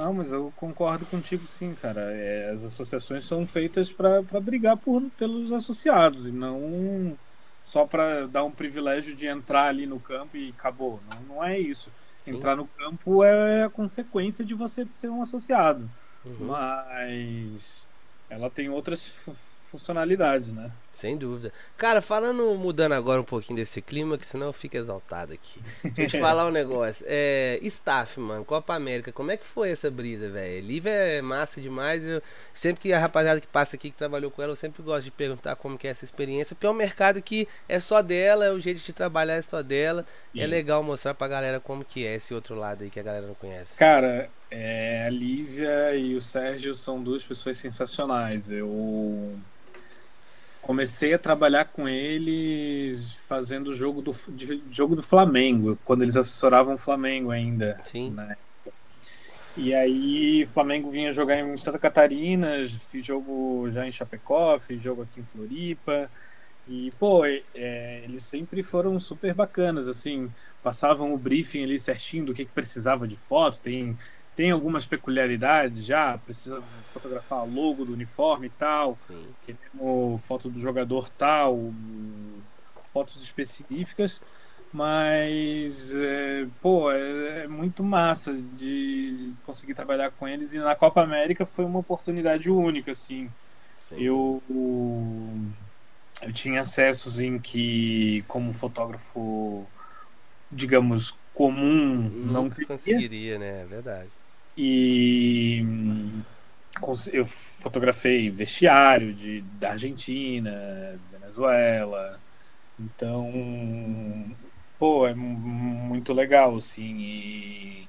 Não, 0.00 0.14
mas 0.14 0.32
eu 0.32 0.52
concordo 0.56 1.04
contigo 1.06 1.46
sim, 1.46 1.74
cara. 1.80 2.00
É, 2.00 2.50
as 2.50 2.64
associações 2.64 3.26
são 3.26 3.46
feitas 3.46 3.92
para 3.92 4.22
brigar 4.40 4.76
por, 4.76 5.02
pelos 5.18 5.52
associados 5.52 6.26
e 6.26 6.32
não 6.32 7.16
só 7.64 7.86
para 7.86 8.26
dar 8.26 8.44
um 8.44 8.50
privilégio 8.50 9.14
de 9.14 9.26
entrar 9.26 9.68
ali 9.68 9.86
no 9.86 10.00
campo 10.00 10.36
e 10.36 10.54
acabou. 10.56 11.00
Não, 11.10 11.36
não 11.36 11.44
é 11.44 11.58
isso. 11.58 11.90
Sim. 12.22 12.36
Entrar 12.36 12.56
no 12.56 12.66
campo 12.66 13.22
é 13.22 13.64
a 13.64 13.70
consequência 13.70 14.44
de 14.44 14.54
você 14.54 14.86
ser 14.92 15.08
um 15.08 15.22
associado. 15.22 15.88
Uhum. 16.24 16.46
Mas 16.46 17.86
ela 18.28 18.50
tem 18.50 18.68
outras 18.68 19.14
funcionalidade, 19.70 20.50
né? 20.50 20.70
Sem 20.92 21.16
dúvida. 21.16 21.52
Cara, 21.76 22.02
falando, 22.02 22.42
mudando 22.56 22.92
agora 22.92 23.20
um 23.20 23.24
pouquinho 23.24 23.56
desse 23.56 23.80
clima, 23.80 24.18
que 24.18 24.26
senão 24.26 24.46
eu 24.46 24.52
fico 24.52 24.76
exaltado 24.76 25.32
aqui. 25.32 25.60
Deixa 25.84 26.02
eu 26.02 26.08
te 26.08 26.18
falar 26.20 26.46
um 26.46 26.50
negócio. 26.50 27.06
É, 27.08 27.58
staff, 27.62 28.18
mano, 28.18 28.44
Copa 28.44 28.74
América, 28.74 29.12
como 29.12 29.30
é 29.30 29.36
que 29.36 29.46
foi 29.46 29.70
essa 29.70 29.88
brisa, 29.90 30.28
velho? 30.28 30.66
Lívia 30.66 30.90
é 30.90 31.22
massa 31.22 31.60
demais. 31.60 32.02
Eu, 32.04 32.20
sempre 32.52 32.82
que 32.82 32.92
a 32.92 32.98
rapaziada 32.98 33.40
que 33.40 33.46
passa 33.46 33.76
aqui, 33.76 33.90
que 33.90 33.96
trabalhou 33.96 34.30
com 34.30 34.42
ela, 34.42 34.52
eu 34.52 34.56
sempre 34.56 34.82
gosto 34.82 35.04
de 35.04 35.10
perguntar 35.12 35.54
como 35.56 35.78
que 35.78 35.86
é 35.86 35.90
essa 35.90 36.04
experiência, 36.04 36.56
porque 36.56 36.66
é 36.66 36.70
um 36.70 36.74
mercado 36.74 37.22
que 37.22 37.46
é 37.68 37.78
só 37.78 38.02
dela, 38.02 38.44
é 38.44 38.50
o 38.50 38.58
jeito 38.58 38.80
de 38.80 38.92
trabalhar 38.92 39.34
é 39.34 39.42
só 39.42 39.62
dela. 39.62 40.04
Sim. 40.32 40.40
É 40.40 40.46
legal 40.46 40.82
mostrar 40.82 41.14
pra 41.14 41.28
galera 41.28 41.60
como 41.60 41.84
que 41.84 42.04
é 42.04 42.16
esse 42.16 42.34
outro 42.34 42.56
lado 42.56 42.82
aí 42.82 42.90
que 42.90 42.98
a 42.98 43.02
galera 43.02 43.26
não 43.26 43.34
conhece. 43.34 43.78
Cara, 43.78 44.28
é, 44.50 45.04
a 45.06 45.10
Lívia 45.10 45.94
e 45.94 46.16
o 46.16 46.20
Sérgio 46.20 46.74
são 46.74 47.00
duas 47.00 47.22
pessoas 47.22 47.58
sensacionais. 47.58 48.50
Eu 48.50 49.38
comecei 50.62 51.14
a 51.14 51.18
trabalhar 51.18 51.66
com 51.66 51.88
eles 51.88 53.14
fazendo 53.26 53.68
o 53.68 53.74
jogo 53.74 54.02
do, 54.02 54.14
jogo 54.70 54.94
do 54.94 55.02
Flamengo, 55.02 55.78
quando 55.84 56.02
eles 56.02 56.16
assessoravam 56.16 56.74
o 56.74 56.78
Flamengo 56.78 57.30
ainda. 57.30 57.78
Sim. 57.84 58.10
Né? 58.10 58.36
E 59.56 59.74
aí, 59.74 60.44
o 60.44 60.48
Flamengo 60.48 60.90
vinha 60.90 61.12
jogar 61.12 61.38
em 61.38 61.56
Santa 61.56 61.78
Catarina, 61.78 62.56
fiz 62.90 63.04
jogo 63.04 63.68
já 63.70 63.86
em 63.86 63.92
Chapecó, 63.92 64.58
fiz 64.58 64.80
jogo 64.80 65.02
aqui 65.02 65.20
em 65.20 65.24
Floripa. 65.24 66.10
E, 66.68 66.92
pô, 66.98 67.24
é, 67.24 68.02
eles 68.04 68.24
sempre 68.24 68.62
foram 68.62 68.98
super 69.00 69.34
bacanas, 69.34 69.88
assim, 69.88 70.30
passavam 70.62 71.12
o 71.12 71.18
briefing 71.18 71.64
ali 71.64 71.80
certinho 71.80 72.26
do 72.26 72.34
que, 72.34 72.44
que 72.44 72.52
precisava 72.52 73.08
de 73.08 73.16
foto, 73.16 73.58
tem 73.60 73.98
tem 74.36 74.50
algumas 74.50 74.86
peculiaridades 74.86 75.84
já, 75.84 76.16
precisa 76.18 76.62
fotografar 76.92 77.46
logo 77.46 77.84
do 77.84 77.92
uniforme 77.92 78.46
e 78.46 78.50
tal, 78.50 78.96
foto 80.18 80.48
do 80.48 80.60
jogador 80.60 81.08
tal, 81.10 81.72
fotos 82.92 83.22
específicas, 83.22 84.20
Mas, 84.72 85.92
é, 85.92 86.46
pô, 86.62 86.92
é, 86.92 87.42
é, 87.44 87.48
muito 87.48 87.82
massa 87.82 88.32
de 88.32 89.32
conseguir 89.44 89.74
trabalhar 89.74 90.12
com 90.12 90.28
eles. 90.28 90.52
E 90.52 90.58
na 90.58 90.76
Copa 90.76 91.02
América 91.02 91.44
foi 91.44 91.64
uma 91.64 91.80
oportunidade 91.80 92.48
única, 92.48 92.92
assim. 92.92 93.28
Eu, 93.90 94.40
eu 96.22 96.32
tinha 96.32 96.60
acessos 96.60 97.18
em 97.18 97.36
que, 97.38 98.24
como 98.28 98.52
fotógrafo, 98.52 99.66
digamos, 100.52 101.16
comum, 101.34 102.08
não 102.08 102.48
conseguiria, 102.50 103.38
né? 103.38 103.62
É 103.62 103.64
verdade. 103.64 104.19
E 104.62 105.64
eu 107.14 107.24
fotografei 107.24 108.28
vestiário 108.28 109.14
de, 109.14 109.40
da 109.58 109.70
Argentina, 109.70 111.00
Venezuela. 111.10 112.20
Então, 112.78 114.36
pô, 114.78 115.06
é 115.06 115.14
muito 115.14 116.12
legal, 116.12 116.56
assim, 116.58 116.98
e 116.98 117.88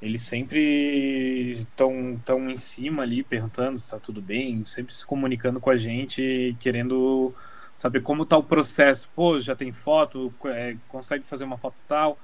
eles 0.00 0.22
sempre 0.22 1.60
estão 1.60 2.18
tão 2.24 2.48
em 2.48 2.56
cima 2.56 3.02
ali, 3.02 3.22
perguntando 3.22 3.78
se 3.78 3.84
está 3.84 3.98
tudo 3.98 4.22
bem, 4.22 4.64
sempre 4.64 4.94
se 4.94 5.04
comunicando 5.04 5.60
com 5.60 5.68
a 5.68 5.76
gente, 5.76 6.56
querendo 6.58 7.34
saber 7.76 8.00
como 8.00 8.22
está 8.22 8.38
o 8.38 8.42
processo. 8.42 9.10
Pô, 9.14 9.38
já 9.40 9.54
tem 9.54 9.72
foto, 9.72 10.32
é, 10.46 10.74
consegue 10.88 11.26
fazer 11.26 11.44
uma 11.44 11.58
foto 11.58 11.76
tal. 11.86 12.18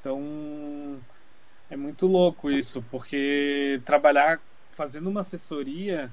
Então, 0.00 0.98
é 1.70 1.76
muito 1.76 2.06
louco 2.06 2.50
isso, 2.50 2.84
porque 2.90 3.80
trabalhar 3.84 4.40
fazendo 4.70 5.08
uma 5.08 5.22
assessoria 5.22 6.10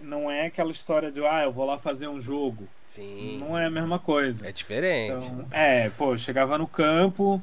não 0.00 0.30
é 0.30 0.46
aquela 0.46 0.70
história 0.70 1.10
de, 1.10 1.24
ah, 1.24 1.44
eu 1.44 1.52
vou 1.52 1.64
lá 1.64 1.78
fazer 1.78 2.08
um 2.08 2.20
jogo. 2.20 2.68
Sim. 2.86 3.38
Não 3.38 3.56
é 3.56 3.66
a 3.66 3.70
mesma 3.70 3.98
coisa. 3.98 4.46
É 4.46 4.52
diferente. 4.52 5.24
Então, 5.26 5.46
é, 5.50 5.90
pô, 5.90 6.18
chegava 6.18 6.58
no 6.58 6.66
campo, 6.66 7.42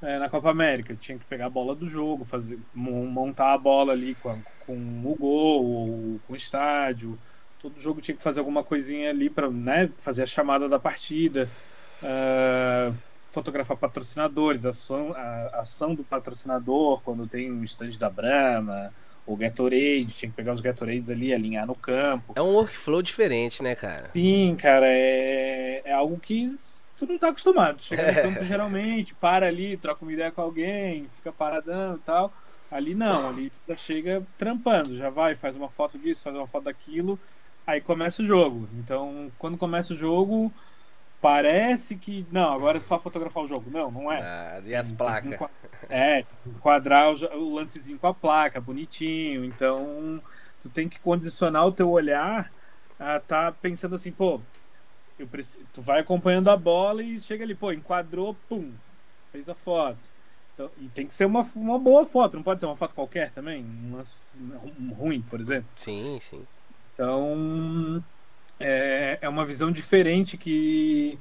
é, 0.00 0.18
na 0.18 0.28
Copa 0.28 0.50
América, 0.50 0.94
tinha 0.94 1.18
que 1.18 1.24
pegar 1.24 1.46
a 1.46 1.50
bola 1.50 1.74
do 1.74 1.86
jogo, 1.86 2.24
fazer, 2.24 2.58
montar 2.74 3.52
a 3.52 3.58
bola 3.58 3.92
ali 3.92 4.14
com, 4.14 4.30
a, 4.30 4.38
com 4.64 4.74
o 4.74 5.16
gol, 5.18 5.64
ou 5.64 6.20
com 6.26 6.32
o 6.32 6.36
estádio. 6.36 7.18
Todo 7.60 7.80
jogo 7.80 8.00
tinha 8.00 8.16
que 8.16 8.22
fazer 8.22 8.40
alguma 8.40 8.62
coisinha 8.62 9.10
ali 9.10 9.28
para 9.28 9.50
né, 9.50 9.90
fazer 9.98 10.22
a 10.22 10.26
chamada 10.26 10.68
da 10.68 10.78
partida. 10.78 11.48
Uh, 12.02 12.94
fotografar 13.36 13.76
patrocinadores, 13.76 14.64
a 14.64 14.70
ação, 14.70 15.12
a 15.14 15.60
ação 15.60 15.94
do 15.94 16.02
patrocinador 16.02 17.02
quando 17.02 17.26
tem 17.26 17.52
um 17.52 17.62
stand 17.64 17.98
da 17.98 18.08
Brahma, 18.08 18.90
o 19.26 19.36
Gatorade, 19.36 20.06
tinha 20.06 20.30
que 20.30 20.36
pegar 20.36 20.54
os 20.54 20.62
Gatorades 20.62 21.10
ali, 21.10 21.34
alinhar 21.34 21.66
no 21.66 21.74
campo. 21.74 22.32
É 22.34 22.40
um 22.40 22.54
workflow 22.54 23.02
diferente, 23.02 23.62
né, 23.62 23.74
cara? 23.74 24.08
Sim, 24.14 24.56
cara, 24.58 24.86
é, 24.88 25.82
é 25.84 25.92
algo 25.92 26.18
que 26.18 26.56
tu 26.96 27.04
não 27.04 27.18
tá 27.18 27.28
acostumado. 27.28 27.82
Chega 27.82 28.06
no 28.06 28.14
campo 28.32 28.44
geralmente, 28.46 29.14
para 29.14 29.46
ali, 29.48 29.76
troca 29.76 30.02
uma 30.02 30.12
ideia 30.14 30.32
com 30.32 30.40
alguém, 30.40 31.06
fica 31.16 31.30
paradão 31.30 31.96
e 31.96 32.00
tal. 32.06 32.32
Ali 32.70 32.94
não, 32.94 33.28
ali 33.28 33.52
já 33.68 33.76
chega 33.76 34.22
trampando, 34.38 34.96
já 34.96 35.10
vai, 35.10 35.34
faz 35.34 35.54
uma 35.56 35.68
foto 35.68 35.98
disso, 35.98 36.22
faz 36.24 36.34
uma 36.34 36.46
foto 36.46 36.64
daquilo, 36.64 37.18
aí 37.66 37.82
começa 37.82 38.22
o 38.22 38.26
jogo. 38.26 38.66
Então, 38.78 39.30
quando 39.38 39.58
começa 39.58 39.92
o 39.92 39.96
jogo, 39.96 40.50
parece 41.26 41.96
que. 41.96 42.24
Não, 42.30 42.52
agora 42.52 42.78
é 42.78 42.80
só 42.80 43.00
fotografar 43.00 43.42
o 43.42 43.48
jogo. 43.48 43.68
Não, 43.68 43.90
não 43.90 44.12
é. 44.12 44.20
Ah, 44.20 44.62
e 44.64 44.76
as 44.76 44.92
placas? 44.92 45.36
É, 45.90 46.24
enquadrar 46.46 47.12
o, 47.12 47.36
o 47.36 47.54
lancezinho 47.56 47.98
com 47.98 48.06
a 48.06 48.14
placa, 48.14 48.60
bonitinho. 48.60 49.44
Então, 49.44 50.22
tu 50.62 50.68
tem 50.68 50.88
que 50.88 51.00
condicionar 51.00 51.66
o 51.66 51.72
teu 51.72 51.90
olhar 51.90 52.52
a 52.98 53.18
tá 53.18 53.50
pensando 53.50 53.96
assim, 53.96 54.12
pô, 54.12 54.40
eu 55.18 55.26
preciso, 55.26 55.64
tu 55.74 55.82
vai 55.82 56.00
acompanhando 56.00 56.48
a 56.48 56.56
bola 56.56 57.02
e 57.02 57.20
chega 57.20 57.44
ali, 57.44 57.56
pô, 57.56 57.72
enquadrou, 57.72 58.36
pum, 58.48 58.72
fez 59.32 59.48
a 59.48 59.54
foto. 59.54 59.98
Então, 60.54 60.70
e 60.78 60.88
tem 60.88 61.06
que 61.06 61.12
ser 61.12 61.26
uma, 61.26 61.46
uma 61.56 61.78
boa 61.78 62.06
foto, 62.06 62.36
não 62.36 62.42
pode 62.42 62.60
ser 62.60 62.66
uma 62.66 62.76
foto 62.76 62.94
qualquer 62.94 63.32
também, 63.32 63.64
uma, 63.64 64.02
ruim, 64.96 65.20
por 65.22 65.40
exemplo. 65.40 65.68
Sim, 65.74 66.18
sim. 66.20 66.46
Então, 66.94 68.02
é, 68.58 69.18
é 69.20 69.28
uma 69.28 69.44
visão 69.44 69.70
diferente 69.70 70.36
que, 70.36 71.18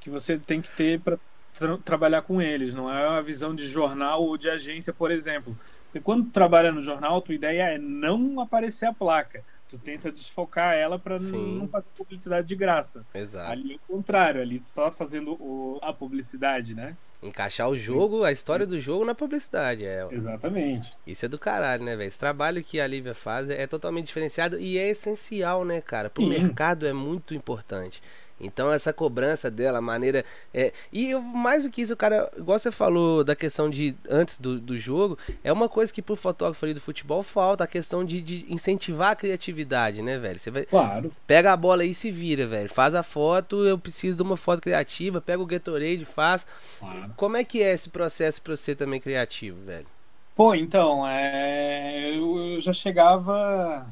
que 0.00 0.10
você 0.10 0.38
tem 0.38 0.60
que 0.60 0.70
ter 0.70 1.00
para 1.00 1.18
tra 1.58 1.76
trabalhar 1.78 2.22
com 2.22 2.40
eles. 2.40 2.74
Não 2.74 2.92
é 2.92 3.08
uma 3.08 3.22
visão 3.22 3.54
de 3.54 3.66
jornal 3.68 4.22
ou 4.22 4.36
de 4.36 4.48
agência, 4.48 4.92
por 4.92 5.10
exemplo. 5.10 5.56
Porque 5.86 6.00
quando 6.00 6.30
trabalha 6.30 6.72
no 6.72 6.82
jornal, 6.82 7.18
a 7.18 7.20
tua 7.20 7.34
ideia 7.34 7.74
é 7.74 7.78
não 7.78 8.40
aparecer 8.40 8.86
a 8.86 8.92
placa. 8.92 9.44
Tu 9.70 9.78
tenta 9.78 10.10
desfocar 10.10 10.74
ela 10.74 10.98
para 10.98 11.18
não 11.20 11.68
fazer 11.68 11.86
publicidade 11.96 12.48
de 12.48 12.56
graça. 12.56 13.06
Exato. 13.14 13.52
Ali 13.52 13.74
é 13.74 13.76
o 13.76 13.96
contrário, 13.96 14.42
ali 14.42 14.58
tu 14.58 14.72
tá 14.72 14.90
fazendo 14.90 15.32
o, 15.34 15.78
a 15.80 15.92
publicidade, 15.92 16.74
né? 16.74 16.96
Encaixar 17.22 17.68
o 17.68 17.76
jogo, 17.76 18.24
a 18.24 18.32
história 18.32 18.66
do 18.66 18.80
jogo 18.80 19.04
na 19.04 19.14
publicidade. 19.14 19.84
É. 19.84 20.08
Exatamente. 20.10 20.92
Isso 21.06 21.24
é 21.24 21.28
do 21.28 21.38
caralho, 21.38 21.84
né, 21.84 21.94
velho? 21.94 22.08
Esse 22.08 22.18
trabalho 22.18 22.64
que 22.64 22.80
a 22.80 22.86
Lívia 22.86 23.14
faz 23.14 23.48
é 23.48 23.66
totalmente 23.66 24.06
diferenciado 24.06 24.58
e 24.58 24.76
é 24.76 24.88
essencial, 24.88 25.64
né, 25.64 25.80
cara? 25.80 26.10
Pro 26.10 26.24
Sim. 26.24 26.30
mercado 26.30 26.86
é 26.86 26.92
muito 26.92 27.34
importante. 27.34 28.02
Então 28.40 28.72
essa 28.72 28.92
cobrança 28.92 29.50
dela, 29.50 29.78
a 29.78 29.82
maneira. 29.82 30.24
É, 30.52 30.72
e 30.92 31.14
mais 31.14 31.64
do 31.64 31.70
que 31.70 31.82
isso, 31.82 31.96
cara, 31.96 32.30
igual 32.36 32.58
você 32.58 32.70
falou 32.70 33.22
da 33.22 33.36
questão 33.36 33.68
de 33.68 33.94
antes 34.08 34.38
do, 34.38 34.58
do 34.58 34.78
jogo, 34.78 35.18
é 35.44 35.52
uma 35.52 35.68
coisa 35.68 35.92
que 35.92 36.00
pro 36.00 36.16
fotógrafo 36.16 36.64
ali 36.64 36.74
do 36.74 36.80
futebol 36.80 37.22
falta, 37.22 37.64
a 37.64 37.66
questão 37.66 38.04
de, 38.04 38.20
de 38.20 38.46
incentivar 38.48 39.12
a 39.12 39.16
criatividade, 39.16 40.02
né, 40.02 40.18
velho? 40.18 40.38
Você 40.38 40.50
vai. 40.50 40.64
Claro. 40.64 41.12
Pega 41.26 41.52
a 41.52 41.56
bola 41.56 41.82
aí 41.82 41.90
e 41.90 41.94
se 41.94 42.10
vira, 42.10 42.46
velho. 42.46 42.68
Faz 42.68 42.94
a 42.94 43.02
foto, 43.02 43.64
eu 43.64 43.78
preciso 43.78 44.16
de 44.16 44.22
uma 44.22 44.36
foto 44.36 44.60
criativa, 44.60 45.20
pega 45.20 45.42
o 45.42 45.46
Gatorade, 45.46 46.04
faz. 46.04 46.46
Claro. 46.78 47.12
Como 47.16 47.36
é 47.36 47.44
que 47.44 47.62
é 47.62 47.72
esse 47.72 47.88
processo 47.88 48.40
pra 48.40 48.56
você 48.56 48.74
também 48.74 49.00
criativo, 49.00 49.58
velho? 49.64 49.86
Pô, 50.34 50.54
então, 50.54 51.06
é... 51.06 52.16
eu 52.16 52.58
já 52.60 52.72
chegava 52.72 53.86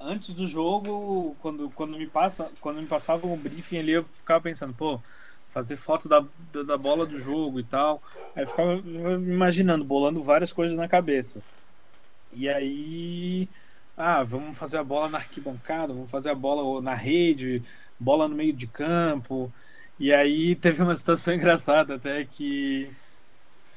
antes 0.00 0.32
do 0.32 0.46
jogo, 0.46 1.36
quando, 1.40 1.70
quando, 1.70 1.98
me 1.98 2.06
passa, 2.06 2.50
quando 2.60 2.80
me 2.80 2.86
passava 2.86 3.26
um 3.26 3.36
briefing 3.36 3.78
ali, 3.78 3.92
eu 3.92 4.04
ficava 4.04 4.40
pensando, 4.40 4.74
pô, 4.74 5.00
fazer 5.48 5.76
foto 5.76 6.08
da, 6.08 6.24
da 6.64 6.76
bola 6.76 7.06
do 7.06 7.18
jogo 7.18 7.60
e 7.60 7.64
tal. 7.64 8.02
Aí 8.36 8.44
eu 8.44 8.48
ficava 8.48 8.74
imaginando, 8.76 9.84
bolando 9.84 10.22
várias 10.22 10.52
coisas 10.52 10.76
na 10.76 10.88
cabeça. 10.88 11.42
E 12.32 12.48
aí, 12.48 13.48
ah, 13.96 14.22
vamos 14.22 14.56
fazer 14.56 14.78
a 14.78 14.84
bola 14.84 15.08
na 15.08 15.18
arquibancada, 15.18 15.92
vamos 15.92 16.10
fazer 16.10 16.30
a 16.30 16.34
bola 16.34 16.80
na 16.82 16.94
rede, 16.94 17.62
bola 17.98 18.28
no 18.28 18.34
meio 18.36 18.52
de 18.52 18.66
campo. 18.66 19.52
E 19.98 20.12
aí 20.12 20.54
teve 20.54 20.82
uma 20.82 20.96
situação 20.96 21.34
engraçada 21.34 21.96
até 21.96 22.24
que 22.24 22.90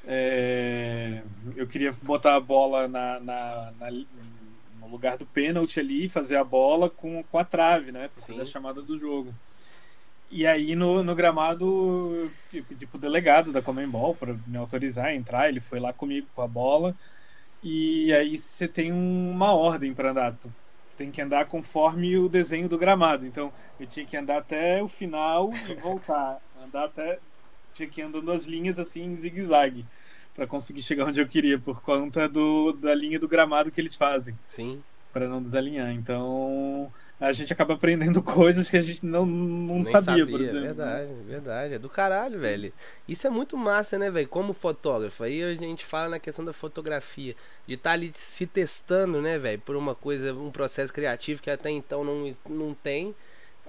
é, 0.06 1.22
eu 1.56 1.66
queria 1.66 1.92
botar 2.02 2.36
a 2.36 2.40
bola 2.40 2.88
na, 2.88 3.20
na, 3.20 3.72
na 3.78 3.90
lugar 4.92 5.16
do 5.16 5.26
pênalti 5.26 5.80
ali, 5.80 6.08
fazer 6.08 6.36
a 6.36 6.44
bola 6.44 6.88
com, 6.88 7.22
com 7.24 7.38
a 7.38 7.44
trave, 7.44 7.90
né? 7.90 8.08
Pra 8.08 8.22
fazer 8.22 8.42
a 8.42 8.44
chamada 8.44 8.82
do 8.82 8.98
jogo. 8.98 9.34
E 10.30 10.46
aí 10.46 10.74
no, 10.74 11.02
no 11.02 11.14
gramado 11.14 12.30
eu 12.52 12.64
pedi 12.64 12.86
pro 12.86 12.98
delegado 12.98 13.52
da 13.52 13.60
Comembol 13.60 14.14
para 14.14 14.34
me 14.46 14.56
autorizar 14.56 15.06
a 15.06 15.14
entrar, 15.14 15.48
ele 15.48 15.60
foi 15.60 15.80
lá 15.80 15.92
comigo 15.92 16.26
com 16.34 16.42
a 16.42 16.48
bola. 16.48 16.94
E 17.62 18.12
aí 18.12 18.38
você 18.38 18.66
tem 18.68 18.92
uma 18.92 19.54
ordem 19.54 19.94
para 19.94 20.10
andar. 20.10 20.32
Tu 20.32 20.50
tem 20.96 21.10
que 21.10 21.20
andar 21.20 21.46
conforme 21.46 22.16
o 22.18 22.28
desenho 22.28 22.68
do 22.68 22.78
gramado. 22.78 23.26
Então 23.26 23.52
eu 23.78 23.86
tinha 23.86 24.04
que 24.06 24.16
andar 24.16 24.38
até 24.38 24.82
o 24.82 24.88
final 24.88 25.50
e 25.68 25.74
voltar. 25.74 26.40
Andar 26.62 26.84
até. 26.84 27.18
Tinha 27.74 27.88
que 27.88 28.00
ir 28.00 28.04
andando 28.04 28.30
as 28.32 28.44
linhas 28.44 28.78
assim 28.78 29.02
em 29.02 29.16
zigue-zague 29.16 29.86
para 30.34 30.46
conseguir 30.46 30.82
chegar 30.82 31.06
onde 31.06 31.20
eu 31.20 31.26
queria, 31.26 31.58
por 31.58 31.80
conta 31.80 32.28
do, 32.28 32.72
da 32.72 32.94
linha 32.94 33.18
do 33.18 33.28
gramado 33.28 33.70
que 33.70 33.80
eles 33.80 33.94
fazem. 33.94 34.36
Sim. 34.46 34.82
Para 35.12 35.28
não 35.28 35.42
desalinhar. 35.42 35.92
Então, 35.92 36.90
a 37.20 37.32
gente 37.32 37.52
acaba 37.52 37.74
aprendendo 37.74 38.20
coisas 38.24 38.68
que 38.68 38.76
a 38.76 38.82
gente 38.82 39.06
não, 39.06 39.24
não 39.24 39.84
sabia, 39.84 40.00
sabia, 40.02 40.26
por 40.26 40.40
exemplo. 40.40 40.60
Verdade, 40.60 41.14
verdade. 41.26 41.74
É 41.74 41.78
do 41.78 41.88
caralho, 41.88 42.40
velho. 42.40 42.72
Isso 43.06 43.26
é 43.26 43.30
muito 43.30 43.56
massa, 43.56 43.98
né, 43.98 44.10
velho? 44.10 44.26
Como 44.26 44.52
fotógrafo. 44.52 45.22
Aí 45.22 45.42
a 45.42 45.54
gente 45.54 45.84
fala 45.84 46.08
na 46.08 46.18
questão 46.18 46.44
da 46.44 46.52
fotografia. 46.52 47.36
De 47.66 47.74
estar 47.74 47.90
tá 47.90 47.94
ali 47.94 48.10
se 48.14 48.46
testando, 48.46 49.20
né, 49.20 49.38
velho? 49.38 49.60
Por 49.60 49.76
uma 49.76 49.94
coisa, 49.94 50.34
um 50.34 50.50
processo 50.50 50.92
criativo 50.92 51.42
que 51.42 51.50
até 51.50 51.70
então 51.70 52.02
não, 52.02 52.34
não 52.48 52.74
tem. 52.74 53.14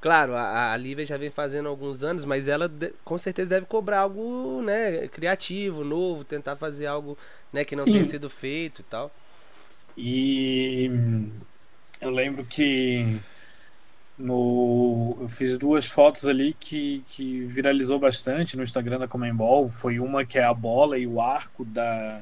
Claro, 0.04 0.36
a, 0.36 0.74
a 0.74 0.76
Lívia 0.76 1.06
já 1.06 1.16
vem 1.16 1.30
fazendo 1.30 1.70
alguns 1.70 2.04
anos, 2.04 2.26
mas 2.26 2.50
ela 2.50 2.68
de, 2.68 2.92
com 3.06 3.18
certeza 3.18 3.52
deve 3.52 3.68
cobrar 3.68 4.02
algo, 4.02 4.62
né, 4.62 5.08
criativo, 5.08 5.82
novo, 5.86 6.26
tentar 6.26 6.58
fazer 6.58 6.88
algo, 6.88 7.18
né, 7.54 7.64
que 7.64 7.74
não 7.74 7.84
Sim. 7.84 7.94
tenha 7.94 8.04
sido 8.04 8.30
feito 8.30 8.82
e 8.82 8.84
tal. 8.84 9.10
E 9.98 10.92
eu 12.02 12.10
lembro 12.10 12.44
que 12.44 13.18
no 14.18 15.20
eu 15.22 15.30
fiz 15.30 15.58
duas 15.58 15.86
fotos 15.86 16.26
ali 16.26 16.54
que, 16.60 17.02
que 17.08 17.46
viralizou 17.46 17.98
bastante 17.98 18.58
no 18.58 18.64
Instagram 18.64 19.00
da 19.00 19.08
Comembol. 19.08 19.70
Foi 19.70 20.02
uma 20.02 20.26
que 20.26 20.38
é 20.38 20.44
a 20.44 20.54
bola 20.54 20.98
e 20.98 21.08
o 21.08 21.22
arco 21.22 21.64
da, 21.64 22.22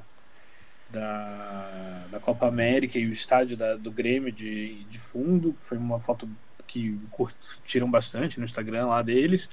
da, 0.88 2.06
da 2.12 2.20
Copa 2.20 2.46
América 2.46 3.00
e 3.00 3.08
o 3.08 3.12
estádio 3.12 3.58
da, 3.58 3.76
do 3.76 3.90
Grêmio 3.90 4.32
de, 4.32 4.84
de 4.84 5.00
fundo. 5.00 5.56
Foi 5.58 5.80
uma 5.80 6.00
foto 6.00 6.30
que 6.72 6.98
curtiram 7.12 7.90
bastante 7.90 8.40
no 8.40 8.46
Instagram 8.46 8.88
lá 8.88 9.02
deles. 9.02 9.50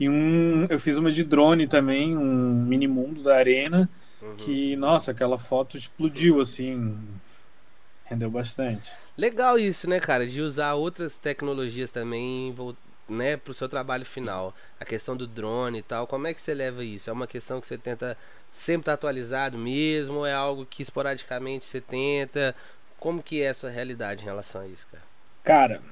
E 0.00 0.08
um, 0.08 0.66
eu 0.70 0.80
fiz 0.80 0.96
uma 0.96 1.12
de 1.12 1.22
drone 1.22 1.66
também, 1.66 2.16
um 2.16 2.64
mini 2.64 2.88
mundo 2.88 3.22
da 3.22 3.36
arena, 3.36 3.88
uhum. 4.20 4.36
que, 4.36 4.74
nossa, 4.76 5.10
aquela 5.10 5.38
foto 5.38 5.76
explodiu, 5.76 6.40
assim, 6.40 6.98
rendeu 8.04 8.30
bastante. 8.30 8.90
Legal 9.16 9.58
isso, 9.58 9.88
né, 9.88 10.00
cara, 10.00 10.26
de 10.26 10.40
usar 10.40 10.74
outras 10.74 11.16
tecnologias 11.18 11.92
também 11.92 12.54
né, 13.08 13.36
para 13.36 13.50
o 13.50 13.54
seu 13.54 13.68
trabalho 13.68 14.04
final. 14.04 14.54
A 14.80 14.84
questão 14.84 15.16
do 15.16 15.26
drone 15.26 15.78
e 15.78 15.82
tal, 15.82 16.06
como 16.06 16.26
é 16.26 16.34
que 16.34 16.40
você 16.40 16.54
leva 16.54 16.82
isso? 16.82 17.10
É 17.10 17.12
uma 17.12 17.26
questão 17.26 17.60
que 17.60 17.66
você 17.66 17.78
tenta 17.78 18.16
sempre 18.50 18.82
estar 18.82 18.92
tá 18.92 18.94
atualizado 18.94 19.58
mesmo? 19.58 20.18
Ou 20.18 20.26
é 20.26 20.32
algo 20.32 20.66
que 20.66 20.82
esporadicamente 20.82 21.66
você 21.66 21.80
tenta? 21.80 22.54
Como 22.98 23.22
que 23.22 23.42
é 23.42 23.50
a 23.50 23.54
sua 23.54 23.70
realidade 23.70 24.22
em 24.22 24.24
relação 24.24 24.62
a 24.62 24.66
isso, 24.66 24.86
cara? 24.90 25.04
Cara, 25.44 25.82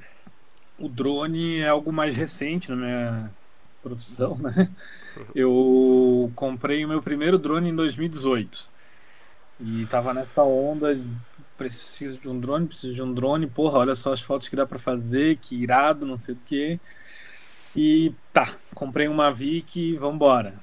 o 0.79 0.89
drone 0.89 1.59
é 1.59 1.69
algo 1.69 1.93
mais 1.93 2.17
recente 2.17 2.71
na 2.71 2.77
minha 2.77 3.31
profissão, 3.83 4.37
né? 4.39 4.71
Eu 5.35 6.33
comprei 6.35 6.85
o 6.85 6.89
meu 6.89 7.03
primeiro 7.03 7.39
drone 7.39 7.71
em 7.71 7.77
2018. 7.77 8.71
E 9.61 9.87
tava 9.87 10.15
nessa 10.15 10.43
onda 10.43 10.99
preciso 11.57 12.19
de 12.19 12.29
um 12.29 12.41
drone, 12.41 12.67
preciso 12.67 12.95
de 12.95 13.03
um 13.03 13.13
drone, 13.13 13.47
porra, 13.47 13.79
olha 13.79 13.95
só 13.95 14.13
as 14.13 14.21
fotos 14.21 14.49
que 14.49 14.57
dá 14.57 14.67
para 14.67 14.79
fazer, 14.79 15.37
que 15.37 15.55
irado, 15.55 16.05
não 16.05 16.19
sei 16.19 16.35
o 16.35 16.39
quê. 16.45 16.81
E 17.77 18.13
tá, 18.33 18.55
comprei 18.75 19.07
uma 19.09 19.25
Mavic, 19.25 19.97
vambora. 19.97 20.55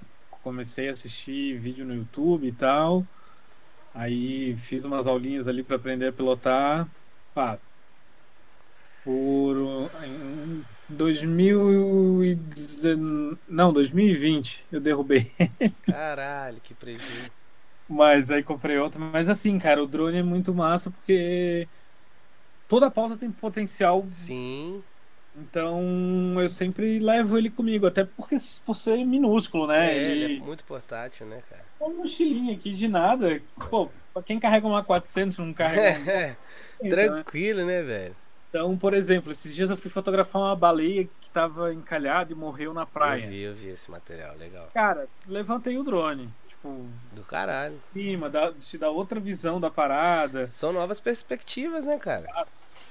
Comecei 0.44 0.90
a 0.90 0.94
assistir 0.94 1.58
vídeo 1.58 1.86
no 1.86 1.96
YouTube 1.96 2.48
e 2.48 2.52
tal. 2.52 3.06
Aí 3.94 4.56
fiz 4.58 4.84
umas 4.84 5.08
aulinhas 5.08 5.48
ali 5.48 5.64
para 5.64 5.76
aprender 5.76 6.08
a 6.08 6.14
pilotar. 6.14 6.88
Pá, 7.34 7.58
por 9.04 9.90
em 10.04 10.64
2019, 10.90 13.38
não, 13.48 13.72
2020 13.72 14.66
eu 14.72 14.80
derrubei. 14.80 15.32
Caralho, 15.86 16.60
que 16.62 16.74
prejuízo. 16.74 17.32
Mas 17.88 18.30
aí 18.30 18.44
comprei 18.44 18.78
outra. 18.78 19.00
Mas 19.00 19.30
assim, 19.30 19.58
cara, 19.58 19.84
o 19.84 19.88
drone 19.88 20.18
é 20.18 20.24
muito 20.24 20.54
massa 20.54 20.92
porque 20.92 21.68
toda 22.68 22.92
pauta 22.92 23.18
tem 23.18 23.32
potencial. 23.32 24.04
Sim. 24.08 24.84
Então 25.36 25.82
eu 26.38 26.50
sempre 26.50 27.00
levo 27.00 27.38
ele 27.38 27.50
comigo, 27.50 27.88
até 27.88 28.04
porque 28.04 28.38
por 28.66 28.76
ser 28.76 29.04
minúsculo, 29.06 29.68
né? 29.68 29.92
É, 29.92 29.98
ele, 29.98 30.24
ele 30.24 30.38
é 30.38 30.40
muito 30.40 30.64
portátil, 30.66 31.26
né, 31.26 31.42
cara? 31.50 31.64
Uma 31.80 31.94
mochilinha 31.94 32.54
aqui 32.54 32.74
de 32.74 32.88
nada. 32.88 33.42
Pô, 33.70 33.90
pra 34.14 34.22
quem 34.22 34.40
carrega 34.40 34.68
uma 34.68 34.84
400 34.84 35.38
não 35.38 35.54
carrega. 35.54 36.38
É, 36.82 36.88
tranquilo, 36.88 37.66
né? 37.66 37.82
né, 37.82 37.84
velho? 37.84 38.16
Então, 38.50 38.76
por 38.78 38.94
exemplo, 38.94 39.32
esses 39.32 39.54
dias 39.54 39.70
eu 39.70 39.78
fui 39.78 39.92
fotografar 39.92 40.42
uma 40.42 40.56
baleia 40.56 41.08
que 41.22 41.30
tava 41.30 41.74
encalhada 41.74 42.34
e 42.34 42.36
morreu 42.36 42.74
na 42.74 42.86
praia. 42.86 43.24
Eu 43.24 43.30
vi, 43.30 43.42
eu 43.42 43.56
vi 43.56 43.70
esse 43.70 43.90
material, 43.92 44.36
legal. 44.38 44.70
Cara, 44.74 45.08
levantei 45.28 45.78
o 45.78 45.84
drone 45.84 46.30
tipo. 46.60 46.86
Do 47.14 47.24
caralho. 47.24 47.80
Cima, 47.94 48.30
dá, 48.30 48.52
te 48.52 48.78
dá 48.78 48.90
outra 48.90 49.20
visão 49.20 49.60
da 49.60 49.70
parada. 49.70 50.48
São 50.48 50.72
novas 50.74 51.00
perspectivas, 51.00 51.86
né, 51.86 51.98
cara? 51.98 52.28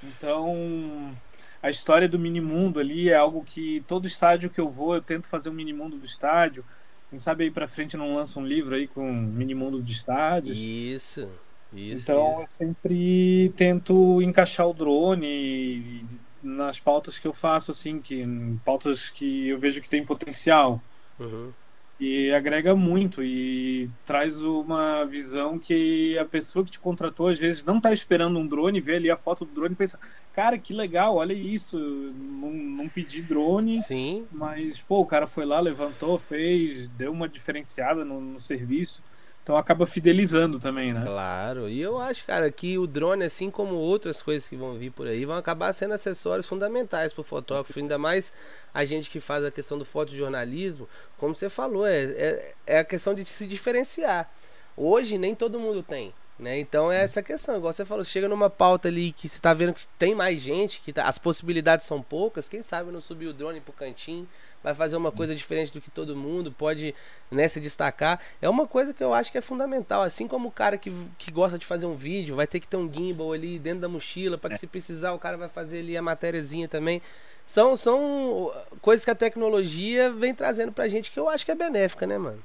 Então. 0.03 1.15
A 1.61 1.69
história 1.69 2.07
do 2.07 2.17
mini 2.17 2.39
mundo 2.39 2.79
ali 2.79 3.09
é 3.09 3.15
algo 3.15 3.43
que 3.43 3.83
todo 3.85 4.07
estádio 4.07 4.49
que 4.49 4.61
eu 4.61 4.69
vou, 4.69 4.95
eu 4.95 5.01
tento 5.01 5.27
fazer 5.27 5.49
um 5.49 5.53
mini 5.53 5.73
mundo 5.73 5.97
do 5.97 6.05
estádio. 6.05 6.63
Quem 7.09 7.19
sabe 7.19 7.43
aí 7.43 7.51
pra 7.51 7.67
frente 7.67 7.97
não 7.97 8.15
lança 8.15 8.39
um 8.39 8.45
livro 8.45 8.75
aí 8.75 8.87
com 8.87 9.11
mini 9.11 9.53
mundo 9.53 9.83
de 9.83 9.91
estádio. 9.91 10.53
Isso. 10.53 11.27
Isso, 11.73 12.03
então 12.03 12.31
isso. 12.31 12.41
eu 12.41 12.49
sempre 12.49 13.53
tento 13.55 14.21
encaixar 14.21 14.67
o 14.67 14.73
drone 14.73 16.05
nas 16.41 16.79
pautas 16.79 17.19
que 17.19 17.27
eu 17.27 17.33
faço, 17.33 17.71
assim, 17.71 17.99
que 17.99 18.25
pautas 18.63 19.09
que 19.09 19.49
eu 19.49 19.59
vejo 19.59 19.81
que 19.81 19.89
tem 19.89 20.05
potencial. 20.05 20.81
Uhum. 21.19 21.51
E 21.99 22.31
agrega 22.31 22.73
muito 22.73 23.21
e 23.21 23.89
traz 24.05 24.41
uma 24.41 25.03
visão 25.03 25.59
que 25.59 26.17
a 26.17 26.23
pessoa 26.23 26.63
que 26.63 26.71
te 26.71 26.79
contratou 26.79 27.27
às 27.27 27.37
vezes 27.37 27.61
não 27.65 27.75
está 27.75 27.91
esperando 27.91 28.39
um 28.39 28.47
drone, 28.47 28.79
vê 28.79 28.95
ali 28.95 29.11
a 29.11 29.17
foto 29.17 29.43
do 29.43 29.53
drone 29.53 29.73
e 29.73 29.77
pensa, 29.77 29.99
cara, 30.33 30.57
que 30.57 30.73
legal, 30.73 31.17
olha 31.17 31.33
isso, 31.33 31.77
não, 31.77 32.53
não 32.53 32.87
pedi 32.87 33.21
drone, 33.21 33.79
Sim. 33.79 34.25
mas 34.31 34.79
pô, 34.79 35.01
o 35.01 35.05
cara 35.05 35.27
foi 35.27 35.45
lá, 35.45 35.59
levantou, 35.59 36.17
fez, 36.17 36.87
deu 36.91 37.11
uma 37.11 37.27
diferenciada 37.27 38.05
no, 38.05 38.21
no 38.21 38.39
serviço. 38.39 39.03
Então 39.49 39.57
acaba 39.57 39.87
fidelizando 39.87 40.59
também, 40.59 40.93
né? 40.93 41.01
Claro. 41.03 41.67
E 41.67 41.81
eu 41.81 41.97
acho, 41.97 42.23
cara, 42.23 42.51
que 42.51 42.77
o 42.77 42.85
drone, 42.85 43.25
assim 43.25 43.49
como 43.49 43.73
outras 43.73 44.21
coisas 44.21 44.47
que 44.47 44.55
vão 44.55 44.75
vir 44.77 44.91
por 44.91 45.07
aí, 45.07 45.25
vão 45.25 45.35
acabar 45.35 45.73
sendo 45.73 45.95
acessórios 45.95 46.47
fundamentais 46.47 47.11
para 47.11 47.21
o 47.21 47.23
fotógrafo, 47.23 47.79
ainda 47.79 47.97
mais 47.97 48.31
a 48.71 48.85
gente 48.85 49.09
que 49.09 49.19
faz 49.19 49.43
a 49.43 49.49
questão 49.49 49.79
do 49.79 49.83
fotojornalismo, 49.83 50.87
como 51.17 51.33
você 51.33 51.49
falou, 51.49 51.87
é, 51.87 52.03
é, 52.03 52.53
é 52.67 52.77
a 52.77 52.83
questão 52.83 53.15
de 53.15 53.25
se 53.25 53.47
diferenciar. 53.47 54.31
Hoje 54.77 55.17
nem 55.17 55.33
todo 55.33 55.59
mundo 55.59 55.81
tem. 55.81 56.13
Né? 56.37 56.59
Então 56.59 56.91
é 56.91 57.01
essa 57.01 57.23
questão, 57.23 57.57
igual 57.57 57.73
você 57.73 57.83
falou, 57.83 58.05
chega 58.05 58.27
numa 58.27 58.51
pauta 58.51 58.87
ali 58.87 59.11
que 59.11 59.27
você 59.27 59.39
está 59.39 59.51
vendo 59.51 59.73
que 59.73 59.87
tem 59.97 60.13
mais 60.13 60.39
gente, 60.39 60.79
que 60.79 60.93
tá, 60.93 61.05
as 61.05 61.17
possibilidades 61.17 61.87
são 61.87 62.03
poucas, 62.03 62.47
quem 62.47 62.61
sabe 62.61 62.91
não 62.91 63.01
subir 63.01 63.27
o 63.27 63.33
drone 63.33 63.59
pro 63.59 63.73
cantinho, 63.73 64.25
vai 64.63 64.73
fazer 64.73 64.95
uma 64.95 65.11
coisa 65.11 65.33
diferente 65.33 65.71
do 65.71 65.81
que 65.81 65.89
todo 65.89 66.15
mundo, 66.15 66.51
pode 66.51 66.93
né, 67.31 67.47
se 67.47 67.59
destacar. 67.59 68.19
É 68.41 68.49
uma 68.49 68.67
coisa 68.67 68.93
que 68.93 69.03
eu 69.03 69.13
acho 69.13 69.31
que 69.31 69.37
é 69.37 69.41
fundamental. 69.41 70.01
Assim 70.01 70.27
como 70.27 70.49
o 70.49 70.51
cara 70.51 70.77
que, 70.77 70.91
que 71.17 71.31
gosta 71.31 71.57
de 71.57 71.65
fazer 71.65 71.85
um 71.85 71.95
vídeo, 71.95 72.35
vai 72.35 72.47
ter 72.47 72.59
que 72.59 72.67
ter 72.67 72.77
um 72.77 72.91
gimbal 72.91 73.33
ali 73.33 73.57
dentro 73.59 73.81
da 73.81 73.89
mochila, 73.89 74.37
para 74.37 74.49
que 74.49 74.55
é. 74.55 74.59
se 74.59 74.67
precisar 74.67 75.13
o 75.13 75.19
cara 75.19 75.37
vai 75.37 75.49
fazer 75.49 75.79
ali 75.79 75.95
a 75.97 76.01
matériazinha 76.01 76.67
também. 76.67 77.01
São, 77.45 77.75
são 77.75 78.51
coisas 78.81 79.03
que 79.03 79.11
a 79.11 79.15
tecnologia 79.15 80.11
vem 80.11 80.35
trazendo 80.35 80.71
pra 80.71 80.87
gente 80.87 81.11
que 81.11 81.19
eu 81.19 81.27
acho 81.27 81.45
que 81.45 81.51
é 81.51 81.55
benéfica, 81.55 82.05
né, 82.05 82.17
mano? 82.17 82.43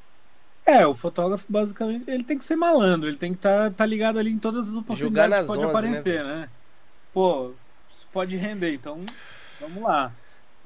É, 0.64 0.86
o 0.86 0.94
fotógrafo 0.94 1.44
basicamente 1.46 2.10
ele 2.10 2.24
tem 2.24 2.38
que 2.38 2.44
ser 2.44 2.56
malandro, 2.56 3.08
ele 3.08 3.18
tem 3.18 3.32
que 3.32 3.38
estar 3.38 3.70
tá, 3.70 3.76
tá 3.76 3.86
ligado 3.86 4.18
ali 4.18 4.30
em 4.30 4.38
todas 4.38 4.66
as 4.66 4.74
oportunidades 4.74 5.40
que 5.40 5.46
pode 5.46 5.58
11, 5.58 5.66
né, 5.66 5.70
aparecer, 5.70 6.24
né? 6.24 6.34
né? 6.34 6.48
Pô, 7.12 7.52
isso 7.92 8.08
pode 8.10 8.34
render, 8.36 8.72
então 8.72 9.04
vamos 9.60 9.82
lá. 9.82 10.10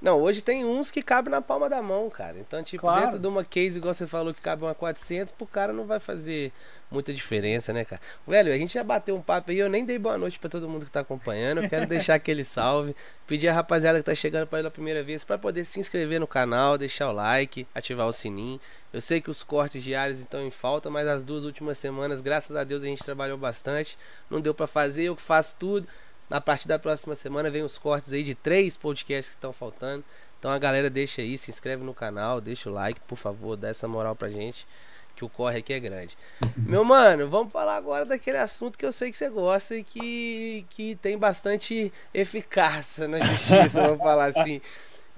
Não, 0.01 0.21
hoje 0.21 0.43
tem 0.43 0.65
uns 0.65 0.93
que 0.93 1.03
cabem 1.03 1.31
na 1.31 1.43
palma 1.43 1.69
da 1.69 1.83
mão, 1.83 2.09
cara. 2.09 2.39
Então, 2.39 2.63
tipo, 2.63 2.83
claro. 2.83 3.05
dentro 3.07 3.19
de 3.19 3.27
uma 3.27 3.45
case, 3.45 3.79
igual 3.79 3.93
você 3.93 4.07
falou, 4.07 4.33
que 4.33 4.41
cabe 4.41 4.63
uma 4.63 4.75
400, 4.75 5.33
pro 5.33 5.45
cara 5.45 5.73
não 5.73 5.87
vai 5.87 5.99
fazer 5.99 6.53
muita 6.89 7.13
diferença, 7.13 7.73
né, 7.73 7.85
cara? 7.85 8.01
Velho, 8.27 8.53
a 8.53 8.57
gente 8.57 8.75
já 8.75 8.85
bateu 8.85 9.17
um 9.17 9.21
papo 9.21 9.51
aí, 9.51 9.59
eu 9.59 9.69
nem 9.69 9.85
dei 9.85 9.99
boa 9.99 10.17
noite 10.17 10.39
para 10.39 10.49
todo 10.49 10.69
mundo 10.69 10.87
que 10.87 10.93
tá 10.93 11.01
acompanhando. 11.01 11.65
Eu 11.65 11.69
quero 11.69 11.85
deixar 11.89 12.15
aquele 12.15 12.45
salve, 12.45 12.95
pedir 13.27 13.49
a 13.49 13.53
rapaziada 13.53 13.99
que 13.99 14.05
tá 14.05 14.15
chegando 14.15 14.47
pela 14.47 14.71
primeira 14.71 15.03
vez 15.03 15.25
para 15.25 15.37
poder 15.37 15.65
se 15.65 15.81
inscrever 15.81 16.21
no 16.21 16.29
canal, 16.29 16.79
deixar 16.79 17.11
o 17.11 17.13
like, 17.13 17.67
ativar 17.75 18.07
o 18.07 18.13
sininho. 18.13 18.61
Eu 18.93 19.01
sei 19.01 19.21
que 19.21 19.29
os 19.29 19.43
cortes 19.43 19.83
diários 19.83 20.21
estão 20.21 20.47
em 20.47 20.51
falta, 20.51 20.89
mas 20.89 21.07
as 21.09 21.25
duas 21.25 21.45
últimas 21.45 21.77
semanas, 21.77 22.21
graças 22.21 22.57
a 22.57 22.63
Deus, 22.65 22.83
a 22.83 22.87
gente 22.87 23.05
trabalhou 23.05 23.37
bastante. 23.37 23.99
Não 24.31 24.41
deu 24.41 24.55
para 24.55 24.67
fazer, 24.67 25.05
eu 25.05 25.17
que 25.17 25.23
faço 25.23 25.57
tudo. 25.59 25.87
Na 26.29 26.41
partir 26.41 26.69
da 26.69 26.79
próxima 26.79 27.15
semana 27.15 27.51
vem 27.51 27.63
os 27.63 27.79
cortes 27.79 28.13
aí 28.13 28.23
de 28.23 28.35
três 28.35 28.77
podcasts 28.77 29.31
que 29.35 29.39
estão 29.39 29.53
faltando. 29.53 30.05
Então 30.39 30.51
a 30.51 30.59
galera 30.59 30.89
deixa 30.89 31.23
aí, 31.23 31.37
se 31.37 31.51
inscreve 31.51 31.83
no 31.83 31.95
canal, 31.95 32.41
deixa 32.41 32.71
o 32.71 32.73
like, 32.73 33.01
por 33.07 33.17
favor, 33.17 33.57
dá 33.57 33.69
essa 33.69 33.89
moral 33.89 34.15
pra 34.15 34.29
gente, 34.29 34.67
que 35.17 35.25
o 35.25 35.29
corre 35.29 35.59
aqui 35.59 35.73
é 35.73 35.81
grande. 35.81 36.17
Meu 36.57 36.85
mano, 36.85 37.29
vamos 37.29 37.53
falar 37.53 37.77
agora 37.77 38.05
daquele 38.05 38.39
assunto 38.39 38.79
que 38.79 38.87
eu 38.87 38.93
sei 38.93 39.11
que 39.11 39.19
você 39.19 39.29
gosta 39.29 39.75
e 39.75 39.83
que, 39.83 40.65
que 40.71 40.95
tem 40.97 41.19
bastante 41.19 41.93
eficácia 42.15 43.09
na 43.09 43.19
justiça, 43.25 43.83
vamos 43.83 43.99
falar 43.99 44.27
assim. 44.27 44.61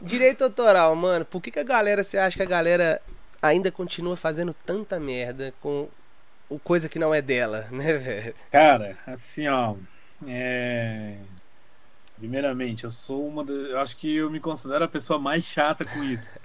Direito 0.03 0.45
autoral, 0.45 0.95
mano, 0.97 1.25
por 1.27 1.43
que, 1.43 1.51
que 1.51 1.59
a 1.59 1.65
galera, 1.65 2.03
você 2.03 2.17
acha 2.17 2.37
que 2.37 2.43
a 2.43 2.47
galera 2.47 3.03
ainda 3.43 3.71
continua 3.71 4.17
fazendo 4.17 4.55
tanta 4.65 4.99
merda 4.99 5.53
com 5.61 5.89
o 6.49 6.59
coisa 6.59 6.89
que 6.89 6.99
não 6.99 7.15
é 7.15 7.21
dela, 7.21 7.67
né, 7.71 7.93
velho? 7.93 8.35
Cara, 8.51 8.97
assim, 9.07 9.47
ó, 9.49 9.75
é... 10.27 11.17
Primeiramente, 12.19 12.85
eu 12.85 12.91
sou 12.91 13.27
uma. 13.27 13.43
Eu 13.51 13.81
acho 13.81 13.97
que 13.97 14.17
eu 14.17 14.31
me 14.31 14.39
considero 14.39 14.85
a 14.85 14.89
pessoa 14.89 15.19
mais 15.19 15.43
chata 15.43 15.87
com 15.87 16.05
isso. 16.05 16.39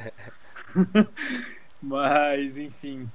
Mas, 1.83 2.57
enfim. 2.57 3.09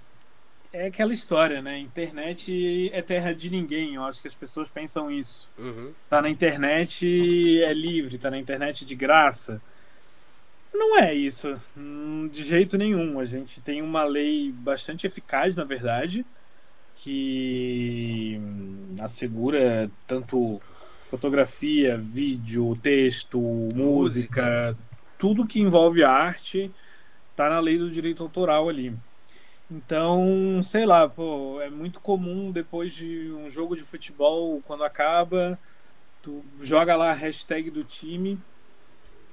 É 0.71 0.87
aquela 0.87 1.15
história, 1.15 1.63
né? 1.63 1.79
Internet 1.79 2.91
é 2.93 3.01
terra 3.01 3.35
de 3.35 3.49
ninguém. 3.49 3.95
Eu 3.95 4.05
acho 4.05 4.21
que 4.21 4.29
as 4.29 4.35
pessoas 4.35 4.69
pensam 4.69 5.11
isso. 5.11 5.49
Uhum. 5.59 5.93
Tá 6.09 6.21
na 6.21 6.29
internet 6.29 7.63
é 7.63 7.73
livre, 7.73 8.19
tá 8.19 8.31
na 8.31 8.39
internet 8.39 8.85
de 8.85 8.95
graça. 8.95 9.61
Não 10.73 10.99
é 10.99 11.15
isso. 11.15 11.59
Hum, 11.75 12.29
de 12.31 12.45
jeito 12.45 12.77
nenhum. 12.77 13.19
A 13.19 13.25
gente 13.25 13.61
tem 13.63 13.81
uma 13.81 14.05
lei 14.05 14.53
bastante 14.53 15.07
eficaz, 15.07 15.57
na 15.57 15.65
verdade 15.65 16.27
que 17.03 18.41
assegura 19.01 19.91
tanto 20.07 20.61
fotografia, 21.11 21.97
vídeo, 21.97 22.79
texto, 22.83 23.39
música, 23.41 23.75
música 23.75 24.77
tudo 25.21 25.47
que 25.47 25.61
envolve 25.61 26.03
arte 26.03 26.71
está 27.31 27.51
na 27.51 27.61
lei 27.61 27.77
do 27.77 27.91
direito 27.91 28.23
autoral 28.23 28.69
ali. 28.69 28.97
Então, 29.71 30.63
sei 30.65 30.85
lá, 30.87 31.09
pô, 31.09 31.61
é 31.61 31.69
muito 31.69 32.01
comum 32.01 32.51
depois 32.51 32.95
de 32.95 33.31
um 33.33 33.51
jogo 33.51 33.77
de 33.77 33.83
futebol, 33.83 34.61
quando 34.67 34.83
acaba, 34.83 35.59
tu 36.23 36.43
joga 36.63 36.97
lá 36.97 37.11
a 37.11 37.15
hashtag 37.15 37.71
do 37.71 37.85
time 37.85 38.39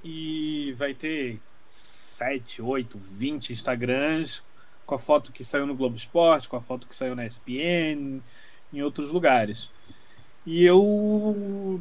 e 0.04 0.74
vai 0.76 0.94
ter 0.94 1.40
7, 1.70 2.62
8, 2.62 2.98
20 2.98 3.52
Instagrams 3.52 4.42
com 4.88 4.94
a 4.94 4.98
foto 4.98 5.30
que 5.30 5.44
saiu 5.44 5.66
no 5.66 5.76
Globo 5.76 5.96
Esporte, 5.96 6.48
com 6.48 6.56
a 6.56 6.62
foto 6.62 6.88
que 6.88 6.96
saiu 6.96 7.14
na 7.14 7.26
ESPN, 7.26 8.22
em 8.72 8.82
outros 8.82 9.12
lugares. 9.12 9.70
E 10.46 10.64
eu 10.64 11.78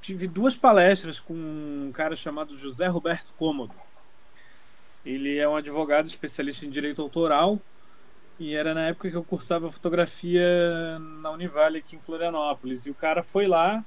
tive 0.00 0.26
duas 0.26 0.56
palestras 0.56 1.20
com 1.20 1.34
um 1.34 1.90
cara 1.92 2.16
chamado 2.16 2.56
José 2.56 2.86
Roberto 2.86 3.30
Cômodo. 3.38 3.74
Ele 5.04 5.36
é 5.36 5.46
um 5.46 5.54
advogado 5.54 6.08
especialista 6.08 6.64
em 6.64 6.70
direito 6.70 7.02
autoral 7.02 7.60
e 8.40 8.54
era 8.54 8.72
na 8.72 8.88
época 8.88 9.10
que 9.10 9.16
eu 9.16 9.22
cursava 9.22 9.70
fotografia 9.70 10.98
na 11.20 11.30
Univale 11.32 11.78
aqui 11.78 11.94
em 11.94 12.00
Florianópolis. 12.00 12.86
E 12.86 12.90
o 12.90 12.94
cara 12.94 13.22
foi 13.22 13.46
lá 13.46 13.84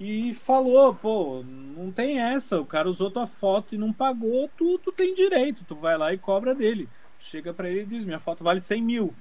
e 0.00 0.34
falou, 0.34 0.92
pô, 0.92 1.44
não 1.46 1.92
tem 1.92 2.18
essa, 2.18 2.60
o 2.60 2.66
cara 2.66 2.90
usou 2.90 3.12
tua 3.12 3.28
foto 3.28 3.76
e 3.76 3.78
não 3.78 3.92
pagou, 3.92 4.50
tu, 4.56 4.76
tu 4.78 4.90
tem 4.90 5.14
direito, 5.14 5.64
tu 5.64 5.76
vai 5.76 5.96
lá 5.96 6.12
e 6.12 6.18
cobra 6.18 6.52
dele. 6.52 6.88
Chega 7.22 7.54
para 7.54 7.70
ele 7.70 7.82
e 7.82 7.86
diz, 7.86 8.04
minha 8.04 8.18
foto 8.18 8.42
vale 8.42 8.60
100 8.60 8.82
mil. 8.82 9.14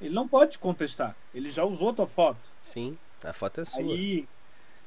Ele 0.00 0.14
não 0.14 0.28
pode 0.28 0.58
contestar, 0.58 1.16
ele 1.34 1.50
já 1.50 1.64
usou 1.64 1.94
tua 1.94 2.06
foto. 2.06 2.40
Sim, 2.62 2.98
a 3.24 3.32
foto 3.32 3.60
é 3.60 3.64
sua. 3.64 3.80
Aí, 3.80 4.28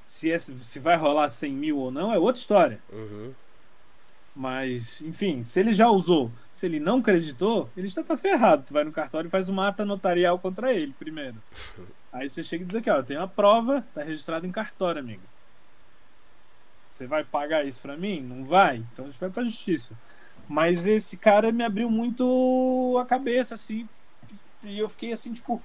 se, 0.06 0.32
é, 0.32 0.38
se 0.38 0.80
vai 0.80 0.96
rolar 0.96 1.30
100 1.30 1.52
mil 1.52 1.78
ou 1.78 1.92
não, 1.92 2.14
é 2.14 2.20
outra 2.20 2.40
história. 2.40 2.80
Uhum. 2.92 3.34
Mas, 4.36 5.02
enfim, 5.02 5.44
se 5.44 5.60
ele 5.60 5.74
já 5.74 5.90
usou, 5.90 6.30
se 6.52 6.66
ele 6.66 6.80
não 6.80 7.00
acreditou, 7.00 7.70
ele 7.76 7.88
já 7.88 8.04
tá 8.04 8.18
ferrado. 8.18 8.66
Tu 8.68 8.74
vai 8.74 8.84
no 8.84 8.92
cartório 8.92 9.28
e 9.28 9.32
faz 9.32 9.48
uma 9.48 9.70
ata 9.70 9.86
notarial 9.86 10.38
contra 10.38 10.74
ele 10.74 10.94
primeiro. 11.00 11.38
Aí 12.12 12.30
você 12.30 12.44
chega 12.44 12.64
e 12.64 12.68
diz 12.68 12.76
aqui, 12.76 12.90
ó, 12.90 13.02
tem 13.02 13.18
uma 13.18 13.28
prova, 13.28 13.86
tá 13.94 14.04
registrado 14.04 14.46
em 14.46 14.52
cartório, 14.52 15.00
amigo. 15.00 15.24
Você 16.92 17.08
vai 17.08 17.26
pagar 17.26 17.66
isso 17.66 17.82
para 17.82 17.98
mim? 17.98 18.22
Não 18.22 18.46
vai? 18.46 18.78
Então 18.78 19.06
a 19.06 19.08
gente 19.10 19.20
vai 19.20 19.30
pra 19.30 19.44
justiça. 19.44 19.98
Mas 20.48 20.86
esse 20.86 21.18
cara 21.18 21.52
me 21.52 21.64
abriu 21.64 21.90
muito 21.90 22.98
a 23.02 23.06
cabeça, 23.06 23.56
assim. 23.56 23.88
E 24.64 24.80
eu 24.80 24.90
fiquei 24.90 25.12
assim, 25.12 25.34
tipo, 25.34 25.62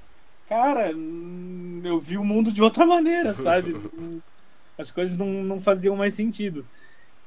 cara, 0.48 0.94
hum, 0.94 1.80
eu 1.84 1.98
vi 1.98 2.16
o 2.18 2.24
mundo 2.24 2.52
de 2.52 2.62
outra 2.62 2.86
maneira, 2.86 3.34
sabe? 3.34 3.74
As 4.76 4.90
coisas 4.90 5.16
não, 5.16 5.26
não 5.44 5.60
faziam 5.60 5.94
mais 5.96 6.14
sentido. 6.14 6.64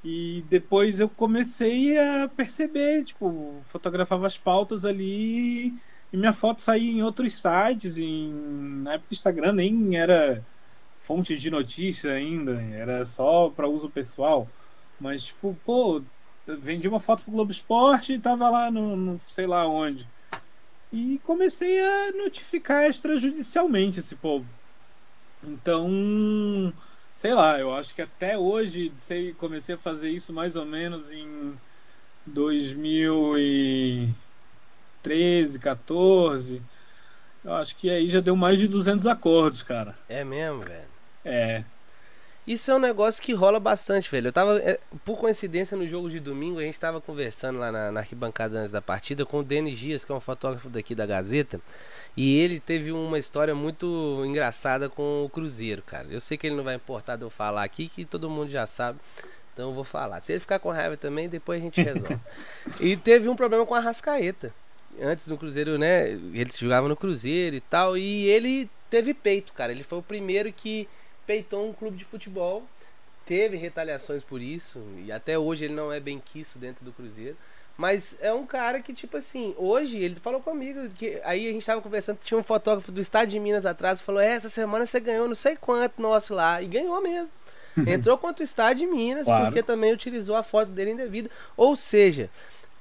E 0.04 0.44
depois 0.50 1.00
eu 1.00 1.08
comecei 1.08 1.98
a 1.98 2.28
perceber, 2.28 3.06
tipo, 3.06 3.62
fotografava 3.66 4.28
as 4.28 4.38
pautas 4.38 4.84
ali 4.84 5.74
e 6.12 6.18
minha 6.18 6.34
foto 6.34 6.62
saía 6.62 6.92
em 6.92 7.02
outros 7.02 7.36
sites, 7.36 7.98
em, 7.98 8.32
na 8.84 8.94
época 8.94 9.12
o 9.12 9.14
Instagram 9.14 9.54
nem 9.54 9.98
era 9.98 10.44
fonte 11.00 11.38
de 11.38 11.50
notícia 11.50 12.12
ainda, 12.12 12.62
era 12.74 13.06
só 13.06 13.50
para 13.50 13.68
uso 13.68 13.90
pessoal. 13.90 14.48
Mas, 15.00 15.24
tipo, 15.26 15.58
pô, 15.66 16.02
vendi 16.46 16.88
uma 16.88 17.00
foto 17.00 17.24
pro 17.24 17.32
Globo 17.32 17.52
Esporte 17.52 18.14
e 18.14 18.20
tava 18.20 18.50
lá 18.50 18.70
no, 18.70 18.96
no 18.96 19.20
sei 19.30 19.48
lá 19.48 19.68
onde. 19.68 20.08
E 20.92 21.20
comecei 21.24 21.82
a 21.82 22.12
notificar 22.12 22.90
extrajudicialmente 22.90 24.00
esse 24.00 24.16
povo. 24.16 24.46
Então, 25.44 26.72
sei 27.16 27.34
lá, 27.34 27.60
eu 27.60 27.74
acho 27.74 27.94
que 27.96 28.02
até 28.02 28.38
hoje, 28.38 28.92
sei, 29.00 29.34
comecei 29.34 29.76
a 29.76 29.78
fazer 29.78 30.10
isso 30.10 30.32
mais 30.32 30.56
ou 30.56 30.66
menos 30.66 31.12
em 31.12 31.54
2000 32.26 33.38
e 33.40 34.10
13, 35.02 35.60
14. 35.60 36.62
Eu 37.44 37.54
acho 37.56 37.76
que 37.76 37.90
aí 37.90 38.10
já 38.10 38.22
deu 38.22 38.36
mais 38.36 38.58
de 38.58 38.68
200 38.68 39.06
acordos, 39.06 39.62
cara. 39.62 39.96
É 40.08 40.24
mesmo, 40.24 40.62
velho? 40.62 40.88
É. 41.26 41.64
Isso 42.46 42.70
é 42.70 42.76
um 42.76 42.80
negócio 42.80 43.24
que 43.24 43.34
rola 43.34 43.58
bastante, 43.58 44.12
velho. 44.12 44.28
Eu 44.28 44.34
tava, 44.34 44.60
é, 44.60 44.78
por 45.06 45.18
coincidência, 45.18 45.78
no 45.78 45.88
jogo 45.88 46.10
de 46.10 46.20
domingo, 46.20 46.60
a 46.60 46.64
gente 46.64 46.78
tava 46.78 47.00
conversando 47.00 47.58
lá 47.58 47.72
na, 47.72 47.90
na 47.90 48.02
arquibancada 48.02 48.60
antes 48.60 48.74
da 48.74 48.82
partida 48.82 49.26
com 49.26 49.40
o 49.40 49.44
Denis 49.44 49.80
Dias, 49.80 50.04
que 50.04 50.12
é 50.12 50.16
um 50.16 50.20
fotógrafo 50.20 50.70
daqui 50.70 50.94
da 50.94 51.06
Gazeta. 51.06 51.62
E 52.18 52.38
ele 52.40 52.60
teve 52.60 52.92
uma 52.92 53.18
história 53.18 53.56
muito 53.56 54.22
engraçada 54.26 54.90
com 54.90 55.24
o 55.24 55.30
Cruzeiro, 55.30 55.82
cara. 55.84 56.08
Eu 56.10 56.20
sei 56.20 56.38
que 56.38 56.48
ele 56.48 56.56
não 56.56 56.66
vai 56.66 56.76
importar 56.76 57.16
de 57.16 57.24
eu 57.24 57.30
falar 57.30 57.64
aqui, 57.64 57.88
que 57.88 58.04
todo 58.04 58.30
mundo 58.30 58.50
já 58.50 58.68
sabe. 58.68 59.00
Então 59.54 59.70
eu 59.70 59.74
vou 59.74 59.86
falar. 59.86 60.20
Se 60.20 60.34
ele 60.34 60.42
ficar 60.42 60.60
com 60.60 60.70
raiva 60.70 60.98
também, 60.98 61.30
depois 61.30 61.62
a 61.62 61.64
gente 61.64 61.80
resolve. 61.82 62.20
e 62.82 62.98
teve 62.98 63.30
um 63.30 63.38
problema 63.38 63.66
com 63.66 63.74
a 63.74 63.80
Rascaeta 63.80 64.54
antes 65.02 65.28
do 65.28 65.38
Cruzeiro, 65.38 65.78
né? 65.78 66.10
Ele 66.10 66.52
jogava 66.54 66.90
no 66.90 66.96
Cruzeiro 66.96 67.56
e 67.56 67.62
tal. 67.62 67.98
E 67.98 68.26
ele 68.26 68.70
teve 68.90 69.14
peito, 69.14 69.54
cara. 69.54 69.72
Ele 69.72 69.84
foi 69.84 70.00
o 70.00 70.04
primeiro 70.04 70.52
que 70.52 70.90
peitou 71.26 71.68
um 71.68 71.74
clube 71.74 71.98
de 71.98 72.06
futebol. 72.06 72.64
Teve 73.26 73.58
retaliações 73.58 74.24
por 74.24 74.42
isso. 74.42 74.80
E 75.06 75.12
até 75.12 75.38
hoje 75.38 75.66
ele 75.66 75.74
não 75.74 75.92
é 75.92 76.00
bem 76.00 76.20
quisto 76.20 76.60
dentro 76.60 76.84
do 76.84 76.92
Cruzeiro. 76.92 77.38
Mas 77.76 78.18
é 78.22 78.32
um 78.32 78.46
cara 78.46 78.82
que, 78.82 78.94
tipo 78.94 79.18
assim, 79.18 79.56
hoje 79.58 79.98
ele 79.98 80.16
falou 80.16 80.40
comigo 80.40 80.88
que 80.90 81.20
aí 81.24 81.48
a 81.48 81.52
gente 81.52 81.66
tava 81.66 81.82
conversando, 81.82 82.20
tinha 82.24 82.40
um 82.40 82.44
fotógrafo 82.44 82.92
do 82.92 83.02
estado 83.02 83.30
de 83.30 83.40
Minas 83.40 83.66
atrás, 83.66 84.02
falou: 84.02 84.22
é, 84.22 84.28
essa 84.28 84.50
semana 84.50 84.86
você 84.86 85.00
ganhou 85.00 85.28
não 85.28 85.36
sei 85.36 85.56
quanto 85.56 86.02
nosso 86.02 86.36
lá. 86.36 86.62
E 86.62 86.68
ganhou 86.68 87.02
mesmo. 87.02 87.32
Entrou 87.88 88.18
contra 88.18 88.44
o 88.44 88.46
estado 88.46 88.78
de 88.78 88.86
Minas, 88.86 89.26
claro. 89.26 89.46
porque 89.46 89.64
também 89.64 89.92
utilizou 89.92 90.36
a 90.36 90.44
foto 90.44 90.72
dele 90.72 90.92
indevida. 90.92 91.30
Ou 91.58 91.76
seja, 91.76 92.30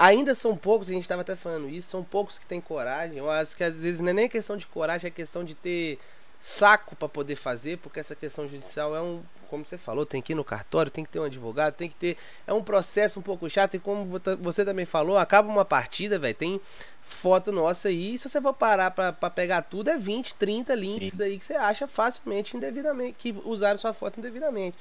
Ainda 0.03 0.35
são 0.35 0.57
poucos, 0.57 0.89
a 0.89 0.93
gente 0.93 1.05
estava 1.05 1.21
até 1.21 1.37
falando 1.37 1.69
isso, 1.69 1.89
são 1.89 2.03
poucos 2.03 2.37
que 2.37 2.45
têm 2.45 2.61
coragem. 2.61 3.19
Eu 3.19 3.31
acho 3.31 3.57
que 3.57 3.63
às 3.63 3.83
vezes 3.83 4.01
não 4.01 4.09
é 4.09 4.13
nem 4.13 4.29
questão 4.29 4.57
de 4.57 4.67
coragem, 4.67 5.07
é 5.07 5.11
questão 5.13 5.45
de 5.45 5.55
ter 5.55 5.97
saco 6.43 6.97
para 6.97 7.09
poder 7.09 7.37
fazer, 7.37 7.79
porque 7.79 8.01
essa 8.01 8.17
questão 8.17 8.49
judicial 8.49 8.97
é 8.97 9.01
um, 9.01 9.23
como 9.49 9.65
você 9.65 9.79
falou, 9.79 10.05
tem 10.05 10.21
que 10.21 10.33
ir 10.33 10.35
no 10.35 10.43
cartório, 10.43 10.91
tem 10.91 11.05
que 11.05 11.11
ter 11.13 11.21
um 11.21 11.25
advogado, 11.25 11.75
tem 11.75 11.89
que 11.89 11.95
ter. 11.95 12.17
É 12.45 12.53
um 12.53 12.65
processo 12.65 13.21
um 13.21 13.23
pouco 13.23 13.49
chato, 13.49 13.77
e 13.77 13.79
como 13.79 14.21
você 14.41 14.65
também 14.65 14.85
falou, 14.85 15.17
acaba 15.17 15.49
uma 15.49 15.65
partida, 15.65 16.19
velho, 16.19 16.35
tem 16.35 16.61
foto 17.01 17.53
nossa 17.53 17.87
aí, 17.87 18.15
e 18.15 18.19
se 18.19 18.29
você 18.29 18.43
for 18.43 18.53
parar 18.53 18.91
para 18.91 19.13
pegar 19.31 19.63
tudo, 19.63 19.89
é 19.89 19.97
20, 19.97 20.35
30 20.35 20.75
links 20.75 21.15
Sim. 21.15 21.23
aí 21.23 21.39
que 21.39 21.45
você 21.45 21.55
acha 21.55 21.87
facilmente 21.87 22.57
indevidamente, 22.57 23.15
que 23.21 23.31
usaram 23.45 23.79
sua 23.79 23.93
foto 23.93 24.19
indevidamente. 24.19 24.77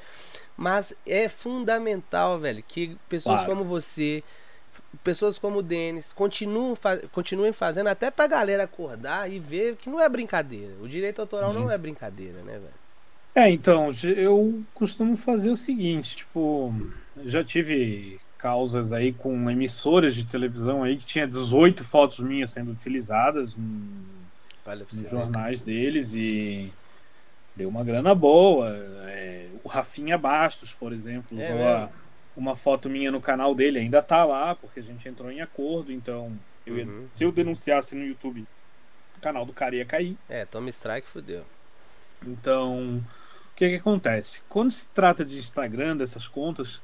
Mas 0.57 0.95
é 1.05 1.29
fundamental, 1.29 2.39
velho, 2.39 2.63
que 2.67 2.97
pessoas 3.07 3.41
claro. 3.41 3.51
como 3.51 3.63
você 3.63 4.23
pessoas 5.03 5.37
como 5.37 5.59
o 5.59 5.63
Denis 5.63 6.11
continuam, 6.13 6.75
continuem 7.11 7.53
fazendo 7.53 7.87
até 7.87 8.11
pra 8.11 8.27
galera 8.27 8.63
acordar 8.63 9.31
e 9.31 9.39
ver 9.39 9.75
que 9.75 9.89
não 9.89 9.99
é 9.99 10.07
brincadeira. 10.07 10.73
O 10.81 10.87
direito 10.87 11.19
autoral 11.21 11.53
não 11.53 11.71
é 11.71 11.77
brincadeira, 11.77 12.41
né, 12.43 12.53
velho? 12.53 12.81
É, 13.33 13.49
então, 13.49 13.93
eu 14.03 14.61
costumo 14.73 15.15
fazer 15.15 15.49
o 15.49 15.55
seguinte, 15.55 16.17
tipo, 16.17 16.73
já 17.25 17.43
tive 17.43 18.19
causas 18.37 18.91
aí 18.91 19.13
com 19.13 19.49
emissoras 19.49 20.15
de 20.15 20.25
televisão 20.25 20.83
aí 20.83 20.97
que 20.97 21.05
tinha 21.05 21.27
18 21.27 21.83
fotos 21.83 22.19
minhas 22.19 22.49
sendo 22.49 22.71
utilizadas 22.71 23.55
vale 24.65 24.85
nos 24.91 25.09
jornais 25.09 25.61
deles 25.61 26.13
e 26.13 26.71
deu 27.55 27.69
uma 27.69 27.83
grana 27.83 28.15
boa. 28.15 28.69
É, 29.07 29.47
o 29.63 29.67
Rafinha 29.67 30.17
Bastos, 30.17 30.73
por 30.73 30.91
exemplo, 30.91 31.39
é 31.39 31.53
usou 31.53 31.67
a, 31.67 31.89
uma 32.35 32.55
foto 32.55 32.89
minha 32.89 33.11
no 33.11 33.21
canal 33.21 33.53
dele, 33.53 33.79
ainda 33.79 34.01
tá 34.01 34.23
lá, 34.23 34.55
porque 34.55 34.79
a 34.79 34.83
gente 34.83 35.07
entrou 35.07 35.31
em 35.31 35.41
acordo, 35.41 35.91
então 35.91 36.37
eu 36.65 36.77
ia, 36.77 36.85
uhum. 36.85 37.07
se 37.13 37.23
eu 37.23 37.31
denunciasse 37.31 37.95
no 37.95 38.05
YouTube, 38.05 38.45
o 39.17 39.21
canal 39.21 39.45
do 39.45 39.53
cara 39.53 39.75
ia 39.75 39.85
cair. 39.85 40.17
É, 40.29 40.45
toma 40.45 40.69
strike, 40.69 41.07
fodeu. 41.07 41.43
Então, 42.25 42.97
o 43.51 43.55
que 43.55 43.69
que 43.69 43.75
acontece? 43.75 44.41
Quando 44.47 44.71
se 44.71 44.87
trata 44.89 45.25
de 45.25 45.37
Instagram, 45.37 45.97
dessas 45.97 46.27
contas, 46.27 46.81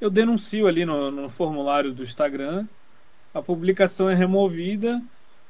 eu 0.00 0.08
denuncio 0.08 0.66
ali 0.66 0.84
no, 0.84 1.10
no 1.10 1.28
formulário 1.28 1.92
do 1.92 2.02
Instagram, 2.02 2.66
a 3.34 3.42
publicação 3.42 4.08
é 4.08 4.14
removida, 4.14 5.02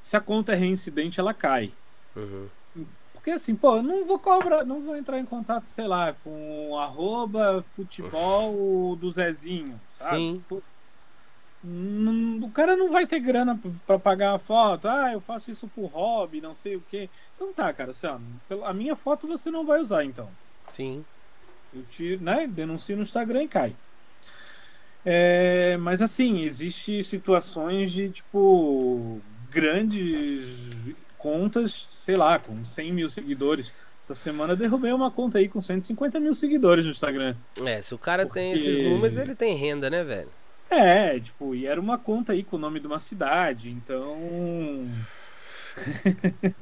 se 0.03 0.17
a 0.17 0.21
conta 0.21 0.53
é 0.53 0.57
reincidente, 0.57 1.21
ela 1.21 1.33
cai. 1.33 1.73
Uhum. 2.17 2.49
Porque 3.21 3.33
assim, 3.33 3.55
pô, 3.55 3.77
eu 3.77 3.83
não 3.83 4.07
vou 4.07 4.19
cobrar, 4.19 4.65
não 4.65 4.81
vou 4.81 4.97
entrar 4.97 5.19
em 5.19 5.27
contato, 5.27 5.69
sei 5.69 5.87
lá, 5.87 6.15
com 6.25 6.79
arroba 6.79 7.63
futebol 7.63 8.97
do 8.97 9.13
Zezinho, 9.13 9.79
sabe? 9.93 10.17
Sim. 10.17 10.45
o 12.43 12.51
cara 12.51 12.75
não 12.77 12.91
vai 12.91 13.07
ter 13.07 13.21
grana 13.21 13.61
para 13.87 13.99
pagar 13.99 14.35
a 14.35 14.39
foto. 14.39 14.89
Ah, 14.89 15.13
eu 15.13 15.21
faço 15.21 15.51
isso 15.51 15.69
por 15.69 15.89
hobby, 15.89 16.41
não 16.41 16.55
sei 16.55 16.77
o 16.77 16.85
quê. 16.91 17.11
Então 17.37 17.53
tá, 17.53 17.71
cara, 17.75 17.91
assim, 17.91 18.07
ó, 18.07 18.65
a 18.65 18.73
minha 18.73 18.97
foto 18.97 19.29
você 19.29 19.51
não 19.51 19.67
vai 19.67 19.83
usar, 19.83 20.03
então. 20.03 20.31
Sim. 20.67 21.05
Eu 21.75 21.85
tiro, 21.91 22.25
né? 22.25 22.47
Denuncio 22.47 22.97
no 22.97 23.03
Instagram 23.03 23.43
e 23.43 23.49
cai. 23.49 23.77
É, 25.05 25.77
mas 25.77 26.01
assim, 26.01 26.41
existe 26.41 27.05
situações 27.05 27.93
de 27.93 28.09
tipo 28.09 29.21
grandes 29.51 30.71
contas, 31.21 31.89
sei 31.97 32.17
lá, 32.17 32.39
com 32.39 32.65
100 32.65 32.93
mil 32.93 33.11
seguidores. 33.11 33.73
Essa 34.03 34.15
semana 34.15 34.55
eu 34.55 34.57
derrubei 34.57 34.93
uma 34.93 35.11
conta 35.11 35.39
aí 35.39 35.49
com 35.49 35.61
150 35.61 36.19
mil 36.19 36.35
seguidores 36.35 36.85
no 36.85 36.91
Instagram. 36.91 37.37
É, 37.65 37.81
se 37.81 37.95
o 37.95 37.99
cara 37.99 38.27
Porque... 38.27 38.41
tem 38.41 38.53
esses 38.53 38.81
números, 38.81 39.17
ele 39.17 39.35
tem 39.35 39.55
renda, 39.55 39.89
né, 39.91 40.03
velho? 40.03 40.31
É, 40.69 41.19
tipo, 41.21 41.55
e 41.55 41.67
era 41.67 41.81
uma 41.81 41.99
conta 41.99 42.33
aí 42.33 42.43
com 42.43 42.57
o 42.57 42.59
nome 42.59 42.81
de 42.81 42.87
uma 42.87 43.01
cidade, 43.01 43.71
então. 43.71 44.17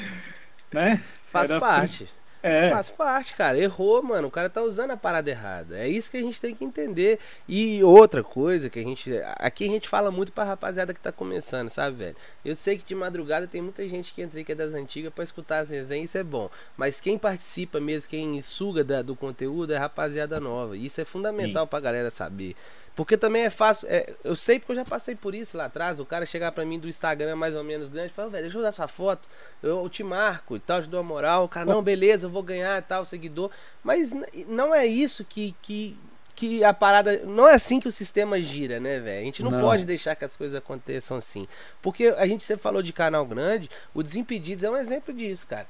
né? 0.72 1.02
Faz 1.26 1.50
era... 1.50 1.60
parte. 1.60 2.08
É. 2.42 2.70
Faz 2.70 2.88
parte, 2.88 3.34
cara. 3.34 3.58
Errou, 3.58 4.02
mano. 4.02 4.28
O 4.28 4.30
cara 4.30 4.48
tá 4.48 4.62
usando 4.62 4.92
a 4.92 4.96
parada 4.96 5.28
errada. 5.30 5.78
É 5.78 5.88
isso 5.88 6.10
que 6.10 6.16
a 6.16 6.22
gente 6.22 6.40
tem 6.40 6.54
que 6.54 6.64
entender. 6.64 7.18
E 7.48 7.82
outra 7.84 8.22
coisa 8.22 8.70
que 8.70 8.78
a 8.78 8.82
gente. 8.82 9.12
Aqui 9.36 9.64
a 9.64 9.68
gente 9.68 9.88
fala 9.88 10.10
muito 10.10 10.32
pra 10.32 10.44
rapaziada 10.44 10.94
que 10.94 11.00
tá 11.00 11.12
começando, 11.12 11.68
sabe, 11.68 11.96
velho? 11.96 12.16
Eu 12.44 12.54
sei 12.54 12.78
que 12.78 12.84
de 12.84 12.94
madrugada 12.94 13.46
tem 13.46 13.60
muita 13.60 13.86
gente 13.86 14.12
que 14.12 14.22
entra 14.22 14.42
que 14.42 14.52
é 14.52 14.54
das 14.54 14.74
antigas 14.74 15.12
pra 15.12 15.24
escutar 15.24 15.58
as 15.58 15.70
resenhas, 15.70 16.10
isso 16.10 16.18
é 16.18 16.22
bom. 16.22 16.50
Mas 16.76 17.00
quem 17.00 17.18
participa 17.18 17.78
mesmo, 17.78 18.08
quem 18.08 18.40
suga 18.40 18.82
da, 18.82 19.02
do 19.02 19.14
conteúdo 19.14 19.72
é 19.72 19.76
rapaziada 19.76 20.40
nova. 20.40 20.76
E 20.76 20.86
isso 20.86 21.00
é 21.00 21.04
fundamental 21.04 21.64
Sim. 21.64 21.70
pra 21.70 21.80
galera 21.80 22.10
saber. 22.10 22.56
Porque 23.00 23.16
também 23.16 23.44
é 23.44 23.48
fácil. 23.48 23.88
É, 23.90 24.12
eu 24.22 24.36
sei 24.36 24.58
porque 24.58 24.72
eu 24.72 24.76
já 24.76 24.84
passei 24.84 25.14
por 25.14 25.34
isso 25.34 25.56
lá 25.56 25.64
atrás. 25.64 25.98
O 25.98 26.04
cara 26.04 26.26
chegar 26.26 26.52
pra 26.52 26.66
mim 26.66 26.78
do 26.78 26.86
Instagram 26.86 27.34
mais 27.34 27.56
ou 27.56 27.64
menos 27.64 27.88
grande 27.88 28.08
e 28.08 28.14
falar, 28.14 28.28
velho, 28.28 28.42
deixa 28.42 28.58
eu 28.58 28.62
dar 28.62 28.72
sua 28.72 28.86
foto. 28.86 29.26
Eu, 29.62 29.82
eu, 29.82 29.88
te 29.88 30.04
marco 30.04 30.54
e 30.54 30.60
tal, 30.60 30.82
te 30.82 30.88
dou 30.90 31.00
a 31.00 31.02
moral. 31.02 31.44
O 31.44 31.48
cara, 31.48 31.64
não, 31.64 31.82
beleza, 31.82 32.26
eu 32.26 32.30
vou 32.30 32.42
ganhar 32.42 32.78
e 32.78 32.82
tal, 32.82 33.06
seguidor. 33.06 33.50
Mas 33.82 34.12
não 34.46 34.74
é 34.74 34.84
isso 34.84 35.24
que, 35.24 35.56
que, 35.62 35.96
que 36.36 36.62
a 36.62 36.74
parada. 36.74 37.22
Não 37.24 37.48
é 37.48 37.54
assim 37.54 37.80
que 37.80 37.88
o 37.88 37.90
sistema 37.90 38.38
gira, 38.38 38.78
né, 38.78 38.98
velho? 38.98 39.22
A 39.22 39.24
gente 39.24 39.42
não, 39.42 39.50
não, 39.50 39.60
pode 39.62 39.86
deixar 39.86 40.14
que 40.14 40.26
as 40.26 40.36
coisas 40.36 40.54
aconteçam 40.58 41.16
assim. 41.16 41.48
Porque 41.80 42.08
a 42.18 42.26
gente 42.26 42.44
sempre 42.44 42.62
falou 42.62 42.82
de 42.82 42.92
canal 42.92 43.24
grande, 43.24 43.70
o 43.94 44.02
Desimpedidos 44.02 44.62
é 44.62 44.68
um 44.70 44.76
exemplo 44.76 45.14
disso, 45.14 45.46
cara. 45.46 45.66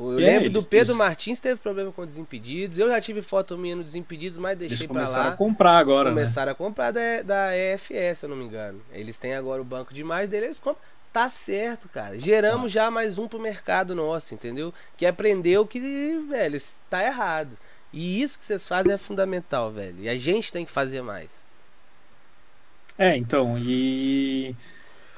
Eu 0.00 0.18
é, 0.18 0.22
lembro 0.22 0.50
do 0.50 0.62
Pedro 0.62 0.92
isso. 0.92 0.98
Martins 0.98 1.40
teve 1.40 1.60
problema 1.60 1.92
com 1.92 2.06
Desimpedidos. 2.06 2.78
Eu 2.78 2.88
já 2.88 3.00
tive 3.00 3.20
foto 3.20 3.58
minha 3.58 3.76
no 3.76 3.84
Desimpedidos, 3.84 4.38
mas 4.38 4.56
deixei 4.56 4.88
para 4.88 5.02
lá. 5.02 5.06
Começaram 5.06 5.30
a 5.30 5.36
comprar 5.36 5.78
agora, 5.78 6.10
né? 6.10 6.14
Começaram 6.14 6.46
né? 6.46 6.52
a 6.52 6.54
comprar 6.54 6.90
da, 6.90 7.22
da 7.22 7.56
EFS, 7.56 8.18
se 8.18 8.26
eu 8.26 8.30
não 8.30 8.36
me 8.36 8.44
engano. 8.44 8.80
Eles 8.92 9.18
têm 9.18 9.34
agora 9.34 9.60
o 9.60 9.64
banco 9.64 9.92
de 9.92 10.02
mais 10.02 10.28
dele, 10.28 10.46
eles 10.46 10.58
compram. 10.58 10.80
Tá 11.12 11.28
certo, 11.28 11.88
cara. 11.88 12.18
Geramos 12.18 12.66
ah. 12.66 12.68
já 12.68 12.90
mais 12.90 13.18
um 13.18 13.26
pro 13.26 13.40
mercado 13.40 13.94
nosso, 13.94 14.32
entendeu? 14.32 14.72
Que 14.96 15.04
aprendeu 15.04 15.66
que, 15.66 15.80
velho, 16.28 16.58
tá 16.88 17.04
errado. 17.04 17.58
E 17.92 18.22
isso 18.22 18.38
que 18.38 18.46
vocês 18.46 18.66
fazem 18.68 18.92
é 18.92 18.96
fundamental, 18.96 19.70
velho. 19.72 19.96
E 19.98 20.08
a 20.08 20.16
gente 20.16 20.52
tem 20.52 20.64
que 20.64 20.70
fazer 20.70 21.02
mais. 21.02 21.44
É, 22.96 23.16
então, 23.16 23.58
e 23.58 24.54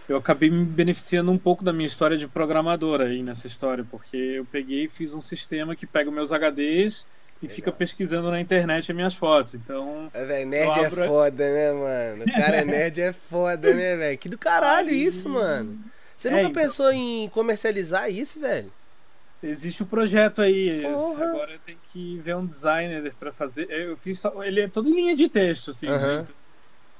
eu 0.08 0.16
acabei 0.16 0.50
me 0.50 0.64
beneficiando 0.64 1.30
um 1.30 1.38
pouco 1.38 1.64
da 1.64 1.72
minha 1.72 1.86
história 1.86 2.16
de 2.16 2.26
programador 2.26 3.00
aí 3.00 3.22
nessa 3.22 3.46
história, 3.46 3.86
porque 3.90 4.16
eu 4.16 4.44
peguei 4.44 4.84
e 4.84 4.88
fiz 4.88 5.14
um 5.14 5.20
sistema 5.20 5.76
que 5.76 5.86
pega 5.86 6.10
meus 6.10 6.30
HDs 6.30 7.06
e 7.40 7.46
Legal. 7.46 7.56
fica 7.56 7.72
pesquisando 7.72 8.30
na 8.30 8.40
internet 8.40 8.90
as 8.90 8.96
minhas 8.96 9.14
fotos. 9.14 9.54
Então. 9.54 10.10
É, 10.12 10.24
véio, 10.24 10.46
nerd 10.46 10.78
é 10.78 10.86
abro... 10.86 11.02
é 11.02 11.08
foda, 11.08 11.50
né, 11.50 11.72
mano? 11.72 12.24
O 12.24 12.32
cara 12.32 12.56
é 12.56 12.64
nerd 12.64 13.00
é 13.00 13.12
foda, 13.12 13.74
né, 13.74 13.96
velho? 13.98 14.18
Que 14.18 14.28
do 14.28 14.38
caralho 14.38 14.90
isso, 14.90 15.28
mano. 15.28 15.78
Você 16.16 16.28
é, 16.28 16.30
nunca 16.30 16.48
então... 16.48 16.62
pensou 16.62 16.92
em 16.92 17.28
comercializar 17.30 18.10
isso, 18.10 18.40
velho? 18.40 18.72
Existe 19.42 19.82
o 19.82 19.86
um 19.86 19.88
projeto 19.88 20.40
aí. 20.40 20.82
Porra. 20.82 21.24
Agora 21.30 21.60
tem 21.66 21.76
que 21.92 22.16
ver 22.18 22.36
um 22.36 22.46
designer 22.46 23.12
para 23.18 23.32
fazer. 23.32 23.68
Eu 23.70 23.96
fiz 23.96 24.20
só... 24.20 24.42
ele 24.44 24.60
é 24.60 24.68
todo 24.68 24.88
em 24.88 24.94
linha 24.94 25.16
de 25.16 25.28
texto, 25.28 25.72
assim. 25.72 25.88
Uhum. 25.88 26.18
Né? 26.18 26.26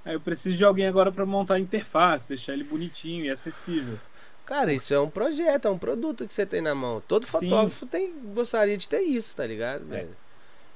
Aí 0.05 0.15
eu 0.15 0.21
preciso 0.21 0.57
de 0.57 0.65
alguém 0.65 0.87
agora 0.87 1.13
para 1.13 1.25
montar 1.25 1.55
a 1.55 1.61
interface, 1.61 2.29
deixar 2.29 2.53
ele 2.53 2.65
bonitinho 2.65 3.25
e 3.25 3.31
acessível. 3.31 3.99
Cara, 4.45 4.73
isso 4.73 4.93
é 4.93 5.01
um 5.01 5.09
projeto, 5.09 5.69
é 5.69 5.71
um 5.71 5.79
produto 5.79 6.27
que 6.27 6.35
você 6.35 6.45
tem 6.45 6.61
na 6.61 6.75
mão. 6.75 7.01
Todo 7.07 7.27
fotógrafo 7.27 7.87
tem, 7.87 8.13
gostaria 8.35 8.77
de 8.77 8.89
ter 8.89 9.01
isso, 9.01 9.37
tá 9.37 9.47
ligado, 9.47 9.85
é. 9.93 9.97
velho? 9.97 10.17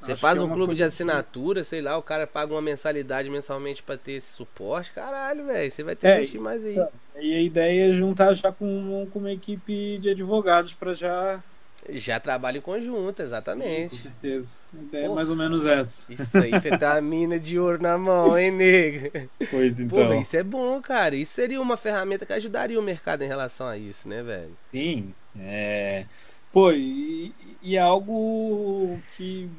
Você 0.01 0.13
Acho 0.13 0.21
faz 0.21 0.39
é 0.39 0.43
um 0.43 0.51
clube 0.51 0.75
de 0.75 0.85
assinatura, 0.85 1.63
que... 1.63 1.67
sei 1.67 1.81
lá, 1.81 1.99
o 1.99 2.03
cara 2.03 2.27
paga 2.27 2.53
uma 2.53 2.63
mensalidade 2.63 3.29
mensalmente 3.29 3.83
para 3.83 3.97
ter 3.97 4.13
esse 4.13 4.33
suporte. 4.33 4.93
Caralho, 4.93 5.47
velho, 5.47 5.71
você 5.71 5.83
vai 5.83 5.97
ter 5.97 6.07
é, 6.07 6.11
que 6.11 6.19
investir 6.19 6.41
mais 6.41 6.65
aí. 6.65 6.73
Então, 6.73 6.89
e 7.19 7.35
a 7.35 7.41
ideia 7.41 7.89
é 7.89 7.93
juntar 7.93 8.35
já 8.35 8.53
com, 8.53 9.09
com 9.11 9.19
uma 9.19 9.33
equipe 9.33 9.99
de 9.99 10.11
advogados 10.11 10.75
para 10.75 10.95
já 10.95 11.43
já 11.91 12.19
trabalha 12.21 12.59
em 12.59 12.61
conjunto, 12.61 13.23
exatamente. 13.23 13.97
Com 13.97 14.03
certeza. 14.03 14.57
É 14.93 15.09
mais 15.09 15.29
ou 15.29 15.37
menos 15.37 15.65
essa. 15.65 16.03
Isso 16.09 16.39
aí, 16.39 16.51
você 16.51 16.77
tá 16.77 16.97
a 16.97 17.01
mina 17.01 17.39
de 17.39 17.59
ouro 17.59 17.83
na 17.83 17.97
mão, 17.97 18.37
hein, 18.39 18.51
nega? 18.51 19.29
Pois 19.51 19.81
então. 19.81 20.07
Pô, 20.09 20.15
isso 20.15 20.37
é 20.37 20.43
bom, 20.43 20.81
cara. 20.81 21.15
Isso 21.15 21.33
seria 21.33 21.61
uma 21.61 21.77
ferramenta 21.77 22.27
que 22.27 22.33
ajudaria 22.33 22.79
o 22.79 22.83
mercado 22.83 23.23
em 23.23 23.29
relação 23.29 23.67
a 23.67 23.77
isso, 23.77 24.09
né, 24.09 24.23
velho? 24.23 24.57
Sim. 24.71 25.15
É... 25.39 26.07
Pô, 26.53 26.73
e, 26.73 27.35
e 27.63 27.77
é 27.77 27.81
algo 27.81 28.99
que 29.17 29.51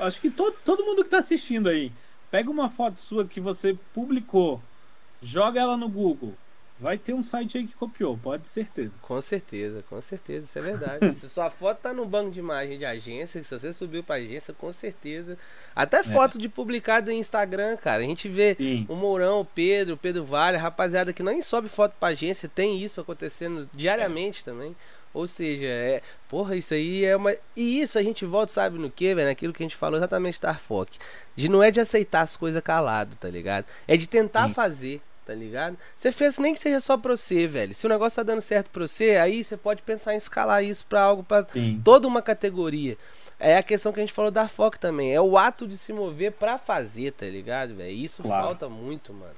acho 0.00 0.20
que 0.20 0.30
todo, 0.30 0.56
todo 0.64 0.84
mundo 0.84 1.04
que 1.04 1.10
tá 1.10 1.18
assistindo 1.18 1.68
aí, 1.68 1.92
pega 2.30 2.50
uma 2.50 2.68
foto 2.68 3.00
sua 3.00 3.26
que 3.26 3.40
você 3.40 3.76
publicou, 3.94 4.60
joga 5.22 5.60
ela 5.60 5.76
no 5.76 5.88
Google, 5.88 6.34
Vai 6.78 6.98
ter 6.98 7.14
um 7.14 7.22
site 7.22 7.56
aí 7.56 7.66
que 7.66 7.74
copiou, 7.74 8.18
pode 8.18 8.42
ter 8.42 8.50
certeza. 8.50 8.92
Com 9.00 9.20
certeza, 9.22 9.82
com 9.88 9.98
certeza, 9.98 10.46
isso 10.46 10.58
é 10.58 10.62
verdade. 10.62 11.10
se 11.16 11.28
sua 11.28 11.50
foto 11.50 11.78
tá 11.78 11.92
no 11.92 12.04
banco 12.04 12.30
de 12.30 12.38
imagem 12.38 12.78
de 12.78 12.84
agência, 12.84 13.42
se 13.42 13.58
você 13.58 13.72
subiu 13.72 14.04
pra 14.04 14.16
agência, 14.16 14.52
com 14.52 14.70
certeza. 14.70 15.38
Até 15.74 15.98
é. 15.98 16.04
foto 16.04 16.36
é. 16.36 16.40
de 16.40 16.50
publicado 16.50 17.10
em 17.10 17.18
Instagram, 17.18 17.78
cara. 17.78 18.02
A 18.02 18.06
gente 18.06 18.28
vê 18.28 18.54
Sim. 18.58 18.84
o 18.90 18.94
Mourão, 18.94 19.40
o 19.40 19.44
Pedro, 19.44 19.94
o 19.94 19.98
Pedro 19.98 20.24
Vale, 20.24 20.58
rapaziada 20.58 21.14
que 21.14 21.22
nem 21.22 21.40
sobe 21.40 21.68
foto 21.70 21.94
pra 21.98 22.08
agência, 22.08 22.46
tem 22.46 22.78
isso 22.78 23.00
acontecendo 23.00 23.68
diariamente 23.72 24.42
é. 24.42 24.44
também. 24.44 24.76
Ou 25.14 25.26
seja, 25.26 25.64
é, 25.64 26.02
porra, 26.28 26.56
isso 26.56 26.74
aí 26.74 27.02
é 27.02 27.16
uma. 27.16 27.34
E 27.56 27.80
isso 27.80 27.98
a 27.98 28.02
gente 28.02 28.26
volta, 28.26 28.52
sabe 28.52 28.78
no 28.78 28.90
que, 28.90 29.14
velho? 29.14 29.28
Naquilo 29.28 29.50
que 29.50 29.62
a 29.62 29.64
gente 29.64 29.74
falou 29.74 29.96
exatamente 29.96 30.38
da 30.38 30.52
Foc. 30.52 30.90
De 31.34 31.48
não 31.48 31.62
é 31.62 31.70
de 31.70 31.80
aceitar 31.80 32.20
as 32.20 32.36
coisas 32.36 32.60
calado, 32.60 33.16
tá 33.16 33.26
ligado? 33.30 33.64
É 33.88 33.96
de 33.96 34.06
tentar 34.06 34.48
Sim. 34.48 34.52
fazer 34.52 35.00
tá 35.26 35.34
ligado? 35.34 35.76
Você 35.94 36.12
fez 36.12 36.38
nem 36.38 36.54
que 36.54 36.60
seja 36.60 36.80
só 36.80 36.96
pra 36.96 37.16
você, 37.16 37.46
velho. 37.46 37.74
Se 37.74 37.84
o 37.84 37.88
negócio 37.88 38.16
tá 38.16 38.22
dando 38.22 38.40
certo 38.40 38.70
pra 38.70 38.86
você, 38.86 39.16
aí 39.16 39.42
você 39.42 39.56
pode 39.56 39.82
pensar 39.82 40.14
em 40.14 40.16
escalar 40.16 40.64
isso 40.64 40.86
pra 40.86 41.02
algo, 41.02 41.24
pra 41.24 41.44
Sim. 41.52 41.80
toda 41.84 42.06
uma 42.06 42.22
categoria. 42.22 42.96
É 43.38 43.58
a 43.58 43.62
questão 43.62 43.92
que 43.92 44.00
a 44.00 44.02
gente 44.02 44.12
falou 44.12 44.30
da 44.30 44.48
foco 44.48 44.78
também. 44.78 45.12
É 45.12 45.20
o 45.20 45.36
ato 45.36 45.66
de 45.66 45.76
se 45.76 45.92
mover 45.92 46.32
pra 46.32 46.56
fazer, 46.56 47.10
tá 47.12 47.26
ligado, 47.26 47.74
velho? 47.74 47.90
Isso 47.90 48.22
claro. 48.22 48.44
falta 48.44 48.68
muito, 48.68 49.12
mano. 49.12 49.34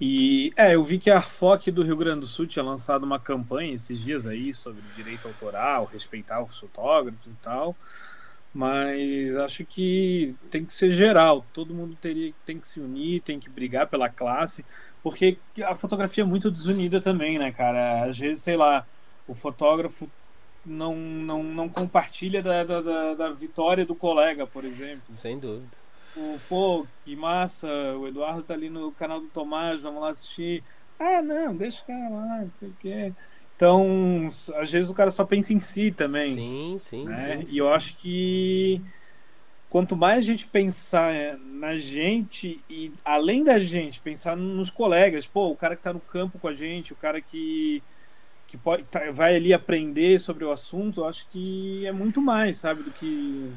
E 0.00 0.52
é, 0.56 0.74
eu 0.74 0.84
vi 0.84 0.98
que 0.98 1.10
a 1.10 1.16
Arfoc 1.16 1.66
do 1.70 1.82
Rio 1.82 1.96
Grande 1.96 2.20
do 2.20 2.26
Sul 2.26 2.46
tinha 2.46 2.64
lançado 2.64 3.04
uma 3.04 3.18
campanha 3.18 3.74
esses 3.74 4.00
dias 4.00 4.26
aí 4.26 4.52
sobre 4.54 4.80
direito 4.96 5.28
autoral, 5.28 5.84
respeitar 5.92 6.42
os 6.42 6.58
fotógrafos 6.58 7.26
e 7.26 7.36
tal. 7.42 7.76
Mas 8.52 9.36
acho 9.36 9.64
que 9.64 10.34
tem 10.50 10.64
que 10.64 10.72
ser 10.72 10.92
geral. 10.92 11.44
Todo 11.52 11.74
mundo 11.74 11.96
teria 12.00 12.32
tem 12.44 12.58
que 12.58 12.66
se 12.66 12.80
unir, 12.80 13.20
tem 13.20 13.38
que 13.38 13.48
brigar 13.48 13.86
pela 13.86 14.08
classe. 14.08 14.64
Porque 15.02 15.38
a 15.64 15.74
fotografia 15.74 16.22
é 16.22 16.26
muito 16.26 16.50
desunida 16.50 17.00
também, 17.00 17.38
né, 17.38 17.52
cara? 17.52 18.04
Às 18.04 18.18
vezes, 18.18 18.42
sei 18.42 18.56
lá, 18.56 18.86
o 19.26 19.34
fotógrafo 19.34 20.08
não, 20.64 20.94
não, 20.94 21.42
não 21.42 21.68
compartilha 21.68 22.42
da, 22.42 22.64
da, 22.64 23.14
da 23.14 23.30
vitória 23.30 23.86
do 23.86 23.94
colega, 23.94 24.46
por 24.46 24.64
exemplo. 24.64 25.02
Sem 25.12 25.38
dúvida. 25.38 25.80
O, 26.16 26.38
pô, 26.48 26.86
que 27.04 27.14
massa, 27.16 27.68
o 27.98 28.06
Eduardo 28.06 28.42
tá 28.42 28.54
ali 28.54 28.68
no 28.68 28.92
canal 28.92 29.20
do 29.20 29.28
Tomás, 29.28 29.82
vamos 29.82 30.02
lá 30.02 30.10
assistir. 30.10 30.62
Ah, 30.98 31.22
não, 31.22 31.56
deixa 31.56 31.82
o 31.82 31.86
cara 31.86 32.08
lá, 32.10 32.38
não 32.42 32.50
sei 32.50 32.68
o 32.68 32.76
quê. 32.80 33.12
Então, 33.56 34.30
às 34.56 34.70
vezes 34.70 34.90
o 34.90 34.94
cara 34.94 35.10
só 35.10 35.24
pensa 35.24 35.52
em 35.52 35.60
si 35.60 35.90
também. 35.90 36.34
Sim, 36.34 36.76
sim, 36.78 37.04
né? 37.04 37.14
sim, 37.14 37.46
sim. 37.46 37.54
E 37.54 37.58
eu 37.58 37.72
acho 37.72 37.96
que 37.96 38.82
quanto 39.70 39.96
mais 39.96 40.18
a 40.18 40.22
gente 40.22 40.46
pensar 40.48 41.14
é, 41.14 41.36
na 41.36 41.78
gente 41.78 42.60
e 42.68 42.92
além 43.04 43.44
da 43.44 43.58
gente 43.60 44.00
pensar 44.00 44.36
nos 44.36 44.68
colegas, 44.68 45.26
pô, 45.26 45.48
o 45.48 45.56
cara 45.56 45.76
que 45.76 45.80
está 45.80 45.92
no 45.92 46.00
campo 46.00 46.38
com 46.38 46.48
a 46.48 46.54
gente, 46.54 46.92
o 46.92 46.96
cara 46.96 47.20
que 47.20 47.82
que 48.48 48.56
pode, 48.58 48.82
tá, 48.84 49.10
vai 49.12 49.36
ali 49.36 49.54
aprender 49.54 50.20
sobre 50.20 50.44
o 50.44 50.50
assunto, 50.50 51.00
eu 51.00 51.06
acho 51.06 51.24
que 51.28 51.86
é 51.86 51.92
muito 51.92 52.20
mais, 52.20 52.58
sabe, 52.58 52.82
do 52.82 52.90
que 52.90 53.52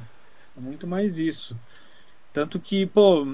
é 0.55 0.59
muito 0.61 0.85
mais 0.85 1.17
isso. 1.17 1.57
Tanto 2.31 2.59
que, 2.59 2.85
pô, 2.87 3.27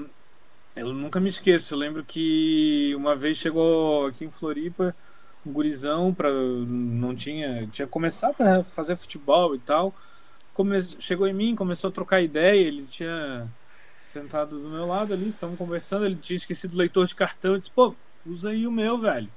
eu 0.76 0.92
nunca 0.94 1.20
me 1.20 1.28
esqueço, 1.28 1.74
eu 1.74 1.78
lembro 1.78 2.04
que 2.04 2.94
uma 2.96 3.14
vez 3.16 3.36
chegou 3.38 4.06
aqui 4.06 4.24
em 4.24 4.30
Floripa 4.30 4.96
um 5.44 5.52
gurizão 5.52 6.12
para 6.14 6.30
não 6.32 7.14
tinha 7.14 7.66
tinha 7.68 7.86
começado 7.88 8.40
a 8.42 8.62
fazer 8.64 8.96
futebol 8.96 9.54
e 9.54 9.58
tal 9.58 9.94
come, 10.54 10.82
chegou 10.82 11.26
em 11.26 11.34
mim, 11.34 11.56
começou 11.56 11.88
a 11.88 11.92
trocar 11.92 12.20
ideia, 12.20 12.60
ele 12.60 12.86
tinha 12.86 13.48
sentado 13.98 14.58
do 14.58 14.68
meu 14.68 14.86
lado 14.86 15.12
ali, 15.12 15.28
estamos 15.28 15.58
conversando, 15.58 16.06
ele 16.06 16.16
tinha 16.16 16.36
esquecido 16.36 16.74
o 16.74 16.78
leitor 16.78 17.06
de 17.06 17.14
cartão, 17.14 17.52
eu 17.52 17.58
disse, 17.58 17.70
pô, 17.70 17.94
usa 18.26 18.50
aí 18.50 18.66
o 18.66 18.72
meu, 18.72 18.98
velho. 18.98 19.28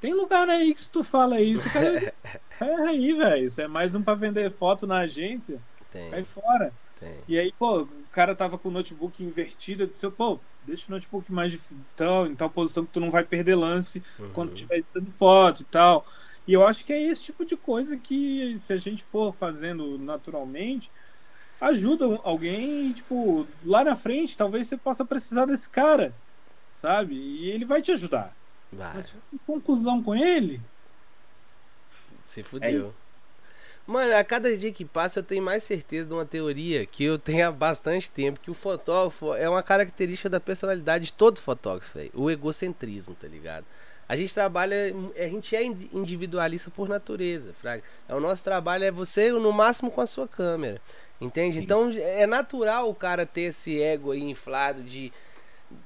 Tem 0.00 0.12
lugar 0.12 0.48
aí 0.48 0.74
que 0.74 0.82
se 0.82 0.90
tu 0.90 1.04
fala 1.04 1.40
isso, 1.40 1.72
cara, 1.72 2.12
ferra 2.50 2.88
aí, 2.88 3.12
velho. 3.12 3.46
Isso 3.46 3.60
é 3.60 3.68
mais 3.68 3.94
um 3.94 4.02
para 4.02 4.14
vender 4.14 4.50
foto 4.50 4.84
na 4.86 4.98
agência. 4.98 5.60
Tem. 5.92 6.24
Fora. 6.24 6.72
Tem. 6.98 7.18
E 7.28 7.38
aí, 7.38 7.52
pô, 7.56 7.82
o 7.82 7.88
cara 8.10 8.34
tava 8.34 8.58
com 8.58 8.68
o 8.68 8.72
notebook 8.72 9.22
invertido, 9.22 9.84
eu 9.84 9.86
disse, 9.86 10.08
pô, 10.10 10.40
deixa 10.66 10.86
o 10.88 10.90
notebook 10.90 11.30
mais 11.30 11.52
de 11.52 11.60
tal, 11.96 12.26
em 12.26 12.34
tal 12.34 12.50
posição 12.50 12.84
que 12.84 12.92
tu 12.92 12.98
não 12.98 13.10
vai 13.10 13.22
perder 13.22 13.54
lance 13.54 14.02
uhum. 14.18 14.30
quando 14.32 14.54
tiver 14.54 14.78
editando 14.78 15.10
foto 15.10 15.62
e 15.62 15.64
tal. 15.66 16.06
E 16.46 16.52
eu 16.52 16.66
acho 16.66 16.84
que 16.84 16.92
é 16.92 17.00
esse 17.00 17.22
tipo 17.22 17.44
de 17.44 17.56
coisa 17.56 17.96
que, 17.96 18.58
se 18.60 18.72
a 18.72 18.76
gente 18.76 19.02
for 19.02 19.32
fazendo 19.32 19.98
naturalmente, 19.98 20.90
ajuda 21.60 22.20
alguém 22.24 22.88
e, 22.88 22.94
tipo, 22.94 23.46
lá 23.64 23.84
na 23.84 23.94
frente, 23.94 24.36
talvez 24.36 24.66
você 24.66 24.76
possa 24.76 25.04
precisar 25.04 25.46
desse 25.46 25.68
cara, 25.68 26.12
sabe? 26.80 27.14
E 27.14 27.50
ele 27.50 27.64
vai 27.64 27.80
te 27.80 27.92
ajudar. 27.92 28.34
Vai. 28.72 28.94
Mas 28.94 29.06
se 29.06 29.38
for 29.38 29.56
um 29.56 29.60
cuzão 29.60 30.02
com 30.02 30.14
ele. 30.14 30.60
Se 32.26 32.42
fudeu. 32.42 32.92
Mano, 33.86 34.14
a 34.16 34.22
cada 34.22 34.56
dia 34.56 34.72
que 34.72 34.84
passa 34.84 35.18
eu 35.18 35.24
tenho 35.24 35.42
mais 35.42 35.64
certeza 35.64 36.08
de 36.08 36.14
uma 36.14 36.24
teoria 36.24 36.86
que 36.86 37.02
eu 37.04 37.18
tenho 37.18 37.48
há 37.48 37.52
bastante 37.52 38.10
tempo, 38.10 38.40
que 38.40 38.50
o 38.50 38.54
fotógrafo 38.54 39.34
é 39.34 39.48
uma 39.48 39.62
característica 39.62 40.30
da 40.30 40.38
personalidade 40.38 41.06
de 41.06 41.12
todo 41.12 41.40
fotógrafo, 41.40 41.98
véio, 41.98 42.10
o 42.14 42.30
egocentrismo, 42.30 43.14
tá 43.14 43.26
ligado? 43.26 43.66
A 44.08 44.16
gente 44.16 44.34
trabalha, 44.34 44.76
a 45.16 45.26
gente 45.28 45.56
é 45.56 45.64
individualista 45.64 46.70
por 46.70 46.88
natureza, 46.88 47.52
Fraga. 47.52 47.82
É, 48.08 48.14
o 48.14 48.20
nosso 48.20 48.44
trabalho 48.44 48.84
é 48.84 48.90
você, 48.90 49.32
no 49.32 49.52
máximo, 49.52 49.90
com 49.90 50.00
a 50.00 50.06
sua 50.06 50.28
câmera. 50.28 50.80
Entende? 51.20 51.58
Sim. 51.58 51.62
Então 51.62 51.90
é 51.90 52.26
natural 52.26 52.90
o 52.90 52.94
cara 52.94 53.24
ter 53.24 53.42
esse 53.42 53.80
ego 53.80 54.10
aí 54.10 54.22
inflado 54.22 54.82
de. 54.82 55.12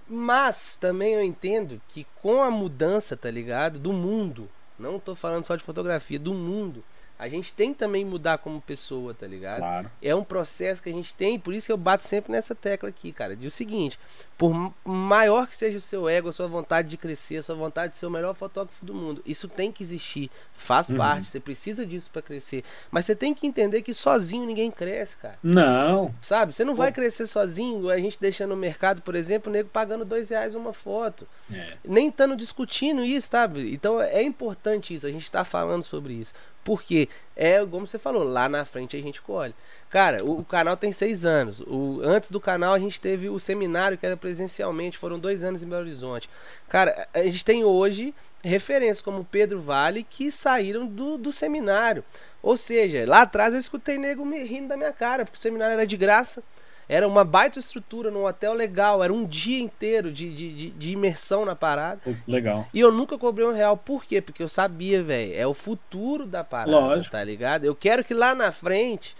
Mas 0.09 0.77
também 0.77 1.15
eu 1.15 1.23
entendo 1.23 1.81
que 1.89 2.07
com 2.23 2.43
a 2.43 2.51
mudança, 2.51 3.17
tá 3.17 3.31
ligado? 3.31 3.79
Do 3.79 3.93
mundo. 3.93 4.49
Não 4.79 4.99
tô 4.99 5.15
falando 5.15 5.45
só 5.45 5.55
de 5.55 5.63
fotografia, 5.63 6.19
do 6.19 6.35
mundo 6.35 6.83
a 7.19 7.29
gente 7.29 7.53
tem 7.53 7.73
que 7.73 7.79
também 7.79 8.05
mudar 8.05 8.39
como 8.39 8.61
pessoa, 8.61 9.15
tá 9.15 9.27
ligado? 9.27 9.59
Claro. 9.59 9.91
É 10.03 10.15
um 10.15 10.23
processo 10.23 10.83
que 10.83 10.91
a 10.91 10.93
gente 10.93 11.15
tem, 11.15 11.39
por 11.39 11.55
isso 11.55 11.67
que 11.67 11.73
eu 11.73 11.77
bato 11.77 12.05
sempre 12.05 12.31
nessa 12.31 12.55
tecla 12.55 12.89
aqui, 12.89 13.11
cara. 13.11 13.35
De 13.35 13.47
o 13.47 13.51
seguinte, 13.51 13.99
por 14.37 14.75
maior 14.85 15.47
que 15.47 15.57
seja 15.57 15.79
o 15.79 15.81
seu 15.81 16.09
ego, 16.09 16.29
a 16.29 16.33
sua 16.33 16.47
vontade 16.47 16.89
de 16.89 16.99
crescer, 16.99 17.39
a 17.39 17.43
sua 17.43 17.55
vontade 17.55 17.93
de 17.93 17.99
ser 17.99 18.07
o 18.07 18.11
melhor 18.11 18.35
fotógrafo 18.35 18.85
do 18.85 18.95
mundo, 18.95 19.23
isso 19.25 19.49
tem 19.49 19.73
que 19.73 19.83
existir, 19.83 20.31
faz 20.53 20.91
uhum. 20.91 20.99
parte, 20.99 21.29
você 21.29 21.41
precisa 21.41 21.87
disso 21.87 22.11
para 22.11 22.21
crescer. 22.21 22.63
Mas 22.91 23.07
você 23.07 23.15
tem 23.15 23.33
que 23.33 23.47
entender 23.47 23.81
que 23.81 23.95
sozinho 23.95 24.45
ninguém 24.45 24.71
cresce, 24.71 25.17
cara. 25.17 25.39
Não. 25.43 26.15
Sabe? 26.21 26.55
Você 26.55 26.65
não 26.65 26.75
Pô. 26.75 26.83
vai 26.83 26.93
crescer 26.93 27.27
sozinho, 27.27 27.89
a 27.89 27.99
gente 27.99 28.19
deixando 28.21 28.51
no 28.51 28.57
mercado, 28.57 29.01
por 29.01 29.15
exemplo, 29.15 29.51
o 29.51 29.53
nego 29.53 29.71
pagando 29.71 30.05
dois 30.05 30.29
reais 30.29 30.55
uma 30.55 30.75
foto. 30.75 31.27
É. 31.51 31.75
Nem 31.83 32.09
estando 32.09 32.37
discutindo 32.37 33.03
isso, 33.03 33.29
sabe? 33.29 33.73
Então 33.73 34.01
é 34.01 34.23
importante 34.23 34.95
isso, 34.95 35.07
a 35.07 35.11
gente 35.11 35.31
tá 35.33 35.45
falando 35.45 35.83
sobre 35.83 36.13
isso. 36.13 36.35
Porque 36.67 37.09
é, 37.37 37.65
como 37.65 37.87
você 37.87 37.97
falou, 37.97 38.25
lá 38.25 38.49
na 38.49 38.65
frente 38.65 38.97
a 38.97 39.01
gente 39.01 39.23
colhe. 39.23 39.55
Cara, 39.89 40.25
o, 40.25 40.41
o, 40.41 40.45
canal 40.45 40.77
tem 40.77 40.93
seis 40.93 41.25
anos. 41.25 41.61
O, 41.61 42.01
antes 42.03 42.29
do 42.29 42.41
canal 42.41 42.75
a 42.75 42.79
gente 42.81 43.01
teve 43.01 43.29
o 43.29 43.39
seminário 43.39 43.97
que 43.97 44.05
era 44.05 44.17
presencialmente, 44.17 44.99
foram 44.99 45.17
dois 45.17 45.45
anos 45.45 45.63
em 45.63 45.69
Belo 45.69 45.83
Horizonte. 45.83 46.29
Cara, 46.69 47.07
a 47.15 47.23
gente 47.23 47.45
tem 47.45 47.65
hoje 47.65 48.13
referências 48.43 49.01
como 49.01 49.25
Pedro 49.25 49.61
Vale 49.61 50.03
que 50.03 50.33
saíram 50.33 50.89
do, 50.89 51.17
do 51.17 51.31
seminário. 51.31 52.03
Ou 52.43 52.57
seja, 52.57 53.05
lá 53.07 53.23
atrás 53.23 53.55
eu 53.55 53.61
escutei 53.61 53.97
nego 53.97 54.25
me 54.25 54.43
rindo 54.43 54.67
da 54.67 54.77
minha 54.77 54.93
cara, 54.93 55.25
porque 55.25 55.39
o 55.39 55.41
seminário 55.41 55.75
era 55.75 55.87
de 55.87 55.97
graça. 55.97 56.43
Era 56.89 57.07
uma 57.07 57.25
baita 57.25 57.59
estrutura 57.59 58.11
num 58.13 58.25
hotel 58.25 58.55
legal, 58.55 59.03
era 59.03 59.13
um 59.13 59.27
dia 59.27 59.59
inteiro 59.59 60.13
de, 60.13 60.33
de, 60.33 60.53
de, 60.55 60.71
de 60.71 60.93
imersão 60.93 61.45
na 61.45 61.57
parada. 61.57 62.01
Legal. 62.29 62.67
E 62.73 62.79
eu 62.79 62.93
nunca 62.93 63.19
cobrei 63.19 63.47
um 63.47 63.53
real. 63.53 63.77
Por 63.77 64.05
quê? 64.05 64.21
Porque 64.21 64.43
eu 64.43 64.49
sabia, 64.49 65.03
velho. 65.03 65.35
É 65.35 65.45
o 65.47 65.55
futuro 65.55 66.25
da 66.25 66.45
parada, 66.45 66.71
Lógico. 66.71 67.11
tá 67.11 67.25
ligado? 67.25 67.65
Eu 67.65 67.75
quero 67.75 68.05
que 68.05 68.15
lá 68.15 68.35
na 68.37 68.53
frente 68.53 69.17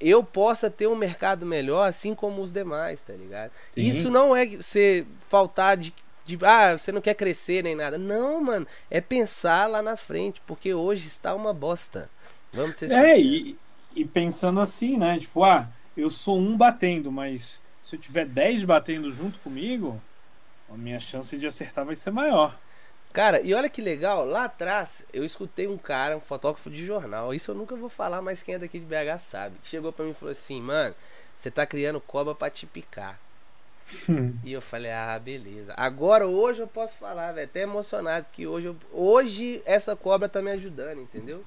eu 0.00 0.22
possa 0.22 0.70
ter 0.70 0.86
um 0.86 0.94
mercado 0.94 1.44
melhor, 1.44 1.88
assim 1.88 2.14
como 2.14 2.40
os 2.40 2.52
demais, 2.52 3.02
tá 3.02 3.14
ligado? 3.14 3.50
Sim. 3.74 3.80
Isso 3.80 4.08
não 4.08 4.34
é 4.34 4.46
ser 4.46 5.04
faltar 5.28 5.76
de, 5.76 5.92
de. 6.24 6.38
Ah, 6.42 6.78
você 6.78 6.92
não 6.92 7.00
quer 7.00 7.14
crescer 7.14 7.64
nem 7.64 7.74
nada. 7.74 7.98
Não, 7.98 8.40
mano. 8.40 8.66
É 8.88 9.00
pensar 9.00 9.68
lá 9.68 9.82
na 9.82 9.96
frente, 9.96 10.40
porque 10.46 10.72
hoje 10.72 11.08
está 11.08 11.34
uma 11.34 11.52
bosta. 11.52 12.08
Vamos 12.52 12.76
ser 12.76 12.92
É, 12.92 13.18
e, 13.18 13.56
e 13.96 14.04
pensando 14.04 14.60
assim, 14.60 14.96
né? 14.96 15.18
Tipo, 15.18 15.42
ah 15.42 15.68
eu 15.96 16.10
sou 16.10 16.38
um 16.38 16.56
batendo, 16.56 17.10
mas 17.10 17.60
se 17.80 17.96
eu 17.96 18.00
tiver 18.00 18.26
10 18.26 18.64
batendo 18.64 19.12
junto 19.12 19.38
comigo, 19.40 20.00
a 20.72 20.76
minha 20.76 21.00
chance 21.00 21.36
de 21.36 21.46
acertar 21.46 21.84
vai 21.84 21.96
ser 21.96 22.10
maior. 22.10 22.58
Cara, 23.12 23.42
e 23.42 23.52
olha 23.52 23.68
que 23.68 23.82
legal, 23.82 24.24
lá 24.24 24.44
atrás 24.44 25.04
eu 25.12 25.22
escutei 25.22 25.68
um 25.68 25.76
cara, 25.76 26.16
um 26.16 26.20
fotógrafo 26.20 26.70
de 26.70 26.86
jornal, 26.86 27.34
isso 27.34 27.50
eu 27.50 27.54
nunca 27.54 27.76
vou 27.76 27.90
falar, 27.90 28.22
mas 28.22 28.42
quem 28.42 28.54
é 28.54 28.58
daqui 28.58 28.78
de 28.78 28.86
BH 28.86 29.18
sabe, 29.20 29.58
que 29.62 29.68
chegou 29.68 29.92
para 29.92 30.06
mim 30.06 30.12
e 30.12 30.14
falou 30.14 30.32
assim, 30.32 30.62
mano, 30.62 30.94
você 31.36 31.50
tá 31.50 31.66
criando 31.66 32.00
cobra 32.00 32.34
para 32.34 32.50
te 32.50 32.64
picar. 32.64 33.18
e 34.42 34.52
eu 34.52 34.62
falei, 34.62 34.90
ah, 34.90 35.18
beleza. 35.18 35.74
Agora, 35.76 36.26
hoje 36.26 36.62
eu 36.62 36.66
posso 36.66 36.96
falar, 36.96 37.32
velho, 37.32 37.46
até 37.46 37.60
emocionado, 37.60 38.26
que 38.32 38.46
hoje, 38.46 38.68
eu, 38.68 38.76
hoje 38.90 39.60
essa 39.66 39.94
cobra 39.94 40.26
tá 40.26 40.40
me 40.40 40.50
ajudando, 40.52 41.02
entendeu? 41.02 41.44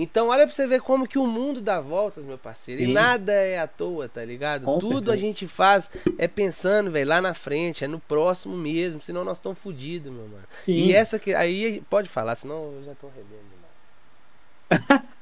Então, 0.00 0.28
olha 0.28 0.46
pra 0.46 0.54
você 0.54 0.64
ver 0.64 0.80
como 0.80 1.08
que 1.08 1.18
o 1.18 1.26
mundo 1.26 1.60
dá 1.60 1.80
voltas, 1.80 2.24
meu 2.24 2.38
parceiro. 2.38 2.80
Sim. 2.80 2.90
E 2.90 2.92
nada 2.92 3.32
é 3.32 3.58
à 3.58 3.66
toa, 3.66 4.08
tá 4.08 4.24
ligado? 4.24 4.64
Com 4.64 4.78
Tudo 4.78 5.06
certeza. 5.06 5.12
a 5.12 5.16
gente 5.16 5.48
faz 5.48 5.90
é 6.16 6.28
pensando, 6.28 6.88
velho, 6.88 7.08
lá 7.08 7.20
na 7.20 7.34
frente, 7.34 7.84
é 7.84 7.88
no 7.88 7.98
próximo 7.98 8.56
mesmo, 8.56 9.00
senão 9.00 9.24
nós 9.24 9.38
estamos 9.38 9.58
fodidos, 9.58 10.12
meu 10.12 10.28
mano. 10.28 10.44
Sim. 10.64 10.72
E 10.72 10.94
essa 10.94 11.18
que. 11.18 11.34
Aí 11.34 11.82
pode 11.90 12.08
falar, 12.08 12.36
senão 12.36 12.74
eu 12.74 12.84
já 12.86 12.94
tô 12.94 13.08
rebendo, 13.08 13.58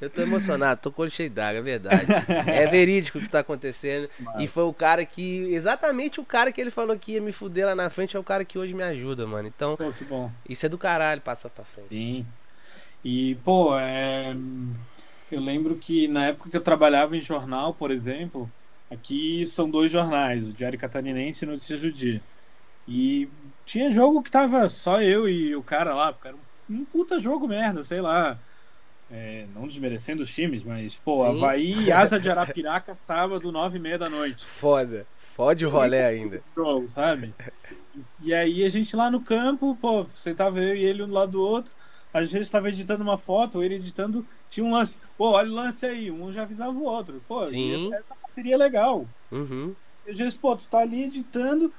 Eu 0.00 0.10
tô 0.10 0.20
emocionado, 0.20 0.80
tô 0.80 0.90
com 0.90 1.02
o 1.02 1.08
cheio 1.08 1.30
d'água, 1.30 1.60
é 1.60 1.62
verdade. 1.62 2.06
É 2.48 2.66
verídico 2.66 3.18
o 3.18 3.20
que 3.20 3.28
tá 3.28 3.38
acontecendo. 3.38 4.10
E 4.40 4.48
foi 4.48 4.64
o 4.64 4.74
cara 4.74 5.06
que. 5.06 5.54
Exatamente 5.54 6.20
o 6.20 6.24
cara 6.24 6.50
que 6.50 6.60
ele 6.60 6.72
falou 6.72 6.98
que 6.98 7.12
ia 7.12 7.20
me 7.20 7.30
fuder 7.30 7.66
lá 7.66 7.74
na 7.76 7.88
frente 7.88 8.16
é 8.16 8.18
o 8.18 8.24
cara 8.24 8.44
que 8.44 8.58
hoje 8.58 8.74
me 8.74 8.82
ajuda, 8.82 9.28
mano. 9.28 9.46
Então. 9.46 9.76
Pô. 9.76 10.28
Isso 10.48 10.66
é 10.66 10.68
do 10.68 10.76
caralho, 10.76 11.20
passa 11.20 11.48
pra 11.48 11.64
frente. 11.64 11.88
Sim. 11.88 12.26
E, 13.04 13.34
pô, 13.44 13.76
é... 13.78 14.34
eu 15.30 15.40
lembro 15.40 15.76
que 15.76 16.06
na 16.08 16.26
época 16.26 16.50
que 16.50 16.56
eu 16.56 16.60
trabalhava 16.60 17.16
em 17.16 17.20
jornal, 17.20 17.74
por 17.74 17.90
exemplo, 17.90 18.50
aqui 18.90 19.44
são 19.46 19.68
dois 19.68 19.90
jornais, 19.90 20.46
o 20.46 20.52
Diário 20.52 20.78
Catarinense 20.78 21.44
e 21.44 21.48
Notícias 21.48 21.80
do 21.80 21.90
Dia. 21.90 22.20
E 22.86 23.28
tinha 23.64 23.90
jogo 23.90 24.22
que 24.22 24.30
tava 24.30 24.68
só 24.68 25.00
eu 25.00 25.28
e 25.28 25.54
o 25.54 25.62
cara 25.62 25.94
lá, 25.94 26.12
porque 26.12 26.28
era 26.28 26.36
um 26.70 26.84
puta 26.84 27.18
jogo 27.18 27.48
merda, 27.48 27.82
sei 27.82 28.00
lá. 28.00 28.38
É, 29.10 29.44
não 29.54 29.66
desmerecendo 29.66 30.22
os 30.22 30.34
times, 30.34 30.62
mas, 30.64 30.94
pô, 30.96 31.16
Sim. 31.16 31.36
Havaí 31.36 31.84
e 31.84 31.92
Asa 31.92 32.18
de 32.18 32.30
Arapiraca, 32.30 32.94
sábado, 32.94 33.52
nove 33.52 33.76
e 33.76 33.80
meia 33.80 33.98
da 33.98 34.08
noite. 34.08 34.44
Foda. 34.44 35.06
Fode 35.16 35.66
o 35.66 35.70
rolê 35.70 36.02
ainda. 36.02 36.42
Jogo, 36.56 36.88
sabe? 36.88 37.34
E 38.22 38.32
aí 38.32 38.64
a 38.64 38.68
gente 38.70 38.94
lá 38.96 39.10
no 39.10 39.20
campo, 39.20 39.76
pô, 39.80 40.04
sentava 40.16 40.60
eu 40.60 40.74
e 40.74 40.84
ele 40.84 41.02
um 41.02 41.08
do 41.08 41.12
lado 41.12 41.32
do 41.32 41.42
outro 41.42 41.72
às 42.12 42.30
vezes 42.30 42.46
estava 42.46 42.68
editando 42.68 43.02
uma 43.02 43.16
foto, 43.16 43.62
ele 43.62 43.76
editando, 43.76 44.26
tinha 44.50 44.64
um 44.64 44.72
lance. 44.72 44.98
Pô, 45.16 45.30
olha 45.30 45.50
o 45.50 45.54
lance 45.54 45.86
aí, 45.86 46.10
um 46.10 46.32
já 46.32 46.42
avisava 46.42 46.72
o 46.72 46.84
outro. 46.84 47.22
Pô, 47.26 47.44
Sim. 47.44 47.92
essa 47.94 48.14
seria 48.28 48.56
legal. 48.56 49.06
Uhum. 49.30 49.74
Às 50.08 50.18
vezes, 50.18 50.36
pô, 50.36 50.56
tu 50.56 50.66
tá 50.68 50.78
ali 50.78 51.04
editando 51.04 51.72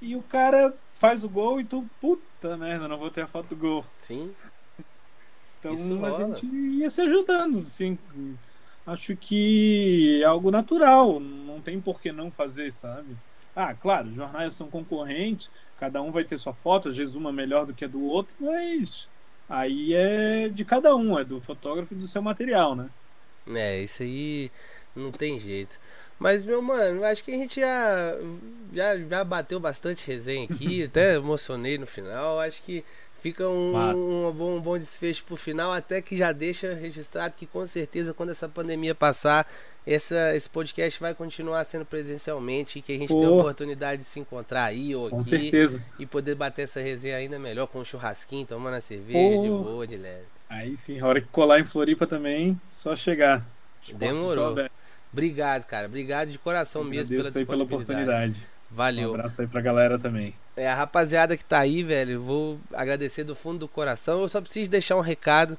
e 0.00 0.16
o 0.16 0.22
cara 0.22 0.74
faz 0.94 1.24
o 1.24 1.28
gol 1.28 1.60
e 1.60 1.64
tu, 1.64 1.84
puta 2.00 2.56
merda, 2.56 2.88
não 2.88 2.96
vou 2.96 3.10
ter 3.10 3.22
a 3.22 3.26
foto 3.26 3.48
do 3.48 3.56
gol. 3.56 3.84
Sim. 3.98 4.34
Então 5.58 6.04
a 6.04 6.26
gente 6.26 6.46
ia 6.46 6.90
se 6.90 7.00
ajudando, 7.02 7.60
assim. 7.60 7.98
Acho 8.86 9.16
que 9.16 10.20
é 10.22 10.26
algo 10.26 10.50
natural, 10.50 11.18
não 11.18 11.60
tem 11.60 11.80
por 11.80 12.00
que 12.00 12.12
não 12.12 12.30
fazer, 12.30 12.70
sabe? 12.70 13.16
Ah, 13.54 13.74
claro, 13.74 14.12
jornais 14.14 14.54
são 14.54 14.70
concorrentes, 14.70 15.50
cada 15.78 16.00
um 16.00 16.12
vai 16.12 16.24
ter 16.24 16.38
sua 16.38 16.52
foto, 16.52 16.88
às 16.90 16.96
vezes 16.96 17.14
uma 17.14 17.32
melhor 17.32 17.66
do 17.66 17.74
que 17.74 17.84
a 17.84 17.88
do 17.88 18.04
outro, 18.04 18.34
mas 18.38 19.08
Aí 19.48 19.94
é 19.94 20.48
de 20.48 20.64
cada 20.64 20.94
um, 20.96 21.18
é 21.18 21.24
do 21.24 21.40
fotógrafo 21.40 21.94
e 21.94 21.96
do 21.96 22.08
seu 22.08 22.20
material, 22.20 22.74
né? 22.74 22.88
É, 23.48 23.80
isso 23.80 24.02
aí 24.02 24.50
não 24.94 25.12
tem 25.12 25.38
jeito. 25.38 25.78
Mas, 26.18 26.46
meu 26.46 26.62
mano, 26.62 27.04
acho 27.04 27.22
que 27.22 27.30
a 27.30 27.36
gente 27.36 27.60
já, 27.60 28.16
já, 28.72 28.98
já 28.98 29.22
bateu 29.24 29.60
bastante 29.60 30.06
resenha 30.06 30.48
aqui, 30.50 30.82
até 30.84 31.14
emocionei 31.14 31.78
no 31.78 31.86
final. 31.86 32.40
Acho 32.40 32.62
que 32.62 32.84
Fica 33.26 33.48
um, 33.48 33.76
um, 33.76 34.30
bom, 34.30 34.56
um 34.56 34.60
bom 34.60 34.78
desfecho 34.78 35.24
pro 35.24 35.34
final, 35.34 35.72
até 35.72 36.00
que 36.00 36.16
já 36.16 36.30
deixa 36.30 36.72
registrado 36.74 37.34
que 37.36 37.44
com 37.44 37.66
certeza 37.66 38.14
quando 38.14 38.30
essa 38.30 38.48
pandemia 38.48 38.94
passar, 38.94 39.50
essa, 39.84 40.36
esse 40.36 40.48
podcast 40.48 41.00
vai 41.00 41.12
continuar 41.12 41.64
sendo 41.64 41.84
presencialmente 41.84 42.78
e 42.78 42.82
que 42.82 42.92
a 42.92 42.96
gente 42.96 43.08
Pô. 43.08 43.18
tem 43.18 43.26
a 43.26 43.32
oportunidade 43.32 44.02
de 44.02 44.06
se 44.06 44.20
encontrar 44.20 44.66
aí 44.66 44.94
ou 44.94 45.10
com 45.10 45.18
aqui 45.18 45.30
certeza. 45.30 45.82
e 45.98 46.06
poder 46.06 46.36
bater 46.36 46.62
essa 46.62 46.78
resenha 46.78 47.16
ainda 47.16 47.36
melhor 47.36 47.66
com 47.66 47.80
um 47.80 47.84
churrasquinho, 47.84 48.46
tomando 48.46 48.74
a 48.74 48.80
cerveja 48.80 49.18
Pô. 49.18 49.42
de 49.42 49.48
boa, 49.48 49.86
de 49.88 49.96
leve. 49.96 50.26
Aí 50.48 50.76
sim, 50.76 51.00
a 51.00 51.06
hora 51.08 51.20
que 51.20 51.26
colar 51.26 51.58
em 51.58 51.64
Floripa 51.64 52.06
também, 52.06 52.56
só 52.68 52.94
chegar. 52.94 53.44
Demorou. 53.92 54.54
Obrigado, 55.12 55.64
cara. 55.64 55.86
Obrigado 55.86 56.30
de 56.30 56.38
coração 56.38 56.84
mesmo 56.84 57.16
pela 57.16 57.44
pela 57.44 57.64
oportunidade. 57.64 58.40
Valeu. 58.70 59.10
Um 59.10 59.14
abraço 59.14 59.40
aí 59.40 59.46
pra 59.46 59.60
galera 59.60 59.98
também. 59.98 60.34
É, 60.56 60.68
a 60.68 60.74
rapaziada 60.74 61.36
que 61.36 61.44
tá 61.44 61.58
aí, 61.58 61.82
velho, 61.82 62.20
vou 62.22 62.60
agradecer 62.72 63.24
do 63.24 63.34
fundo 63.34 63.60
do 63.60 63.68
coração. 63.68 64.22
Eu 64.22 64.28
só 64.28 64.40
preciso 64.40 64.70
deixar 64.70 64.96
um 64.96 65.00
recado 65.00 65.58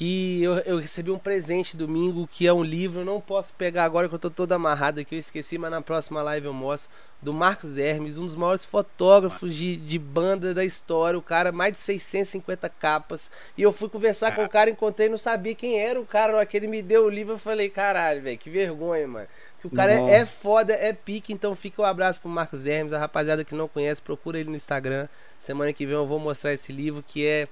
que 0.00 0.42
eu, 0.42 0.54
eu, 0.60 0.78
recebi 0.78 1.10
um 1.10 1.18
presente 1.18 1.76
domingo, 1.76 2.26
que 2.26 2.46
é 2.46 2.52
um 2.54 2.64
livro, 2.64 3.02
eu 3.02 3.04
não 3.04 3.20
posso 3.20 3.52
pegar 3.52 3.84
agora 3.84 4.08
que 4.08 4.14
eu 4.14 4.18
tô 4.18 4.30
todo 4.30 4.50
amarrado 4.50 4.98
aqui, 4.98 5.14
eu 5.14 5.18
esqueci, 5.18 5.58
mas 5.58 5.70
na 5.70 5.82
próxima 5.82 6.22
live 6.22 6.46
eu 6.46 6.54
mostro, 6.54 6.90
do 7.20 7.34
Marcos 7.34 7.76
Hermes, 7.76 8.16
um 8.16 8.24
dos 8.24 8.34
maiores 8.34 8.64
fotógrafos 8.64 9.54
de, 9.54 9.76
de 9.76 9.98
banda 9.98 10.54
da 10.54 10.64
história, 10.64 11.18
o 11.18 11.22
cara, 11.22 11.52
mais 11.52 11.74
de 11.74 11.80
650 11.80 12.66
capas, 12.70 13.30
e 13.58 13.62
eu 13.62 13.74
fui 13.74 13.90
conversar 13.90 14.34
com 14.34 14.42
o 14.42 14.48
cara, 14.48 14.70
encontrei, 14.70 15.06
não 15.06 15.18
sabia 15.18 15.54
quem 15.54 15.78
era 15.78 16.00
o 16.00 16.06
cara, 16.06 16.32
na 16.32 16.46
que 16.46 16.56
ele 16.56 16.66
me 16.66 16.80
deu 16.80 17.04
o 17.04 17.10
livro, 17.10 17.34
eu 17.34 17.38
falei, 17.38 17.68
caralho, 17.68 18.22
velho, 18.22 18.38
que 18.38 18.48
vergonha, 18.48 19.06
mano. 19.06 19.28
Que 19.60 19.66
o 19.66 19.70
cara 19.70 19.92
é, 19.92 20.12
é, 20.12 20.24
foda, 20.24 20.72
é 20.72 20.94
pique, 20.94 21.34
então 21.34 21.54
fica 21.54 21.82
o 21.82 21.84
um 21.84 21.88
abraço 21.88 22.22
pro 22.22 22.30
Marcos 22.30 22.64
Hermes, 22.64 22.94
a 22.94 22.98
rapaziada 22.98 23.44
que 23.44 23.54
não 23.54 23.68
conhece, 23.68 24.00
procura 24.00 24.40
ele 24.40 24.48
no 24.48 24.56
Instagram. 24.56 25.06
Semana 25.38 25.74
que 25.74 25.84
vem 25.84 25.94
eu 25.94 26.06
vou 26.06 26.18
mostrar 26.18 26.54
esse 26.54 26.72
livro 26.72 27.04
que 27.06 27.26
é 27.26 27.46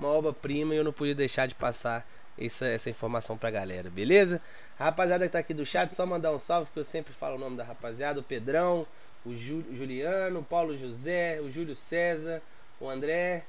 uma 0.00 0.08
obra-prima 0.14 0.74
e 0.74 0.78
eu 0.78 0.84
não 0.84 0.92
podia 0.92 1.14
deixar 1.14 1.46
de 1.46 1.54
passar 1.54 2.06
essa, 2.38 2.66
essa 2.66 2.88
informação 2.90 3.36
pra 3.36 3.50
galera, 3.50 3.90
beleza? 3.90 4.40
A 4.78 4.84
rapaziada 4.84 5.26
que 5.26 5.32
tá 5.32 5.38
aqui 5.38 5.52
do 5.54 5.64
chat, 5.66 5.92
só 5.94 6.06
mandar 6.06 6.32
um 6.32 6.38
salve, 6.38 6.66
porque 6.66 6.80
eu 6.80 6.84
sempre 6.84 7.12
falo 7.12 7.36
o 7.36 7.38
nome 7.38 7.56
da 7.56 7.64
rapaziada, 7.64 8.18
o 8.20 8.22
Pedrão, 8.22 8.86
o 9.24 9.34
Ju, 9.34 9.62
Juliano, 9.72 10.40
o 10.40 10.42
Paulo 10.44 10.76
José, 10.76 11.40
o 11.40 11.50
Júlio 11.50 11.76
César, 11.76 12.40
o 12.80 12.88
André, 12.88 13.44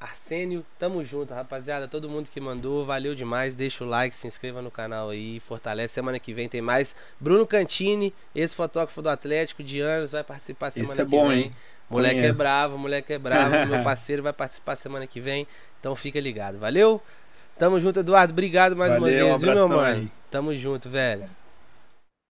Arsênio, 0.00 0.64
tamo 0.78 1.04
junto, 1.04 1.34
rapaziada. 1.34 1.86
Todo 1.86 2.08
mundo 2.08 2.30
que 2.30 2.40
mandou, 2.40 2.86
valeu 2.86 3.14
demais. 3.14 3.54
Deixa 3.54 3.84
o 3.84 3.86
like, 3.86 4.16
se 4.16 4.26
inscreva 4.26 4.62
no 4.62 4.70
canal 4.70 5.10
aí, 5.10 5.38
fortalece. 5.40 5.92
Semana 5.92 6.18
que 6.18 6.32
vem 6.32 6.48
tem 6.48 6.62
mais. 6.62 6.96
Bruno 7.20 7.46
Cantini, 7.46 8.14
esse 8.34 8.56
fotógrafo 8.56 9.02
do 9.02 9.10
Atlético 9.10 9.62
de 9.62 9.78
anos, 9.80 10.12
vai 10.12 10.24
participar 10.24 10.70
semana 10.70 10.92
Isso 10.94 11.02
é 11.02 11.04
que 11.04 11.10
bom, 11.10 11.28
vem. 11.28 11.38
hein? 11.42 11.56
Moleque 11.90 12.18
é 12.18 12.20
Conheço. 12.20 12.38
bravo, 12.38 12.78
moleque 12.78 13.12
é 13.12 13.18
bravo. 13.18 13.66
meu 13.66 13.82
parceiro 13.82 14.22
vai 14.22 14.32
participar 14.32 14.76
semana 14.76 15.06
que 15.06 15.20
vem. 15.20 15.46
Então 15.80 15.94
fica 15.96 16.20
ligado. 16.20 16.58
Valeu? 16.58 17.02
Tamo 17.58 17.78
junto, 17.80 18.00
Eduardo. 18.00 18.32
Obrigado 18.32 18.76
mais 18.76 18.92
uma 18.92 19.00
Valeu, 19.00 19.26
vez, 19.26 19.40
viu, 19.42 19.52
meu 19.52 19.68
mano? 19.68 19.82
aí. 20.02 20.08
Tamo 20.30 20.54
junto, 20.54 20.88
velho. 20.88 21.24